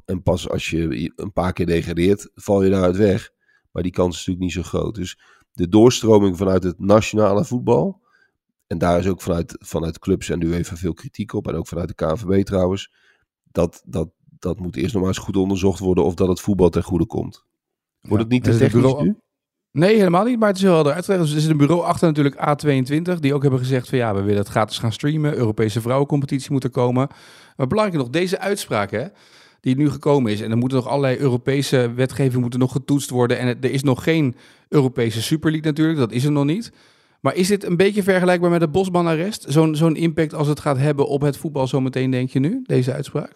En, 0.05 0.23
pas 0.23 0.49
als 0.49 0.69
je 0.69 1.11
een 1.15 1.33
paar 1.33 1.53
keer 1.53 1.65
degradeert, 1.65 2.29
val 2.33 2.63
je 2.63 2.69
daaruit 2.69 2.97
weg. 2.97 3.29
Maar 3.71 3.83
die 3.83 3.91
kans 3.91 4.19
is 4.19 4.25
natuurlijk 4.25 4.55
niet 4.55 4.65
zo 4.65 4.69
groot. 4.69 4.95
Dus 4.95 5.19
de 5.51 5.69
doorstroming 5.69 6.37
vanuit 6.37 6.63
het 6.63 6.79
nationale 6.79 7.45
voetbal. 7.45 8.01
En 8.67 8.77
daar 8.77 8.99
is 8.99 9.07
ook 9.07 9.21
vanuit, 9.21 9.55
vanuit 9.59 9.99
clubs 9.99 10.29
en 10.29 10.39
nu 10.39 10.53
even 10.53 10.77
veel 10.77 10.93
kritiek 10.93 11.33
op. 11.33 11.47
En 11.47 11.55
ook 11.55 11.67
vanuit 11.67 11.87
de 11.87 11.93
KNVB 11.93 12.43
trouwens. 12.43 12.91
Dat, 13.43 13.81
dat, 13.85 14.09
dat 14.39 14.59
moet 14.59 14.75
eerst 14.75 14.93
nog 14.93 15.01
maar 15.01 15.11
eens 15.11 15.23
goed 15.23 15.37
onderzocht 15.37 15.79
worden 15.79 16.03
of 16.03 16.15
dat 16.15 16.27
het 16.27 16.39
voetbal 16.39 16.69
ten 16.69 16.83
goede 16.83 17.05
komt. 17.05 17.45
Wordt 18.01 18.23
het 18.23 18.31
niet 18.31 18.43
te 18.43 18.57
technisch 18.57 18.95
nu? 18.95 19.15
Nee, 19.71 19.97
helemaal 19.97 20.25
niet. 20.25 20.39
Maar 20.39 20.47
het 20.47 20.57
is 20.57 20.63
heel 20.63 20.73
helder 20.73 20.93
uitgelegd. 20.93 21.23
Dus 21.23 21.33
er 21.33 21.41
zit 21.41 21.49
een 21.49 21.57
bureau 21.57 21.83
achter 21.83 22.07
natuurlijk 22.07 22.35
A22. 22.35 23.19
Die 23.19 23.33
ook 23.33 23.41
hebben 23.41 23.59
gezegd 23.59 23.89
van 23.89 23.97
ja, 23.97 24.15
we 24.15 24.21
willen 24.21 24.39
het 24.39 24.47
gratis 24.47 24.77
gaan 24.77 24.91
streamen. 24.91 25.35
Europese 25.35 25.81
vrouwencompetitie 25.81 26.51
moet 26.51 26.63
er 26.63 26.69
komen. 26.69 27.07
Maar 27.55 27.67
belangrijk 27.67 28.03
nog, 28.03 28.09
deze 28.09 28.39
uitspraak 28.39 28.91
hè, 28.91 29.07
die 29.61 29.75
nu 29.75 29.89
gekomen 29.89 30.31
is. 30.31 30.41
En 30.41 30.51
er 30.51 30.57
moeten 30.57 30.77
nog 30.77 30.87
allerlei 30.87 31.17
Europese 31.17 31.91
wetgeving 31.95 32.41
moeten 32.41 32.59
nog 32.59 32.71
getoetst 32.71 33.09
worden. 33.09 33.39
En 33.39 33.47
er 33.47 33.71
is 33.71 33.83
nog 33.83 34.03
geen 34.03 34.35
Europese 34.69 35.21
Super 35.21 35.51
League 35.51 35.69
natuurlijk. 35.69 35.99
Dat 35.99 36.11
is 36.11 36.23
er 36.23 36.31
nog 36.31 36.45
niet. 36.45 36.71
Maar 37.21 37.35
is 37.35 37.47
dit 37.47 37.63
een 37.63 37.77
beetje 37.77 38.03
vergelijkbaar 38.03 38.49
met 38.49 38.61
het 38.61 38.71
Bosman-arrest? 38.71 39.45
Zo'n 39.47 39.75
zo'n 39.75 39.95
impact 39.95 40.33
als 40.33 40.47
het 40.47 40.59
gaat 40.59 40.77
hebben 40.77 41.07
op 41.07 41.21
het 41.21 41.37
voetbal 41.37 41.67
zometeen, 41.67 42.11
denk 42.11 42.29
je 42.29 42.39
nu, 42.39 42.61
deze 42.65 42.93
uitspraak? 42.93 43.33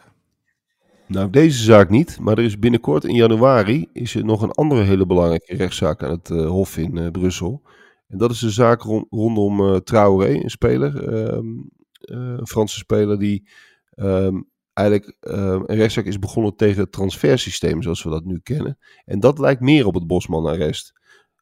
Nou, 1.08 1.30
deze 1.30 1.64
zaak 1.64 1.90
niet, 1.90 2.20
maar 2.20 2.38
er 2.38 2.44
is 2.44 2.60
binnenkort 2.60 3.04
in 3.04 3.16
januari 3.16 3.88
is 3.94 4.16
er 4.16 4.26
nog 4.26 4.42
een 4.42 4.52
andere 4.52 4.82
hele 4.82 5.06
belangrijke 5.06 5.56
rechtszaak 5.56 6.04
aan 6.04 6.12
het 6.12 6.30
uh, 6.30 6.48
Hof 6.48 6.78
in 6.78 6.98
uh, 6.98 7.10
Brussel. 7.12 7.62
En 8.08 8.18
dat 8.18 8.32
is 8.32 8.40
de 8.40 8.50
zaak 8.50 8.82
rond, 8.82 9.06
rondom 9.10 9.60
uh, 9.62 9.76
Traoré, 9.76 10.34
een 10.34 10.50
speler, 10.50 11.14
um, 11.14 11.70
een 12.00 12.48
Franse 12.48 12.78
speler 12.78 13.20
die 13.20 13.48
um, 13.96 14.50
eigenlijk 14.76 15.18
um, 15.20 15.64
een 15.66 15.76
rechtszaak 15.76 16.06
is 16.06 16.20
begonnen 16.20 16.56
tegen 16.56 16.82
het 16.82 16.92
transfersysteem 16.92 17.82
zoals 17.82 18.04
we 18.04 18.10
dat 18.10 18.26
nu 18.26 18.40
kennen. 18.44 18.78
En 19.06 19.20
dat 19.20 19.40
lijkt 19.40 19.62
meer 19.62 19.86
op 19.86 19.94
het 19.94 20.08
Bosman-arrest. 20.08 20.94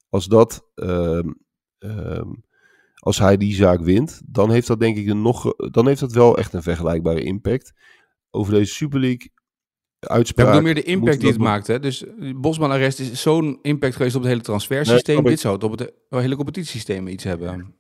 Als 0.10 0.28
dat, 0.28 0.68
als 2.96 3.20
hij 3.20 3.38
die 3.38 3.56
zaak 3.56 3.82
wint, 3.82 4.22
dan 4.26 4.52
heeft 4.52 4.68
dat 4.68 4.80
denk 4.80 4.98
ik 4.98 5.08
een 5.08 5.22
nog, 5.22 5.54
dan 5.56 5.88
heeft 5.88 6.00
dat 6.00 6.12
wel 6.12 6.38
echt 6.38 6.54
een 6.54 6.64
vergelijkbare 6.64 7.24
impact. 7.24 7.74
Over 8.32 8.54
deze 8.54 8.74
Super 8.74 9.00
League 9.00 9.32
uitspraak. 10.00 10.54
Ja, 10.54 10.62
meer 10.62 10.76
de 10.76 10.84
impact 10.84 11.20
die 11.20 11.30
het 11.30 11.40
maakt. 11.40 11.68
Hè? 11.68 11.80
Dus 11.80 12.04
Bosman-arrest 12.36 13.00
is 13.00 13.22
zo'n 13.22 13.60
impact 13.62 13.96
geweest 13.96 14.16
op 14.16 14.22
het 14.22 14.32
hele 14.32 14.44
transfersysteem. 14.44 15.24
Dit 15.24 15.40
zou 15.40 15.54
het 15.54 15.64
op 15.64 15.80
het 15.80 15.94
hele 16.10 16.36
competitiesysteem 16.36 17.08
iets 17.08 17.24
hebben. 17.24 17.76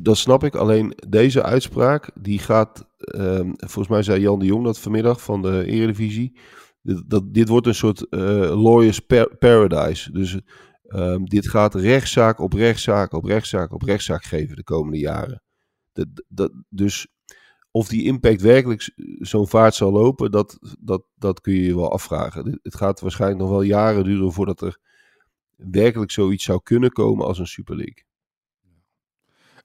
Dat 0.00 0.16
snap 0.16 0.44
ik. 0.44 0.54
Alleen 0.54 0.94
deze 1.08 1.42
uitspraak, 1.42 2.10
die 2.14 2.38
gaat... 2.38 2.86
Um, 3.16 3.52
volgens 3.56 3.88
mij 3.88 4.02
zei 4.02 4.20
Jan 4.20 4.38
de 4.38 4.44
Jong 4.44 4.64
dat 4.64 4.78
vanmiddag 4.78 5.22
van 5.22 5.42
de 5.42 5.64
Eredivisie. 5.66 6.38
Dat, 6.82 7.34
dit 7.34 7.48
wordt 7.48 7.66
een 7.66 7.74
soort 7.74 8.06
uh, 8.10 8.20
lawyers 8.62 9.00
paradise. 9.38 10.12
Dus 10.12 10.40
um, 10.88 11.24
dit 11.24 11.48
gaat 11.48 11.74
rechtszaak 11.74 12.40
op 12.40 12.52
rechtszaak 12.52 13.12
op 13.12 13.24
rechtszaak 13.24 13.72
op 13.72 13.82
rechtszaak 13.82 14.24
geven 14.24 14.56
de 14.56 14.64
komende 14.64 14.98
jaren. 14.98 15.42
Dat, 15.92 16.06
dat, 16.28 16.52
dus 16.68 17.06
of 17.70 17.88
die 17.88 18.04
impact 18.04 18.40
werkelijk 18.40 18.90
zo'n 19.18 19.48
vaart 19.48 19.74
zal 19.74 19.92
lopen, 19.92 20.30
dat, 20.30 20.58
dat, 20.80 21.02
dat 21.14 21.40
kun 21.40 21.52
je 21.52 21.62
je 21.62 21.76
wel 21.76 21.92
afvragen. 21.92 22.58
Het 22.62 22.74
gaat 22.74 23.00
waarschijnlijk 23.00 23.40
nog 23.40 23.50
wel 23.50 23.62
jaren 23.62 24.04
duren 24.04 24.32
voordat 24.32 24.60
er 24.60 24.78
werkelijk 25.56 26.10
zoiets 26.10 26.44
zou 26.44 26.60
kunnen 26.62 26.90
komen 26.90 27.26
als 27.26 27.38
een 27.38 27.46
Super 27.46 27.76
League. 27.76 28.06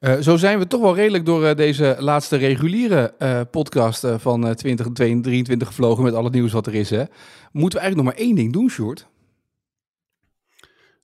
Uh, 0.03 0.19
zo 0.19 0.37
zijn 0.37 0.59
we 0.59 0.67
toch 0.67 0.81
wel 0.81 0.95
redelijk 0.95 1.25
door 1.25 1.43
uh, 1.43 1.55
deze 1.55 1.95
laatste 1.99 2.35
reguliere 2.35 3.13
uh, 3.19 3.41
podcast 3.51 4.07
van 4.17 4.55
2023 4.55 5.67
gevlogen 5.67 6.03
met 6.03 6.13
al 6.13 6.23
het 6.23 6.33
nieuws 6.33 6.51
wat 6.51 6.67
er 6.67 6.75
is. 6.75 6.89
Hè. 6.89 7.03
Moeten 7.51 7.79
we 7.79 7.85
eigenlijk 7.85 7.95
nog 7.95 8.05
maar 8.05 8.25
één 8.25 8.35
ding 8.35 8.53
doen, 8.53 8.69
Sjoerd? 8.69 9.07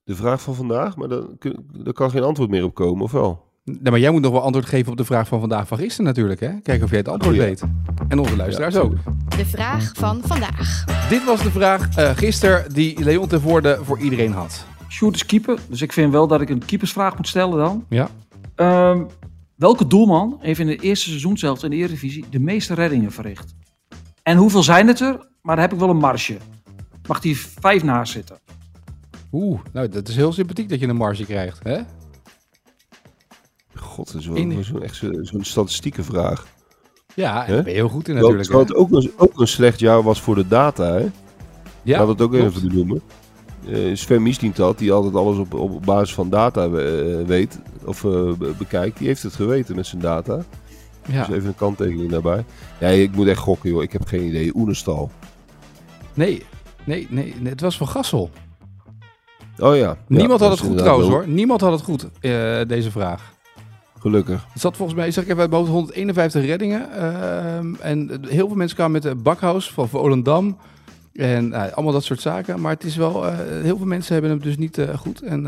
De 0.03 0.15
vraag 0.15 0.41
van 0.41 0.55
vandaag, 0.55 0.95
maar 0.95 1.07
daar 1.07 1.93
kan 1.93 2.11
geen 2.11 2.23
antwoord 2.23 2.49
meer 2.49 2.63
op 2.63 2.73
komen, 2.73 3.03
of 3.03 3.11
wel? 3.11 3.47
Nee, 3.63 3.91
maar 3.91 3.99
jij 3.99 4.11
moet 4.11 4.21
nog 4.21 4.31
wel 4.31 4.41
antwoord 4.41 4.65
geven 4.65 4.91
op 4.91 4.97
de 4.97 5.05
vraag 5.05 5.27
van 5.27 5.39
vandaag 5.39 5.67
van 5.67 5.77
gisteren 5.77 6.05
natuurlijk. 6.05 6.39
Hè? 6.39 6.59
Kijken 6.61 6.83
of 6.83 6.89
jij 6.89 6.99
het 6.99 7.07
antwoord 7.07 7.35
oh, 7.35 7.41
weet. 7.41 7.63
En 8.07 8.19
onze 8.19 8.35
luisteraars 8.35 8.75
ook. 8.75 8.93
De 9.37 9.45
vraag 9.45 9.91
van 9.95 10.21
vandaag. 10.23 10.83
Dit 11.09 11.25
was 11.25 11.43
de 11.43 11.51
vraag 11.51 11.97
uh, 11.97 12.09
gisteren 12.09 12.73
die 12.73 13.03
Leon 13.03 13.27
ten 13.27 13.41
Voorde 13.41 13.79
voor 13.81 13.99
iedereen 13.99 14.31
had. 14.31 14.65
Sjoerd 14.87 15.15
is 15.15 15.25
keeper, 15.25 15.59
dus 15.69 15.81
ik 15.81 15.93
vind 15.93 16.11
wel 16.11 16.27
dat 16.27 16.41
ik 16.41 16.49
een 16.49 16.65
keepersvraag 16.65 17.17
moet 17.17 17.27
stellen 17.27 17.57
dan. 17.57 17.85
Ja. 17.89 18.09
Um, 18.61 19.07
welke 19.55 19.87
doelman 19.87 20.37
heeft 20.39 20.59
in 20.59 20.67
de 20.67 20.75
eerste 20.75 21.09
seizoen 21.09 21.37
zelfs 21.37 21.63
in 21.63 21.69
de 21.69 21.75
Eredivisie 21.75 22.25
de 22.29 22.39
meeste 22.39 22.73
reddingen 22.73 23.11
verricht? 23.11 23.55
En 24.23 24.37
hoeveel 24.37 24.63
zijn 24.63 24.87
het 24.87 24.99
er? 24.99 25.27
Maar 25.41 25.55
daar 25.55 25.65
heb 25.65 25.73
ik 25.73 25.79
wel 25.79 25.89
een 25.89 25.97
marge. 25.97 26.37
Mag 27.07 27.19
die 27.19 27.37
vijf 27.37 27.83
naast 27.83 28.11
zitten? 28.11 28.37
Oeh, 29.31 29.59
nou 29.73 29.89
dat 29.89 30.07
is 30.07 30.15
heel 30.15 30.33
sympathiek 30.33 30.69
dat 30.69 30.79
je 30.79 30.87
een 30.87 30.95
marge 30.95 31.25
krijgt, 31.25 31.63
hè? 31.63 31.81
God, 33.75 34.11
dat 34.13 34.21
is 34.21 34.27
wel, 34.27 34.63
zo, 34.63 34.77
echt 34.77 34.95
zo'n 35.21 35.43
statistieke 35.43 36.03
vraag. 36.03 36.47
Ja, 37.15 37.45
daar 37.45 37.63
ben 37.63 37.73
je 37.73 37.77
heel 37.77 37.89
goed 37.89 38.07
in 38.07 38.15
natuurlijk. 38.15 38.43
Terwijl 38.43 38.65
het 38.65 38.75
ook 38.75 38.91
een, 38.91 39.11
ook 39.17 39.39
een 39.39 39.47
slecht 39.47 39.79
jaar 39.79 40.03
was 40.03 40.21
voor 40.21 40.35
de 40.35 40.47
data, 40.47 40.93
hè? 40.93 41.09
Ja, 41.81 41.99
Laat 41.99 42.07
het 42.07 42.21
ook 42.21 42.31
klopt. 42.31 42.55
even 42.55 42.67
benoemen. 42.67 43.01
Uh, 43.67 43.95
Sven 43.95 44.21
Misdient 44.21 44.55
dat, 44.55 44.77
die 44.77 44.91
altijd 44.91 45.15
alles 45.15 45.37
op, 45.37 45.53
op 45.53 45.85
basis 45.85 46.13
van 46.13 46.29
data 46.29 46.65
uh, 46.65 46.71
weet, 47.25 47.59
of 47.85 48.03
uh, 48.03 48.31
bekijkt. 48.57 48.97
Die 48.97 49.07
heeft 49.07 49.23
het 49.23 49.33
geweten 49.33 49.75
met 49.75 49.85
zijn 49.85 50.01
data. 50.01 50.43
Ja. 51.07 51.25
Dus 51.25 51.35
even 51.35 51.47
een 51.47 51.55
kanttekening 51.55 52.11
daarbij. 52.11 52.45
Ja, 52.79 52.87
ik 52.87 53.15
moet 53.15 53.27
echt 53.27 53.39
gokken, 53.39 53.69
joh. 53.69 53.83
Ik 53.83 53.91
heb 53.91 54.05
geen 54.05 54.27
idee. 54.27 54.55
Oenestal. 54.55 55.11
Nee, 56.13 56.45
nee, 56.83 57.07
nee, 57.09 57.33
het 57.43 57.61
was 57.61 57.77
van 57.77 57.87
Gassel. 57.87 58.29
Oh 59.57 59.75
ja. 59.75 59.97
Niemand 60.07 60.39
ja, 60.39 60.47
had 60.47 60.57
het 60.57 60.67
goed 60.67 60.77
trouwens, 60.77 61.09
hoor. 61.09 61.27
Niemand 61.27 61.61
had 61.61 61.71
het 61.71 61.81
goed, 61.81 62.07
deze 62.67 62.91
vraag. 62.91 63.37
Gelukkig. 63.99 64.45
Het 64.51 64.61
zat 64.61 64.77
volgens 64.77 64.97
mij, 64.97 65.11
zeg 65.11 65.23
ik 65.23 65.29
even 65.29 65.51
hoofd, 65.53 65.69
151 65.69 66.45
reddingen. 66.45 66.91
Ehm, 66.91 67.73
en 67.79 68.21
heel 68.27 68.47
veel 68.47 68.55
mensen 68.55 68.75
kwamen 68.75 68.93
met 68.93 69.01
de 69.01 69.15
Bakhuis 69.15 69.71
van 69.71 69.89
Volendam. 69.89 70.57
En 71.19 71.53
eh, 71.53 71.71
allemaal 71.73 71.93
dat 71.93 72.03
soort 72.03 72.21
zaken. 72.21 72.61
Maar 72.61 72.73
het 72.73 72.83
is 72.83 72.95
wel, 72.95 73.25
eh, 73.25 73.37
heel 73.37 73.77
veel 73.77 73.85
mensen 73.85 74.13
hebben 74.13 74.31
hem 74.31 74.41
dus 74.41 74.57
niet 74.57 74.77
eh, 74.77 74.97
goed. 74.97 75.21
En 75.21 75.43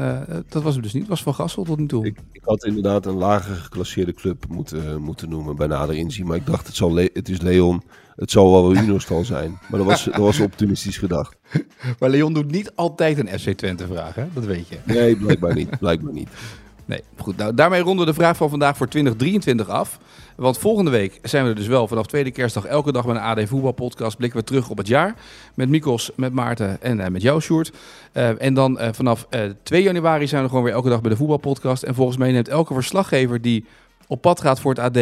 dat 0.50 0.64
was 0.64 0.74
hem 0.74 0.84
dus 0.84 0.94
niet. 0.94 1.02
Het 1.02 1.12
was 1.12 1.24
Van 1.24 1.34
Gassel 1.34 1.64
tot 1.64 1.80
nu 1.80 1.86
toe. 1.86 2.06
Ik, 2.06 2.18
ik 2.32 2.42
had 2.44 2.66
inderdaad 2.66 3.06
een 3.06 3.16
lager 3.16 3.56
geclasseerde 3.56 4.14
club 4.14 4.46
moeten, 4.50 5.02
moeten 5.02 5.30
noemen 5.30 5.56
bij 5.56 5.68
nader 5.68 5.96
inzien. 5.96 6.28
Maar 6.28 6.38
ik 6.38 6.46
dacht, 6.46 6.68
het, 6.68 6.76
zal 6.76 6.94
Le- 6.94 7.10
het 7.14 7.30
is 7.30 7.42
Leon. 7.42 7.84
Het 8.16 8.32
zal 8.32 8.52
wel 8.52 8.76
Unostal 8.76 9.24
zijn. 9.26 9.60
Maar 9.70 9.80
dat 9.80 9.90
was, 9.90 10.04
dat 10.04 10.16
was 10.16 10.40
optimistisch 10.40 10.98
gedacht. 10.98 11.36
Maar 12.00 12.10
Leon 12.10 12.34
doet 12.34 12.52
niet 12.52 12.72
altijd 12.76 13.18
een 13.18 13.40
FC 13.40 13.50
Twente 13.50 13.88
vraag, 13.88 14.16
hè? 14.16 14.26
Dat 14.34 14.46
weet 14.46 14.68
je. 14.68 14.78
Nee, 14.84 15.16
blijkbaar 15.16 15.54
niet. 15.54 15.80
Blijkbaar 15.80 16.14
niet. 16.14 16.30
Nee, 16.86 17.04
goed. 17.18 17.38
Nou, 17.38 17.54
daarmee 17.54 17.82
ronden 17.82 18.06
we 18.06 18.12
de 18.12 18.18
vraag 18.18 18.38
van 18.38 18.50
vandaag 18.50 18.78
voor 18.78 18.88
2023 18.88 19.68
af. 19.70 20.00
Want 20.42 20.58
volgende 20.58 20.92
week 20.92 21.20
zijn 21.22 21.44
we 21.44 21.50
er 21.50 21.56
dus 21.56 21.68
wel 21.68 21.88
vanaf 21.88 22.06
tweede 22.06 22.32
kerstdag 22.32 22.66
elke 22.66 22.92
dag 22.92 23.06
met 23.06 23.16
een 23.16 23.22
AD 23.22 23.48
Voetbalpodcast. 23.48 24.18
Blikken 24.18 24.40
we 24.40 24.46
terug 24.46 24.70
op 24.70 24.78
het 24.78 24.88
jaar. 24.88 25.16
Met 25.54 25.70
Mikos, 25.70 26.12
met 26.16 26.34
Maarten 26.34 26.82
en 26.82 27.00
eh, 27.00 27.10
met 27.10 27.22
jou, 27.22 27.42
Sjoerd. 27.42 27.72
Eh, 28.12 28.42
en 28.42 28.54
dan 28.54 28.80
eh, 28.80 28.90
vanaf 28.94 29.28
eh 29.30 29.42
2 29.64 29.84
januari 29.84 30.28
zijn 30.28 30.44
we 30.44 30.50
gewoon 30.50 30.64
weer 30.64 30.74
elke 30.74 30.90
dag 30.90 31.02
bij 31.02 31.10
de 31.10 31.18
Voetbalpodcast. 31.18 31.84
En 31.84 31.96
volgens 31.96 32.18
mij 32.18 32.32
neemt 32.32 32.48
elke 32.48 32.74
verslaggever 32.74 33.42
die 33.42 33.66
op 34.08 34.22
pad 34.22 34.42
gaat 34.42 34.60
voor 34.60 34.74
het 34.74 34.80
AD 34.80 34.96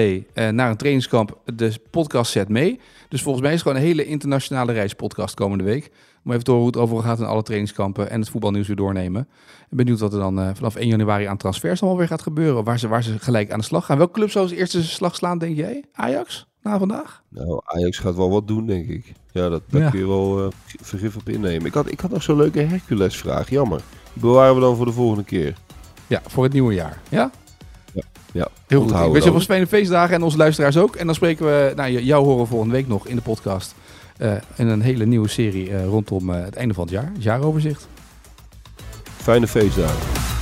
naar 0.53 0.69
een 0.69 0.77
trainingskamp 0.77 1.37
de 1.45 1.73
podcast 1.89 2.31
set 2.31 2.49
mee. 2.49 2.79
Dus 3.09 3.21
volgens 3.21 3.43
mij 3.43 3.53
is 3.53 3.59
het 3.59 3.67
gewoon 3.67 3.83
een 3.83 3.89
hele 3.89 4.05
internationale 4.05 4.71
reispodcast 4.71 5.35
komende 5.35 5.63
week. 5.63 5.91
Om 6.29 6.35
even 6.35 6.47
horen 6.53 6.61
hoe 6.63 6.71
het 6.73 6.81
overal 6.81 7.03
gaat 7.03 7.19
in 7.19 7.25
alle 7.25 7.43
trainingskampen 7.43 8.09
en 8.09 8.19
het 8.19 8.29
voetbalnieuws 8.29 8.67
weer 8.67 8.75
doornemen. 8.75 9.21
Ik 9.21 9.67
ben 9.69 9.77
benieuwd 9.77 9.99
wat 9.99 10.13
er 10.13 10.19
dan 10.19 10.39
eh, 10.39 10.49
vanaf 10.53 10.75
1 10.75 10.87
januari 10.87 11.25
aan 11.25 11.37
transfers 11.37 11.81
allemaal 11.81 11.99
weer 11.99 12.07
gaat 12.07 12.21
gebeuren. 12.21 12.63
Waar 12.63 12.79
ze, 12.79 12.87
waar 12.87 13.03
ze 13.03 13.19
gelijk 13.19 13.51
aan 13.51 13.59
de 13.59 13.65
slag 13.65 13.85
gaan. 13.85 13.97
Welke 13.97 14.13
club 14.13 14.31
zou 14.31 14.43
als 14.45 14.53
eerste 14.53 14.83
slag 14.83 15.15
slaan, 15.15 15.37
denk 15.37 15.55
jij? 15.55 15.83
Ajax? 15.93 16.47
Na 16.63 16.79
vandaag? 16.79 17.23
Nou, 17.29 17.61
Ajax 17.65 17.97
gaat 17.97 18.15
wel 18.15 18.29
wat 18.29 18.47
doen, 18.47 18.65
denk 18.65 18.87
ik. 18.87 19.13
Ja, 19.31 19.49
dat, 19.49 19.61
daar 19.69 19.81
Ja. 19.81 19.89
kun 19.89 19.99
je 19.99 20.07
wel 20.07 20.43
eh, 20.43 20.47
vergif 20.81 21.15
op 21.15 21.29
innemen. 21.29 21.65
Ik 21.65 21.73
had, 21.73 21.91
ik 21.91 21.99
had 21.99 22.11
nog 22.11 22.23
zo'n 22.23 22.37
leuke 22.37 22.59
Hercules-vraag. 22.59 23.49
Jammer. 23.49 23.81
Die 24.13 24.21
bewaren 24.21 24.55
we 24.55 24.61
dan 24.61 24.75
voor 24.75 24.85
de 24.85 24.91
volgende 24.91 25.23
keer. 25.23 25.55
Ja, 26.07 26.21
voor 26.27 26.43
het 26.43 26.53
nieuwe 26.53 26.73
jaar. 26.73 27.01
Ja? 27.09 27.31
Ja, 28.33 28.47
Heel 28.67 28.81
goed. 28.81 28.91
Ik 28.91 29.11
wens 29.11 29.25
je 29.25 29.31
veel 29.31 29.39
fijne 29.39 29.67
feestdagen 29.67 30.15
en 30.15 30.23
onze 30.23 30.37
luisteraars 30.37 30.77
ook. 30.77 30.95
En 30.95 31.05
dan 31.05 31.15
spreken 31.15 31.45
we 31.45 31.73
nou, 31.75 31.91
jou 32.03 32.25
horen 32.25 32.47
volgende 32.47 32.73
week 32.73 32.87
nog 32.87 33.07
in 33.07 33.15
de 33.15 33.21
podcast. 33.21 33.75
Eh, 34.19 34.31
in 34.55 34.67
een 34.67 34.81
hele 34.81 35.05
nieuwe 35.05 35.27
serie 35.27 35.69
eh, 35.69 35.85
rondom 35.85 36.29
eh, 36.29 36.43
het 36.43 36.55
einde 36.55 36.73
van 36.73 36.83
het 36.83 36.93
jaar. 36.93 37.11
Het 37.13 37.23
jaaroverzicht. 37.23 37.87
Fijne 39.03 39.47
feestdagen. 39.47 40.38